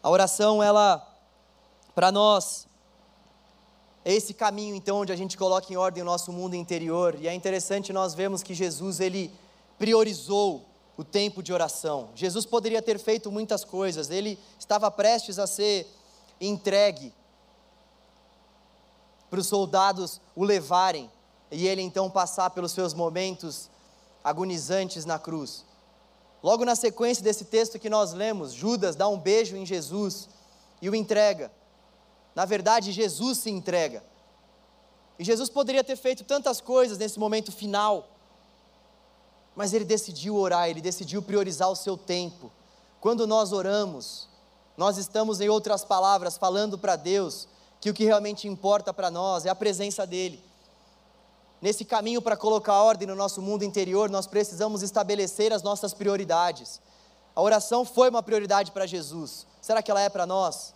A 0.00 0.08
oração, 0.08 0.62
ela, 0.62 1.04
para 1.92 2.12
nós, 2.12 2.68
é 4.04 4.14
esse 4.14 4.32
caminho 4.32 4.76
então 4.76 4.98
onde 4.98 5.10
a 5.10 5.16
gente 5.16 5.36
coloca 5.36 5.72
em 5.72 5.76
ordem 5.76 6.04
o 6.04 6.06
nosso 6.06 6.30
mundo 6.30 6.54
interior. 6.54 7.16
E 7.18 7.26
é 7.26 7.34
interessante 7.34 7.92
nós 7.92 8.14
vemos 8.14 8.44
que 8.44 8.54
Jesus, 8.54 9.00
ele 9.00 9.34
priorizou 9.76 10.64
o 10.96 11.02
tempo 11.02 11.42
de 11.42 11.52
oração. 11.52 12.10
Jesus 12.14 12.46
poderia 12.46 12.80
ter 12.80 12.96
feito 12.96 13.28
muitas 13.32 13.64
coisas, 13.64 14.08
ele 14.08 14.38
estava 14.56 14.88
prestes 14.88 15.36
a 15.40 15.48
ser 15.48 15.92
entregue 16.40 17.12
para 19.28 19.40
os 19.40 19.48
soldados 19.48 20.20
o 20.36 20.44
levarem 20.44 21.10
e 21.50 21.66
ele 21.66 21.82
então 21.82 22.10
passar 22.10 22.50
pelos 22.50 22.72
seus 22.72 22.94
momentos 22.94 23.68
agonizantes 24.22 25.04
na 25.04 25.18
cruz. 25.18 25.64
Logo 26.42 26.64
na 26.64 26.74
sequência 26.74 27.22
desse 27.22 27.44
texto 27.44 27.78
que 27.78 27.90
nós 27.90 28.12
lemos, 28.12 28.52
Judas 28.52 28.96
dá 28.96 29.08
um 29.08 29.18
beijo 29.18 29.56
em 29.56 29.66
Jesus 29.66 30.28
e 30.80 30.88
o 30.88 30.94
entrega. 30.94 31.50
Na 32.34 32.44
verdade, 32.44 32.92
Jesus 32.92 33.38
se 33.38 33.50
entrega. 33.50 34.02
E 35.18 35.24
Jesus 35.24 35.50
poderia 35.50 35.84
ter 35.84 35.96
feito 35.96 36.24
tantas 36.24 36.60
coisas 36.60 36.96
nesse 36.96 37.18
momento 37.18 37.52
final, 37.52 38.08
mas 39.54 39.74
ele 39.74 39.84
decidiu 39.84 40.36
orar, 40.36 40.70
ele 40.70 40.80
decidiu 40.80 41.20
priorizar 41.20 41.68
o 41.70 41.76
seu 41.76 41.96
tempo. 41.96 42.50
Quando 43.00 43.26
nós 43.26 43.52
oramos, 43.52 44.28
nós 44.78 44.96
estamos, 44.96 45.42
em 45.42 45.48
outras 45.50 45.84
palavras, 45.84 46.38
falando 46.38 46.78
para 46.78 46.96
Deus 46.96 47.46
que 47.80 47.90
o 47.90 47.94
que 47.94 48.04
realmente 48.04 48.48
importa 48.48 48.94
para 48.94 49.10
nós 49.10 49.44
é 49.44 49.50
a 49.50 49.54
presença 49.54 50.06
dEle. 50.06 50.42
Nesse 51.60 51.84
caminho 51.84 52.22
para 52.22 52.36
colocar 52.36 52.82
ordem 52.82 53.06
no 53.06 53.14
nosso 53.14 53.42
mundo 53.42 53.64
interior, 53.64 54.08
nós 54.08 54.26
precisamos 54.26 54.82
estabelecer 54.82 55.52
as 55.52 55.62
nossas 55.62 55.92
prioridades. 55.92 56.80
A 57.36 57.42
oração 57.42 57.84
foi 57.84 58.08
uma 58.08 58.22
prioridade 58.22 58.70
para 58.72 58.86
Jesus. 58.86 59.46
Será 59.60 59.82
que 59.82 59.90
ela 59.90 60.00
é 60.00 60.08
para 60.08 60.26
nós? 60.26 60.74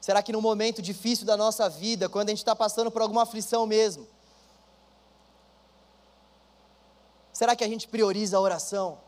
Será 0.00 0.22
que 0.22 0.32
no 0.32 0.40
momento 0.40 0.80
difícil 0.80 1.26
da 1.26 1.36
nossa 1.36 1.68
vida, 1.68 2.08
quando 2.08 2.28
a 2.28 2.30
gente 2.30 2.38
está 2.38 2.54
passando 2.54 2.90
por 2.90 3.02
alguma 3.02 3.22
aflição 3.22 3.66
mesmo, 3.66 4.06
será 7.32 7.56
que 7.56 7.64
a 7.64 7.68
gente 7.68 7.88
prioriza 7.88 8.36
a 8.36 8.40
oração? 8.40 8.98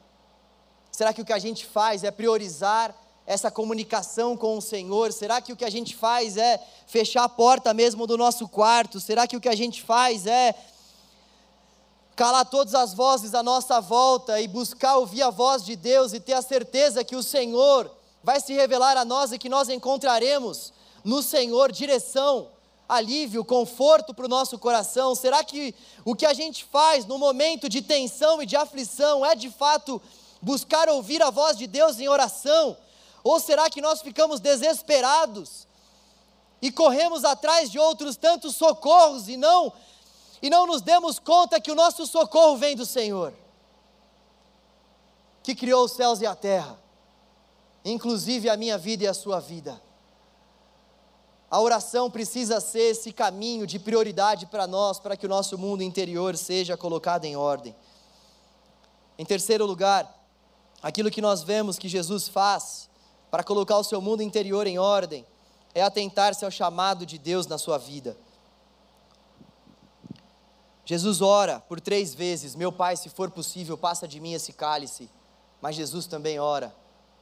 Será 0.91 1.13
que 1.13 1.23
o 1.23 1.25
que 1.25 1.33
a 1.33 1.39
gente 1.39 1.65
faz 1.65 2.03
é 2.03 2.11
priorizar 2.11 2.95
essa 3.31 3.49
comunicação 3.49 4.37
com 4.37 4.59
o 4.59 4.61
Senhor? 4.61 5.13
Será 5.13 5.41
que 5.41 5.53
o 5.53 5.57
que 5.57 5.65
a 5.65 5.71
gente 5.71 5.95
faz 5.95 6.37
é 6.37 6.61
fechar 6.85 7.23
a 7.23 7.29
porta 7.29 7.73
mesmo 7.73 8.05
do 8.05 8.19
nosso 8.19 8.49
quarto? 8.49 8.99
Será 8.99 9.25
que 9.25 9.37
o 9.37 9.41
que 9.41 9.49
a 9.49 9.55
gente 9.55 9.85
faz 9.85 10.27
é 10.27 10.53
calar 12.17 12.45
todas 12.45 12.75
as 12.75 12.93
vozes 12.93 13.33
à 13.33 13.41
nossa 13.41 13.81
volta 13.81 14.41
e 14.41 14.49
buscar 14.49 14.97
ouvir 14.97 15.23
a 15.23 15.31
voz 15.31 15.65
de 15.65 15.77
Deus 15.77 16.13
e 16.13 16.19
ter 16.19 16.33
a 16.33 16.43
certeza 16.43 17.05
que 17.05 17.15
o 17.15 17.23
Senhor 17.23 17.89
vai 18.21 18.41
se 18.41 18.53
revelar 18.53 18.97
a 18.97 19.05
nós 19.05 19.31
e 19.31 19.39
que 19.39 19.49
nós 19.49 19.69
encontraremos 19.69 20.73
no 21.05 21.23
Senhor 21.23 21.71
direção, 21.71 22.49
alívio, 22.89 23.45
conforto 23.45 24.13
para 24.13 24.25
o 24.25 24.29
nosso 24.29 24.59
coração? 24.59 25.15
Será 25.15 25.45
que 25.45 25.73
o 26.05 26.17
que 26.17 26.27
a 26.27 26.35
gente 26.35 26.65
faz 26.65 27.07
no 27.07 27.17
momento 27.17 27.69
de 27.69 27.81
tensão 27.81 28.43
e 28.43 28.47
de 28.47 28.57
aflição 28.57 29.25
é 29.25 29.37
de 29.37 29.49
fato 29.49 30.03
buscar 30.43 30.89
ouvir 30.89 31.23
a 31.23 31.31
voz 31.31 31.57
de 31.57 31.69
Deus 31.69 32.01
em 32.01 32.09
oração? 32.09 32.77
Ou 33.23 33.39
será 33.39 33.69
que 33.69 33.81
nós 33.81 34.01
ficamos 34.01 34.41
desesperados 34.41 35.67
e 36.63 36.71
corremos 36.71 37.25
atrás 37.25 37.71
de 37.71 37.79
outros 37.79 38.17
tantos 38.17 38.57
socorros 38.57 39.29
e 39.29 39.37
não 39.37 39.73
e 40.43 40.49
não 40.49 40.67
nos 40.67 40.81
demos 40.81 41.19
conta 41.19 41.61
que 41.61 41.71
o 41.71 41.75
nosso 41.75 42.07
socorro 42.07 42.57
vem 42.57 42.75
do 42.75 42.87
Senhor, 42.87 43.35
que 45.43 45.55
criou 45.55 45.85
os 45.85 45.93
céus 45.93 46.21
e 46.21 46.27
a 46.27 46.35
terra, 46.35 46.79
inclusive 47.85 48.49
a 48.49 48.57
minha 48.57 48.79
vida 48.79 49.05
e 49.05 49.07
a 49.07 49.15
sua 49.15 49.39
vida. 49.39 49.81
A 51.51 51.61
oração 51.61 52.11
precisa 52.11 52.61
ser 52.61 52.93
esse 52.93 53.13
caminho 53.13 53.67
de 53.67 53.79
prioridade 53.79 54.47
para 54.47 54.67
nós, 54.67 55.01
para 55.01 55.17
que 55.17 55.27
o 55.27 55.29
nosso 55.29 55.59
mundo 55.59 55.83
interior 55.83 56.37
seja 56.37 56.77
colocado 56.77 57.25
em 57.25 57.37
ordem. 57.37 57.75
Em 59.19 59.25
terceiro 59.25 59.67
lugar, 59.67 60.09
aquilo 60.81 61.11
que 61.11 61.21
nós 61.21 61.43
vemos 61.43 61.79
que 61.79 61.89
Jesus 61.89 62.29
faz 62.29 62.90
para 63.31 63.45
colocar 63.45 63.79
o 63.79 63.85
seu 63.85 64.01
mundo 64.01 64.23
interior 64.23 64.67
em 64.67 64.79
ordem, 64.79 65.25
é 65.75 65.83
atentar-se 65.83 66.45
ao 66.45 66.51
chamado 66.51 67.07
de 67.07 67.17
Deus 67.17 67.47
na 67.47 67.59
sua 67.59 67.79
vida. 67.79 68.17
Jesus 70.85 71.23
ora 71.23 71.61
por 71.61 71.81
três 71.81 72.13
vezes: 72.13 72.57
Meu 72.57 72.73
Pai, 72.73 72.97
se 72.97 73.09
for 73.09 73.31
possível, 73.31 73.79
passa 73.79 74.09
de 74.09 74.19
mim 74.19 74.33
esse 74.33 74.53
cálice. 74.53 75.09
Mas 75.63 75.77
Jesus 75.77 76.07
também 76.07 76.41
ora: 76.41 76.75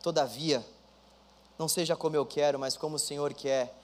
Todavia, 0.02 0.64
não 1.59 1.68
seja 1.68 1.94
como 1.94 2.16
eu 2.16 2.24
quero, 2.24 2.59
mas 2.59 2.76
como 2.76 2.96
o 2.96 2.98
Senhor 2.98 3.34
quer. 3.34 3.74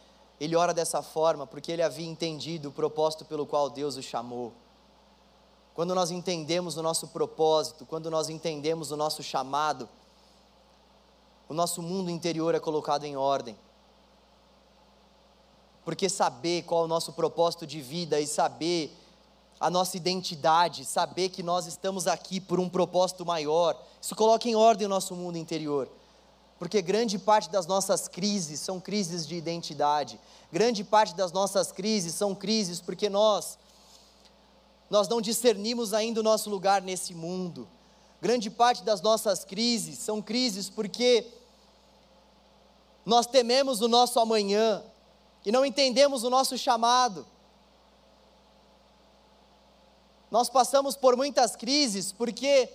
Ele 0.40 0.56
ora 0.56 0.72
dessa 0.72 1.02
forma 1.02 1.46
porque 1.46 1.70
ele 1.70 1.82
havia 1.82 2.06
entendido 2.06 2.70
o 2.70 2.72
propósito 2.72 3.24
pelo 3.24 3.46
qual 3.46 3.68
Deus 3.68 3.96
o 3.96 4.02
chamou. 4.02 4.52
Quando 5.74 5.94
nós 5.94 6.10
entendemos 6.10 6.76
o 6.76 6.82
nosso 6.82 7.08
propósito, 7.08 7.84
quando 7.84 8.10
nós 8.10 8.28
entendemos 8.28 8.90
o 8.90 8.96
nosso 8.96 9.22
chamado, 9.22 9.88
o 11.48 11.54
nosso 11.54 11.82
mundo 11.82 12.10
interior 12.10 12.54
é 12.54 12.60
colocado 12.60 13.04
em 13.04 13.16
ordem. 13.16 13.56
Porque 15.84 16.08
saber 16.08 16.62
qual 16.62 16.82
é 16.82 16.84
o 16.84 16.88
nosso 16.88 17.12
propósito 17.12 17.66
de 17.66 17.80
vida 17.80 18.18
e 18.20 18.26
saber 18.26 18.96
a 19.60 19.70
nossa 19.70 19.96
identidade, 19.96 20.84
saber 20.84 21.28
que 21.28 21.42
nós 21.42 21.66
estamos 21.66 22.06
aqui 22.06 22.40
por 22.40 22.58
um 22.58 22.68
propósito 22.68 23.24
maior, 23.24 23.80
isso 24.00 24.14
coloca 24.16 24.48
em 24.48 24.54
ordem 24.54 24.86
o 24.86 24.90
nosso 24.90 25.14
mundo 25.14 25.36
interior. 25.36 25.88
Porque 26.58 26.80
grande 26.80 27.18
parte 27.18 27.50
das 27.50 27.66
nossas 27.66 28.08
crises 28.08 28.60
são 28.60 28.80
crises 28.80 29.26
de 29.26 29.34
identidade. 29.34 30.18
Grande 30.52 30.82
parte 30.82 31.14
das 31.14 31.32
nossas 31.32 31.70
crises 31.72 32.14
são 32.14 32.34
crises 32.34 32.80
porque 32.80 33.08
nós 33.08 33.58
nós 34.88 35.08
não 35.08 35.20
discernimos 35.20 35.92
ainda 35.92 36.20
o 36.20 36.22
nosso 36.22 36.48
lugar 36.48 36.80
nesse 36.80 37.14
mundo. 37.14 37.66
Grande 38.24 38.48
parte 38.48 38.82
das 38.82 39.02
nossas 39.02 39.44
crises 39.44 39.98
são 39.98 40.22
crises 40.22 40.70
porque 40.70 41.26
nós 43.04 43.26
tememos 43.26 43.82
o 43.82 43.86
nosso 43.86 44.18
amanhã 44.18 44.82
e 45.44 45.52
não 45.52 45.62
entendemos 45.62 46.24
o 46.24 46.30
nosso 46.30 46.56
chamado. 46.56 47.26
Nós 50.30 50.48
passamos 50.48 50.96
por 50.96 51.18
muitas 51.18 51.54
crises 51.54 52.12
porque 52.12 52.70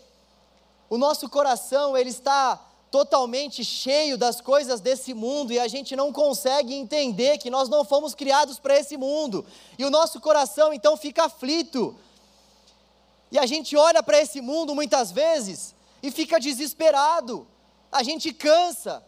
o 0.88 1.00
nosso 1.00 1.28
coração 1.28 1.98
ele 1.98 2.12
está 2.12 2.64
totalmente 2.92 3.66
cheio 3.66 4.20
das 4.20 4.40
coisas 4.40 4.80
desse 4.80 5.16
mundo 5.16 5.52
e 5.52 5.58
a 5.58 5.68
gente 5.68 5.96
não 5.96 6.14
consegue 6.14 6.76
entender 6.76 7.40
que 7.40 7.50
nós 7.50 7.68
não 7.68 7.84
fomos 7.84 8.14
criados 8.14 8.60
para 8.60 8.78
esse 8.78 8.96
mundo. 8.96 9.44
E 9.80 9.84
o 9.84 9.90
nosso 9.90 10.22
coração 10.22 10.72
então 10.72 10.96
fica 10.96 11.24
aflito. 11.24 11.98
E 13.32 13.38
a 13.38 13.46
gente 13.46 13.76
olha 13.78 14.02
para 14.02 14.20
esse 14.20 14.42
mundo 14.42 14.74
muitas 14.74 15.12
vezes 15.12 15.76
e 16.02 16.10
fica 16.12 16.40
desesperado, 16.40 17.48
a 17.92 18.02
gente 18.04 18.34
cansa. 18.34 19.04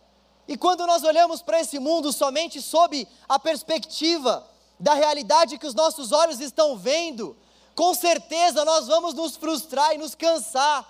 E 0.47 0.57
quando 0.57 0.85
nós 0.85 1.03
olhamos 1.03 1.41
para 1.41 1.59
esse 1.61 1.79
mundo 1.79 2.11
somente 2.11 2.61
sob 2.61 3.07
a 3.27 3.39
perspectiva 3.39 4.47
da 4.79 4.93
realidade 4.93 5.57
que 5.57 5.67
os 5.67 5.73
nossos 5.73 6.11
olhos 6.11 6.39
estão 6.39 6.77
vendo, 6.77 7.37
com 7.75 7.93
certeza 7.93 8.65
nós 8.65 8.87
vamos 8.87 9.13
nos 9.13 9.35
frustrar 9.35 9.93
e 9.93 9.97
nos 9.97 10.15
cansar, 10.15 10.87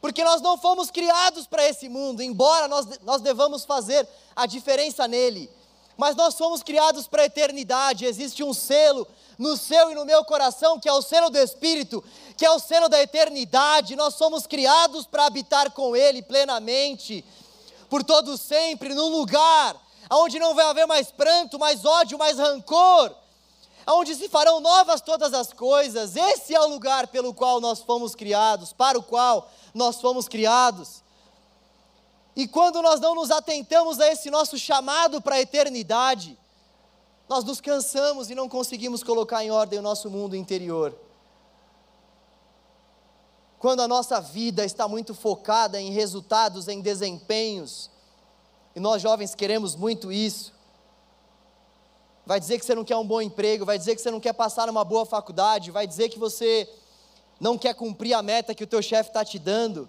porque 0.00 0.22
nós 0.22 0.40
não 0.40 0.58
fomos 0.58 0.90
criados 0.90 1.46
para 1.46 1.66
esse 1.66 1.88
mundo, 1.88 2.22
embora 2.22 2.68
nós, 2.68 2.86
nós 3.00 3.20
devamos 3.22 3.64
fazer 3.64 4.06
a 4.34 4.46
diferença 4.46 5.08
nele, 5.08 5.50
mas 5.96 6.14
nós 6.14 6.36
fomos 6.36 6.62
criados 6.62 7.06
para 7.06 7.22
a 7.22 7.26
eternidade, 7.26 8.04
existe 8.04 8.44
um 8.44 8.52
selo 8.52 9.06
no 9.38 9.56
seu 9.56 9.90
e 9.90 9.94
no 9.94 10.04
meu 10.04 10.24
coração, 10.24 10.78
que 10.78 10.88
é 10.88 10.92
o 10.92 11.02
selo 11.02 11.30
do 11.30 11.38
Espírito, 11.38 12.02
que 12.36 12.44
é 12.44 12.50
o 12.50 12.58
selo 12.58 12.88
da 12.88 13.00
eternidade. 13.02 13.96
Nós 13.96 14.14
somos 14.14 14.46
criados 14.46 15.06
para 15.06 15.26
habitar 15.26 15.70
com 15.72 15.94
Ele 15.94 16.22
plenamente, 16.22 17.24
por 17.88 18.02
todo 18.02 18.36
sempre, 18.36 18.94
num 18.94 19.08
lugar 19.08 19.76
onde 20.10 20.38
não 20.38 20.54
vai 20.54 20.66
haver 20.66 20.86
mais 20.86 21.10
pranto, 21.10 21.58
mais 21.58 21.84
ódio, 21.84 22.18
mais 22.18 22.38
rancor, 22.38 23.14
onde 23.86 24.14
se 24.14 24.28
farão 24.28 24.60
novas 24.60 25.00
todas 25.00 25.32
as 25.34 25.52
coisas. 25.52 26.16
Esse 26.16 26.54
é 26.54 26.60
o 26.60 26.68
lugar 26.68 27.08
pelo 27.08 27.34
qual 27.34 27.60
nós 27.60 27.80
fomos 27.80 28.14
criados, 28.14 28.72
para 28.72 28.98
o 28.98 29.02
qual 29.02 29.50
nós 29.74 30.00
fomos 30.00 30.28
criados. 30.28 31.05
E 32.36 32.46
quando 32.46 32.82
nós 32.82 33.00
não 33.00 33.14
nos 33.14 33.30
atentamos 33.30 33.98
a 33.98 34.08
esse 34.12 34.30
nosso 34.30 34.58
chamado 34.58 35.22
para 35.22 35.36
a 35.36 35.40
eternidade, 35.40 36.38
nós 37.26 37.42
nos 37.42 37.62
cansamos 37.62 38.28
e 38.28 38.34
não 38.34 38.46
conseguimos 38.46 39.02
colocar 39.02 39.42
em 39.42 39.50
ordem 39.50 39.78
o 39.78 39.82
nosso 39.82 40.10
mundo 40.10 40.36
interior. 40.36 40.94
Quando 43.58 43.80
a 43.80 43.88
nossa 43.88 44.20
vida 44.20 44.66
está 44.66 44.86
muito 44.86 45.14
focada 45.14 45.80
em 45.80 45.90
resultados, 45.90 46.68
em 46.68 46.82
desempenhos, 46.82 47.90
e 48.74 48.80
nós 48.80 49.00
jovens 49.00 49.34
queremos 49.34 49.74
muito 49.74 50.12
isso, 50.12 50.52
vai 52.26 52.38
dizer 52.38 52.58
que 52.58 52.66
você 52.66 52.74
não 52.74 52.84
quer 52.84 52.96
um 52.96 53.06
bom 53.06 53.22
emprego, 53.22 53.64
vai 53.64 53.78
dizer 53.78 53.96
que 53.96 54.02
você 54.02 54.10
não 54.10 54.20
quer 54.20 54.34
passar 54.34 54.66
numa 54.66 54.84
boa 54.84 55.06
faculdade, 55.06 55.70
vai 55.70 55.86
dizer 55.86 56.10
que 56.10 56.18
você 56.18 56.68
não 57.40 57.56
quer 57.56 57.74
cumprir 57.74 58.12
a 58.12 58.22
meta 58.22 58.54
que 58.54 58.64
o 58.64 58.66
teu 58.66 58.82
chefe 58.82 59.08
está 59.08 59.24
te 59.24 59.38
dando, 59.38 59.88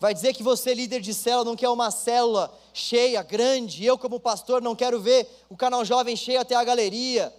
vai 0.00 0.14
dizer 0.14 0.32
que 0.32 0.42
você, 0.42 0.74
líder 0.74 1.00
de 1.00 1.12
célula, 1.12 1.44
não 1.44 1.56
quer 1.56 1.68
uma 1.68 1.90
célula 1.90 2.52
cheia, 2.72 3.22
grande, 3.22 3.84
eu, 3.84 3.98
como 3.98 4.20
pastor, 4.20 4.62
não 4.62 4.76
quero 4.76 5.00
ver 5.00 5.28
o 5.48 5.56
canal 5.56 5.84
jovem 5.84 6.14
cheio 6.14 6.40
até 6.40 6.54
a 6.54 6.62
galeria. 6.62 7.34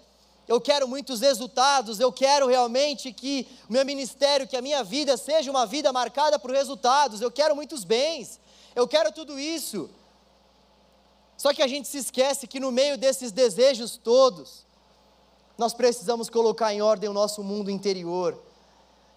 Eu 0.47 0.59
quero 0.59 0.87
muitos 0.87 1.21
resultados, 1.21 1.99
eu 1.99 2.11
quero 2.11 2.47
realmente 2.47 3.13
que 3.13 3.47
o 3.69 3.73
meu 3.73 3.85
ministério, 3.85 4.47
que 4.47 4.57
a 4.57 4.61
minha 4.61 4.83
vida 4.83 5.15
seja 5.15 5.49
uma 5.49 5.65
vida 5.65 5.93
marcada 5.93 6.39
por 6.39 6.51
resultados, 6.51 7.21
eu 7.21 7.31
quero 7.31 7.55
muitos 7.55 7.83
bens, 7.83 8.39
eu 8.75 8.87
quero 8.87 9.11
tudo 9.11 9.39
isso. 9.39 9.89
Só 11.37 11.53
que 11.53 11.61
a 11.61 11.67
gente 11.67 11.87
se 11.87 11.99
esquece 11.99 12.47
que 12.47 12.59
no 12.59 12.71
meio 12.71 12.97
desses 12.97 13.31
desejos 13.31 13.95
todos, 13.95 14.65
nós 15.57 15.73
precisamos 15.73 16.29
colocar 16.29 16.73
em 16.73 16.81
ordem 16.81 17.09
o 17.09 17.13
nosso 17.13 17.43
mundo 17.43 17.69
interior, 17.69 18.37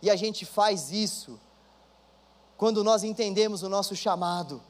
e 0.01 0.11
a 0.11 0.17
gente 0.17 0.45
faz 0.45 0.93
isso 0.93 1.41
quando 2.63 2.85
nós 2.85 3.03
entendemos 3.03 3.65
o 3.65 3.69
nosso 3.69 3.97
chamado. 3.97 4.63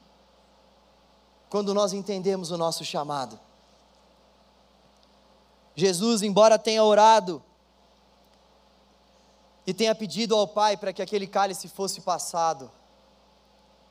Quando 1.51 1.74
nós 1.74 1.93
entendemos 1.93 2.51
o 2.51 2.57
nosso 2.57 2.86
chamado. 2.86 3.38
Jesus, 5.76 6.22
embora 6.22 6.59
tenha 6.59 6.82
orado 6.82 7.43
e 9.66 9.74
tenha 9.74 9.95
pedido 9.95 10.34
ao 10.34 10.49
Pai 10.49 10.74
para 10.74 10.90
que 10.90 11.03
aquele 11.03 11.26
cálice 11.26 11.68
fosse 11.68 12.01
passado, 12.01 12.72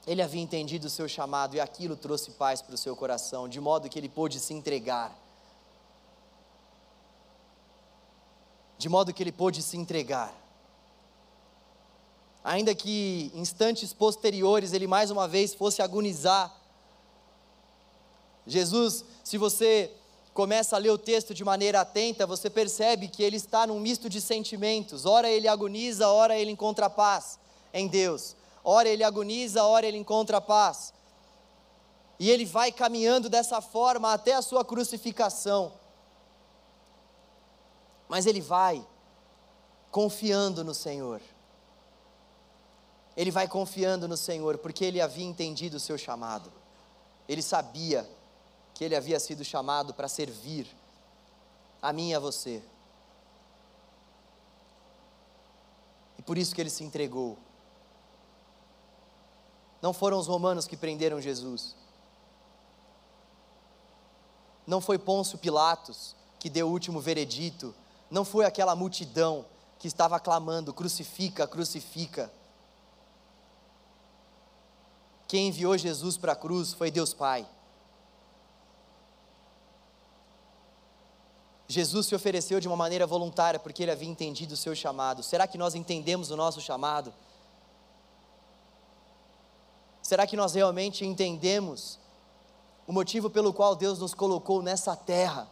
ele 0.08 0.24
havia 0.24 0.41
entendido 0.41 0.88
o 0.88 0.89
seu 0.89 1.08
chamado 1.08 1.56
e 1.56 1.60
aquilo 1.60 1.95
trouxe 1.95 2.32
paz 2.32 2.60
para 2.60 2.74
o 2.74 2.80
seu 2.80 2.95
coração, 2.95 3.47
de 3.47 3.62
modo 3.62 3.88
que 3.88 3.99
ele 3.99 4.10
pôde 4.10 4.39
se 4.39 4.52
entregar. 4.52 5.16
De 8.80 8.89
modo 8.89 9.14
que 9.14 9.22
ele 9.22 9.32
pôde 9.32 9.62
se 9.62 9.78
entregar 9.78 10.41
ainda 12.44 12.74
que 12.74 13.32
instantes 13.36 13.94
posteriores 13.94 14.74
ele 14.74 14.88
mais 14.88 15.12
uma 15.12 15.28
vez 15.28 15.54
fosse 15.54 15.82
agonizar. 15.82 16.56
Jesus, 18.46 19.06
se 19.24 19.38
você 19.38 19.92
começa 20.34 20.76
a 20.76 20.80
ler 20.80 20.89
o 20.89 20.98
texto 20.98 21.34
de 21.34 21.44
maneira 21.44 21.82
atenta, 21.82 22.26
você 22.26 22.50
percebe 22.50 23.08
que 23.08 23.22
ele 23.22 23.38
está 23.38 23.68
num 23.68 23.80
misto 23.80 24.10
de 24.10 24.20
sentimentos. 24.20 25.06
Ora 25.06 25.30
ele 25.30 25.48
agoniza, 25.48 26.08
ora 26.08 26.38
ele 26.38 26.52
encontra 26.52 26.89
paz 26.89 27.39
em 27.74 27.88
Deus. 27.88 28.36
ora 28.64 28.88
ele 28.88 29.04
agoniza, 29.04 29.64
ora 29.64 29.86
ele 29.86 29.98
encontra 29.98 30.39
paz. 30.42 30.94
E 32.20 32.30
ele 32.30 32.46
vai 32.46 32.72
caminhando 32.72 33.30
dessa 33.30 33.62
forma 33.62 34.14
até 34.14 34.34
a 34.36 34.42
sua 34.42 34.64
crucificação. 34.64 35.74
Mas 38.08 38.26
ele 38.26 38.42
vai 38.42 38.86
confiando 39.89 40.64
no 40.64 40.74
Senhor. 40.74 41.22
Ele 43.16 43.32
vai 43.32 43.47
confiando 43.47 44.07
no 44.07 44.16
Senhor, 44.16 44.57
porque 44.57 44.86
ele 44.86 45.01
havia 45.01 45.26
entendido 45.26 45.78
o 45.78 45.80
seu 45.80 45.97
chamado. 45.97 46.51
Ele 47.28 47.41
sabia 47.41 48.09
que 48.74 48.84
ele 48.84 48.95
havia 48.95 49.20
sido 49.20 49.43
chamado 49.43 49.93
para 49.93 50.07
servir 50.07 50.68
a 51.82 51.91
mim 51.91 52.09
e 52.09 52.16
a 52.16 52.20
você. 52.20 52.64
E 56.18 56.22
por 56.22 56.38
isso 56.38 56.53
que 56.53 56.62
ele 56.62 56.70
se 56.70 56.84
entregou. 56.84 57.38
Não 59.82 59.93
foram 59.93 60.20
os 60.20 60.28
romanos 60.28 60.68
que 60.68 60.78
prenderam 60.78 61.20
Jesus. 61.20 61.76
Não 64.68 64.80
foi 64.80 64.99
Pôncio 64.99 65.38
Pilatos 65.38 66.16
que 66.39 66.49
deu 66.49 66.68
o 66.68 66.72
último 66.72 66.99
veredito. 67.01 67.74
Não 68.09 68.24
foi 68.24 68.45
aquela 68.45 68.76
multidão 68.76 69.45
que 69.80 69.88
estava 69.88 70.20
clamando: 70.20 70.74
crucifica, 70.74 71.47
crucifica. 71.47 72.32
Quem 75.32 75.48
enviou 75.48 75.78
Jesus 75.78 76.18
para 76.18 76.34
a 76.34 76.36
cruz 76.36 76.74
foi 76.74 76.92
Deus 76.92 77.14
Pai. 77.14 77.48
Jesus 81.70 82.08
se 82.08 82.14
ofereceu 82.14 82.60
de 82.60 82.68
uma 82.68 82.76
maneira 82.76 83.08
voluntária 83.08 83.58
porque 83.58 83.82
ele 83.82 83.92
havia 83.94 84.10
entendido 84.10 84.56
o 84.56 84.58
seu 84.58 84.76
chamado. 84.76 85.24
Será 85.24 85.48
que 85.48 85.58
nós 85.58 85.74
entendemos 85.74 86.32
o 86.32 86.36
nosso 86.36 86.60
chamado? 86.60 87.14
Será 90.02 90.28
que 90.28 90.36
nós 90.36 90.54
realmente 90.54 91.06
entendemos 91.06 91.98
o 92.86 92.92
motivo 92.92 93.30
pelo 93.30 93.54
qual 93.54 93.74
Deus 93.74 94.00
nos 94.00 94.14
colocou 94.14 94.62
nessa 94.62 94.98
terra? 94.98 95.50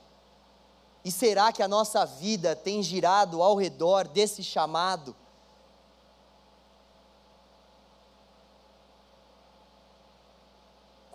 E 1.06 1.10
será 1.10 1.54
que 1.54 1.64
a 1.64 1.70
nossa 1.70 2.06
vida 2.06 2.54
tem 2.54 2.84
girado 2.84 3.42
ao 3.42 3.56
redor 3.56 4.10
desse 4.10 4.44
chamado? 4.44 5.16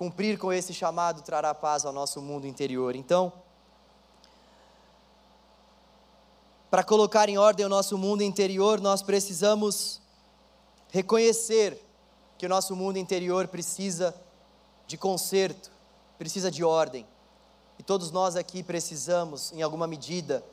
Cumprir 0.04 0.38
com 0.38 0.52
esse 0.52 0.74
chamado 0.74 1.22
trará 1.22 1.54
paz 1.54 1.86
ao 1.86 1.90
nosso 1.90 2.20
mundo 2.20 2.46
interior. 2.46 2.94
Então, 2.94 3.32
para 6.70 6.84
colocar 6.84 7.26
em 7.30 7.38
ordem 7.38 7.64
o 7.64 7.70
nosso 7.70 7.96
mundo 7.96 8.22
interior, 8.22 8.82
nós 8.82 9.00
precisamos 9.00 10.02
reconhecer 10.90 11.82
que 12.36 12.44
o 12.44 12.50
nosso 12.50 12.76
mundo 12.76 12.98
interior 12.98 13.48
precisa 13.48 14.14
de 14.86 14.98
conserto, 14.98 15.70
precisa 16.18 16.50
de 16.50 16.62
ordem. 16.62 17.06
E 17.78 17.82
todos 17.82 18.10
nós 18.10 18.36
aqui 18.36 18.62
precisamos, 18.62 19.52
em 19.52 19.62
alguma 19.62 19.86
medida, 19.86 20.44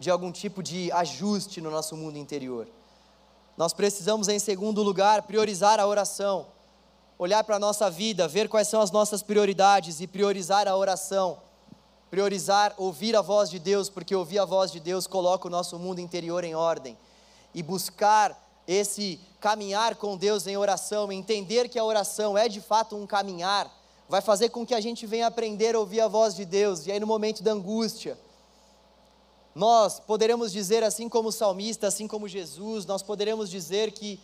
de 0.00 0.10
algum 0.10 0.32
tipo 0.32 0.60
de 0.60 0.90
ajuste 0.90 1.60
no 1.60 1.70
nosso 1.70 1.96
mundo 1.96 2.18
interior. 2.18 2.66
Nós 3.56 3.72
precisamos, 3.72 4.26
em 4.26 4.40
segundo 4.40 4.82
lugar, 4.82 5.22
priorizar 5.22 5.78
a 5.78 5.86
oração, 5.86 6.48
olhar 7.22 7.44
para 7.44 7.56
a 7.56 7.58
nossa 7.58 7.90
vida, 7.90 8.28
ver 8.28 8.48
quais 8.48 8.68
são 8.68 8.80
as 8.80 8.90
nossas 8.90 9.22
prioridades 9.22 10.00
e 10.00 10.06
priorizar 10.06 10.66
a 10.68 10.76
oração 10.76 11.38
priorizar 12.12 12.74
ouvir 12.76 13.16
a 13.16 13.22
voz 13.22 13.48
de 13.48 13.58
Deus, 13.58 13.88
porque 13.88 14.14
ouvir 14.14 14.38
a 14.38 14.44
voz 14.44 14.70
de 14.70 14.78
Deus 14.78 15.06
coloca 15.06 15.48
o 15.48 15.50
nosso 15.50 15.78
mundo 15.78 15.98
interior 15.98 16.44
em 16.44 16.54
ordem, 16.54 16.94
e 17.54 17.62
buscar 17.62 18.38
esse 18.68 19.18
caminhar 19.40 19.96
com 19.96 20.14
Deus 20.14 20.46
em 20.46 20.54
oração, 20.54 21.10
entender 21.10 21.70
que 21.70 21.78
a 21.78 21.84
oração 21.84 22.36
é 22.36 22.50
de 22.50 22.60
fato 22.60 22.94
um 22.96 23.06
caminhar, 23.06 23.66
vai 24.10 24.20
fazer 24.20 24.50
com 24.50 24.66
que 24.66 24.74
a 24.74 24.80
gente 24.80 25.06
venha 25.06 25.26
aprender 25.26 25.74
a 25.74 25.78
ouvir 25.78 26.02
a 26.02 26.06
voz 26.06 26.36
de 26.36 26.44
Deus, 26.44 26.86
e 26.86 26.92
aí 26.92 27.00
no 27.00 27.06
momento 27.06 27.42
da 27.42 27.52
angústia, 27.52 28.18
nós 29.54 29.98
poderemos 29.98 30.52
dizer, 30.52 30.84
assim 30.84 31.08
como 31.08 31.30
o 31.30 31.32
salmista, 31.32 31.86
assim 31.86 32.06
como 32.06 32.28
Jesus, 32.28 32.84
nós 32.84 33.02
poderemos 33.02 33.48
dizer 33.48 33.90
que 33.90 34.20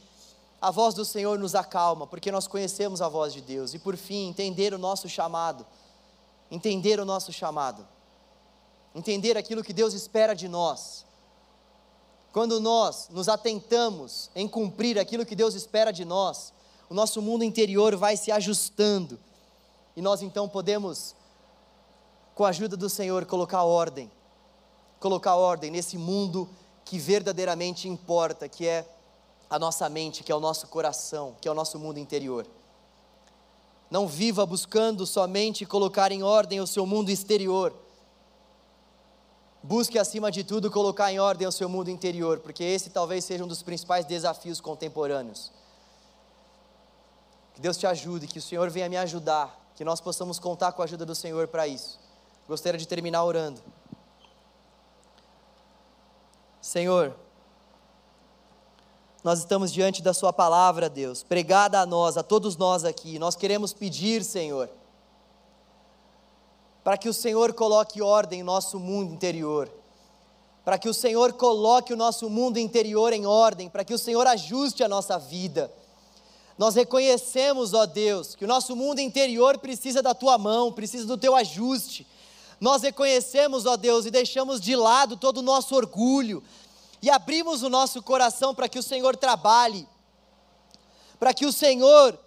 a 0.60 0.70
voz 0.70 0.94
do 0.94 1.04
Senhor 1.04 1.38
nos 1.38 1.54
acalma, 1.54 2.06
porque 2.06 2.32
nós 2.32 2.46
conhecemos 2.46 3.00
a 3.00 3.08
voz 3.08 3.32
de 3.32 3.40
Deus, 3.40 3.74
e 3.74 3.78
por 3.78 3.96
fim, 3.96 4.28
entender 4.28 4.74
o 4.74 4.78
nosso 4.78 5.08
chamado. 5.08 5.64
Entender 6.50 6.98
o 6.98 7.04
nosso 7.04 7.30
chamado, 7.30 7.86
entender 8.94 9.36
aquilo 9.36 9.62
que 9.62 9.74
Deus 9.74 9.92
espera 9.92 10.34
de 10.34 10.48
nós. 10.48 11.04
Quando 12.32 12.58
nós 12.58 13.10
nos 13.10 13.28
atentamos 13.28 14.30
em 14.34 14.48
cumprir 14.48 14.98
aquilo 14.98 15.26
que 15.26 15.36
Deus 15.36 15.54
espera 15.54 15.92
de 15.92 16.06
nós, 16.06 16.54
o 16.88 16.94
nosso 16.94 17.20
mundo 17.20 17.44
interior 17.44 17.94
vai 17.96 18.16
se 18.16 18.32
ajustando. 18.32 19.20
E 19.94 20.00
nós 20.00 20.22
então 20.22 20.48
podemos, 20.48 21.14
com 22.34 22.46
a 22.46 22.48
ajuda 22.48 22.78
do 22.78 22.88
Senhor, 22.88 23.26
colocar 23.26 23.62
ordem, 23.64 24.10
colocar 24.98 25.34
ordem 25.36 25.70
nesse 25.70 25.98
mundo 25.98 26.48
que 26.82 26.98
verdadeiramente 26.98 27.86
importa, 27.86 28.48
que 28.48 28.66
é 28.66 28.88
a 29.50 29.58
nossa 29.58 29.88
mente, 29.88 30.22
que 30.22 30.30
é 30.30 30.34
o 30.34 30.40
nosso 30.40 30.66
coração, 30.66 31.36
que 31.40 31.48
é 31.48 31.50
o 31.50 31.54
nosso 31.54 31.78
mundo 31.78 31.98
interior. 31.98 32.46
Não 33.90 34.06
viva 34.06 34.44
buscando 34.44 35.06
somente 35.06 35.64
colocar 35.64 36.12
em 36.12 36.22
ordem 36.22 36.60
o 36.60 36.66
seu 36.66 36.84
mundo 36.84 37.10
exterior. 37.10 37.74
Busque, 39.62 39.98
acima 39.98 40.30
de 40.30 40.44
tudo, 40.44 40.70
colocar 40.70 41.10
em 41.10 41.18
ordem 41.18 41.46
o 41.46 41.52
seu 41.52 41.68
mundo 41.68 41.90
interior, 41.90 42.38
porque 42.40 42.62
esse 42.62 42.90
talvez 42.90 43.24
seja 43.24 43.44
um 43.44 43.48
dos 43.48 43.62
principais 43.62 44.04
desafios 44.04 44.60
contemporâneos. 44.60 45.50
Que 47.54 47.60
Deus 47.60 47.76
te 47.76 47.86
ajude, 47.86 48.26
que 48.26 48.38
o 48.38 48.42
Senhor 48.42 48.70
venha 48.70 48.88
me 48.88 48.96
ajudar, 48.96 49.72
que 49.74 49.84
nós 49.84 50.00
possamos 50.00 50.38
contar 50.38 50.72
com 50.72 50.82
a 50.82 50.84
ajuda 50.84 51.04
do 51.04 51.14
Senhor 51.14 51.48
para 51.48 51.66
isso. 51.66 51.98
Gostaria 52.46 52.78
de 52.78 52.86
terminar 52.86 53.24
orando. 53.24 53.60
Senhor, 56.60 57.16
nós 59.24 59.40
estamos 59.40 59.72
diante 59.72 60.00
da 60.00 60.14
Sua 60.14 60.32
palavra, 60.32 60.88
Deus, 60.88 61.22
pregada 61.22 61.80
a 61.80 61.86
nós, 61.86 62.16
a 62.16 62.22
todos 62.22 62.56
nós 62.56 62.84
aqui. 62.84 63.18
Nós 63.18 63.34
queremos 63.34 63.72
pedir, 63.72 64.22
Senhor, 64.22 64.70
para 66.84 66.96
que 66.96 67.08
o 67.08 67.14
Senhor 67.14 67.52
coloque 67.52 68.00
ordem 68.00 68.40
em 68.40 68.44
nosso 68.44 68.78
mundo 68.78 69.12
interior, 69.12 69.68
para 70.64 70.78
que 70.78 70.88
o 70.88 70.94
Senhor 70.94 71.32
coloque 71.32 71.92
o 71.92 71.96
nosso 71.96 72.30
mundo 72.30 72.58
interior 72.58 73.12
em 73.12 73.26
ordem, 73.26 73.68
para 73.68 73.84
que 73.84 73.92
o 73.92 73.98
Senhor 73.98 74.26
ajuste 74.26 74.84
a 74.84 74.88
nossa 74.88 75.18
vida. 75.18 75.72
Nós 76.56 76.74
reconhecemos, 76.74 77.74
ó 77.74 77.86
Deus, 77.86 78.34
que 78.34 78.44
o 78.44 78.48
nosso 78.48 78.74
mundo 78.76 79.00
interior 79.00 79.58
precisa 79.58 80.00
da 80.02 80.14
tua 80.14 80.38
mão, 80.38 80.72
precisa 80.72 81.06
do 81.06 81.16
teu 81.16 81.34
ajuste. 81.34 82.06
Nós 82.60 82.82
reconhecemos, 82.82 83.66
ó 83.66 83.76
Deus, 83.76 84.06
e 84.06 84.10
deixamos 84.10 84.60
de 84.60 84.74
lado 84.74 85.16
todo 85.16 85.38
o 85.38 85.42
nosso 85.42 85.74
orgulho, 85.74 86.42
e 87.00 87.10
abrimos 87.10 87.62
o 87.62 87.68
nosso 87.68 88.02
coração 88.02 88.54
para 88.54 88.68
que 88.68 88.78
o 88.78 88.82
Senhor 88.82 89.16
trabalhe, 89.16 89.86
para 91.18 91.32
que 91.32 91.46
o 91.46 91.52
Senhor 91.52 92.18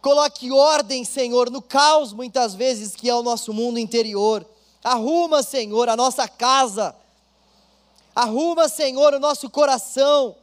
coloque 0.00 0.50
ordem, 0.50 1.04
Senhor, 1.04 1.50
no 1.50 1.60
caos 1.60 2.12
muitas 2.12 2.54
vezes 2.54 2.94
que 2.94 3.08
é 3.08 3.14
o 3.14 3.22
nosso 3.22 3.52
mundo 3.52 3.78
interior. 3.78 4.46
Arruma, 4.82 5.42
Senhor, 5.42 5.88
a 5.88 5.96
nossa 5.96 6.26
casa, 6.26 6.94
arruma, 8.14 8.68
Senhor, 8.68 9.12
o 9.14 9.20
nosso 9.20 9.50
coração. 9.50 10.34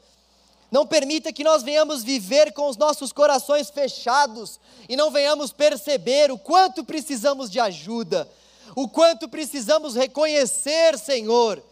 Não 0.70 0.86
permita 0.86 1.32
que 1.32 1.44
nós 1.44 1.64
venhamos 1.64 2.04
viver 2.04 2.52
com 2.52 2.68
os 2.68 2.78
nossos 2.78 3.12
corações 3.12 3.70
fechados 3.70 4.60
e 4.88 4.96
não 4.96 5.10
venhamos 5.10 5.52
perceber 5.52 6.30
o 6.30 6.38
quanto 6.38 6.84
precisamos 6.84 7.50
de 7.50 7.60
ajuda, 7.60 8.30
o 8.76 8.88
quanto 8.88 9.30
precisamos 9.30 9.96
reconhecer, 9.96 11.00
Senhor, 11.00 11.64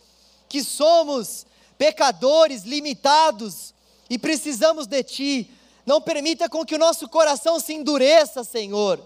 que 0.48 0.64
somos 0.64 1.46
pecadores, 1.78 2.64
limitados, 2.64 3.74
e 4.10 4.18
precisamos 4.18 4.88
de 4.88 5.04
Ti. 5.04 5.52
Não 5.86 6.02
permita 6.02 6.50
com 6.50 6.66
que 6.66 6.76
o 6.76 6.80
nosso 6.80 7.08
coração 7.08 7.60
se 7.60 7.74
endureça, 7.74 8.44
Senhor. 8.44 9.00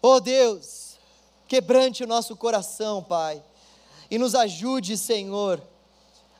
Oh 0.00 0.20
Deus, 0.20 0.96
quebrante 1.48 2.04
o 2.04 2.06
nosso 2.06 2.36
coração, 2.36 3.02
Pai, 3.02 3.42
e 4.10 4.16
nos 4.16 4.34
ajude, 4.34 4.96
Senhor, 4.96 5.60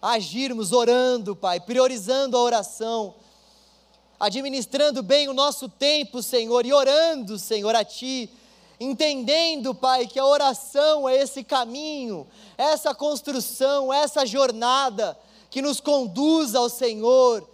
a 0.01 0.13
agirmos 0.13 0.73
orando, 0.73 1.35
Pai, 1.35 1.59
priorizando 1.59 2.37
a 2.37 2.41
oração, 2.41 3.15
administrando 4.21 5.03
bem 5.03 5.29
o 5.29 5.35
nosso 5.35 5.69
tempo, 5.69 6.23
Senhor, 6.23 6.65
e 6.65 6.73
orando, 6.73 7.39
Senhor, 7.39 7.75
a 7.75 7.85
Ti 7.85 8.31
entendendo, 8.81 9.75
Pai, 9.75 10.07
que 10.07 10.19
a 10.19 10.27
oração 10.27 11.09
é 11.09 11.17
esse 11.17 11.43
caminho, 11.43 12.27
essa 12.57 12.95
construção, 12.95 13.93
essa 13.93 14.25
jornada 14.25 15.19
que 15.51 15.63
nos 15.63 15.81
conduz 15.81 16.55
ao 16.55 16.69
Senhor 16.69 17.49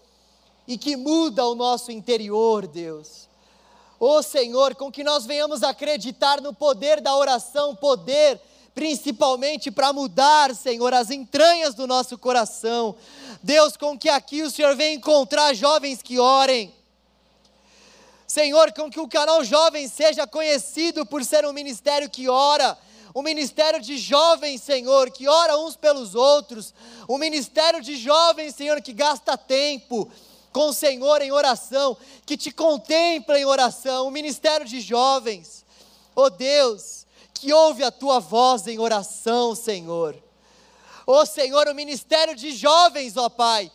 e 0.66 0.76
que 0.76 0.96
muda 0.96 1.46
o 1.46 1.54
nosso 1.54 1.92
interior, 1.92 2.66
Deus. 2.66 3.28
Ô 3.98 4.16
oh, 4.16 4.22
Senhor, 4.22 4.74
com 4.74 4.90
que 4.90 5.04
nós 5.04 5.24
venhamos 5.24 5.62
acreditar 5.62 6.40
no 6.40 6.52
poder 6.52 7.00
da 7.00 7.16
oração, 7.16 7.74
poder 7.74 8.40
principalmente 8.74 9.70
para 9.70 9.92
mudar, 9.92 10.54
Senhor, 10.54 10.92
as 10.92 11.10
entranhas 11.10 11.74
do 11.74 11.86
nosso 11.86 12.18
coração. 12.18 12.96
Deus, 13.42 13.76
com 13.76 13.96
que 13.96 14.08
aqui 14.08 14.42
o 14.42 14.50
Senhor 14.50 14.74
venha 14.74 14.94
encontrar 14.94 15.54
jovens 15.54 16.02
que 16.02 16.18
orem. 16.18 16.74
Senhor, 18.34 18.72
com 18.72 18.90
que 18.90 18.98
o 18.98 19.06
canal 19.06 19.44
Jovem 19.44 19.86
seja 19.86 20.26
conhecido 20.26 21.06
por 21.06 21.24
ser 21.24 21.46
um 21.46 21.52
ministério 21.52 22.10
que 22.10 22.28
ora, 22.28 22.76
um 23.14 23.22
ministério 23.22 23.80
de 23.80 23.96
jovens, 23.96 24.60
Senhor, 24.60 25.08
que 25.12 25.28
ora 25.28 25.56
uns 25.56 25.76
pelos 25.76 26.16
outros, 26.16 26.74
um 27.08 27.16
ministério 27.16 27.80
de 27.80 27.94
jovens, 27.96 28.56
Senhor, 28.56 28.82
que 28.82 28.92
gasta 28.92 29.38
tempo 29.38 30.10
com 30.52 30.70
o 30.70 30.72
Senhor 30.72 31.22
em 31.22 31.30
oração, 31.30 31.96
que 32.26 32.36
te 32.36 32.50
contempla 32.50 33.38
em 33.38 33.44
oração, 33.44 34.08
um 34.08 34.10
ministério 34.10 34.66
de 34.66 34.80
jovens, 34.80 35.64
oh 36.16 36.28
Deus, 36.28 37.06
que 37.32 37.52
ouve 37.52 37.84
a 37.84 37.92
tua 37.92 38.18
voz 38.18 38.66
em 38.66 38.80
oração, 38.80 39.54
Senhor. 39.54 40.20
Oh 41.06 41.24
Senhor, 41.24 41.68
o 41.68 41.74
ministério 41.74 42.34
de 42.34 42.50
jovens, 42.50 43.16
ó 43.16 43.28
Pai, 43.28 43.70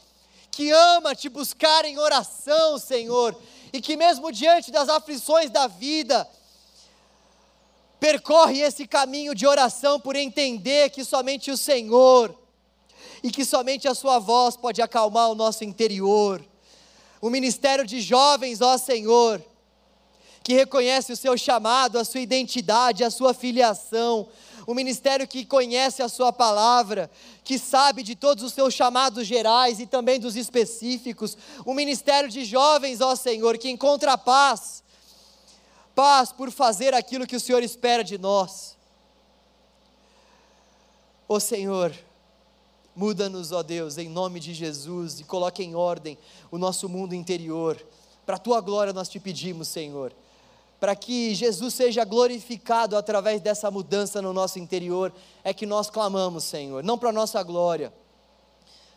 que 0.51 0.69
ama 0.69 1.15
te 1.15 1.29
buscar 1.29 1.85
em 1.85 1.97
oração, 1.97 2.77
Senhor, 2.77 3.33
e 3.71 3.81
que 3.81 3.95
mesmo 3.95 4.31
diante 4.31 4.71
das 4.71 4.89
aflições 4.89 5.49
da 5.49 5.67
vida, 5.67 6.27
percorre 7.99 8.61
esse 8.61 8.87
caminho 8.87 9.35
de 9.35 9.45
oração 9.45 9.99
por 9.99 10.15
entender 10.15 10.89
que 10.89 11.03
somente 11.03 11.51
o 11.51 11.57
Senhor 11.57 12.33
e 13.21 13.29
que 13.29 13.43
somente 13.43 13.87
a 13.87 13.93
Sua 13.93 14.19
voz 14.19 14.55
pode 14.55 14.81
acalmar 14.81 15.29
o 15.29 15.35
nosso 15.35 15.63
interior. 15.63 16.43
O 17.21 17.29
ministério 17.29 17.85
de 17.85 17.99
jovens, 17.99 18.61
ó 18.61 18.77
Senhor, 18.77 19.43
que 20.41 20.53
reconhece 20.53 21.11
o 21.11 21.17
seu 21.17 21.37
chamado, 21.37 21.99
a 21.99 22.05
sua 22.05 22.21
identidade, 22.21 23.03
a 23.03 23.11
sua 23.11 23.33
filiação, 23.33 24.27
o 24.69 24.75
ministério 24.75 25.27
que 25.27 25.43
conhece 25.43 26.03
a 26.03 26.07
Sua 26.07 26.31
palavra, 26.31 27.09
que 27.43 27.57
sabe 27.57 28.03
de 28.03 28.15
todos 28.15 28.43
os 28.43 28.53
seus 28.53 28.71
chamados 28.71 29.25
gerais 29.25 29.79
e 29.79 29.87
também 29.87 30.19
dos 30.19 30.35
específicos, 30.35 31.35
o 31.65 31.73
ministério 31.73 32.29
de 32.29 32.45
jovens, 32.45 33.01
ó 33.01 33.15
Senhor, 33.15 33.57
que 33.57 33.67
encontra 33.67 34.15
paz 34.15 34.83
paz 35.95 36.31
por 36.31 36.51
fazer 36.51 36.93
aquilo 36.93 37.25
que 37.25 37.35
o 37.35 37.39
Senhor 37.39 37.63
espera 37.63 38.03
de 38.03 38.19
nós. 38.19 38.77
Ó 41.27 41.39
Senhor, 41.39 41.91
muda-nos, 42.95 43.51
ó 43.51 43.63
Deus, 43.63 43.97
em 43.97 44.07
nome 44.07 44.39
de 44.39 44.53
Jesus 44.53 45.19
e 45.19 45.23
coloque 45.23 45.63
em 45.63 45.73
ordem 45.73 46.15
o 46.51 46.59
nosso 46.59 46.87
mundo 46.87 47.15
interior. 47.15 47.75
Para 48.23 48.35
a 48.35 48.39
tua 48.39 48.61
glória 48.61 48.93
nós 48.93 49.09
te 49.09 49.19
pedimos, 49.19 49.67
Senhor. 49.67 50.13
Para 50.79 50.95
que 50.95 51.35
Jesus 51.35 51.73
seja 51.73 52.05
glorificado 52.05 52.95
através 52.95 53.41
dessa 53.41 53.69
mudança 53.69 54.21
no 54.21 54.31
nosso 54.31 54.59
interior, 54.59 55.13
é 55.43 55.53
que 55.53 55.65
nós 55.65 55.89
clamamos, 55.89 56.45
Senhor, 56.45 56.83
não 56.83 56.97
para 56.97 57.09
a 57.09 57.13
nossa 57.13 57.43
glória, 57.43 57.93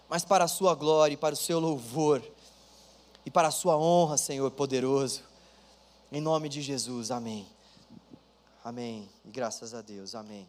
mas 0.08 0.24
para 0.24 0.44
a 0.44 0.48
Sua 0.48 0.74
glória 0.74 1.14
e 1.14 1.16
para 1.16 1.34
o 1.34 1.36
Seu 1.36 1.58
louvor 1.58 2.22
e 3.26 3.30
para 3.30 3.48
a 3.48 3.52
Sua 3.52 3.76
honra, 3.76 4.16
Senhor 4.16 4.50
poderoso. 4.50 5.22
Em 6.10 6.20
nome 6.20 6.48
de 6.48 6.62
Jesus, 6.62 7.10
amém. 7.10 7.46
Amém. 8.64 9.08
E 9.24 9.30
graças 9.30 9.74
a 9.74 9.82
Deus, 9.82 10.14
amém. 10.14 10.46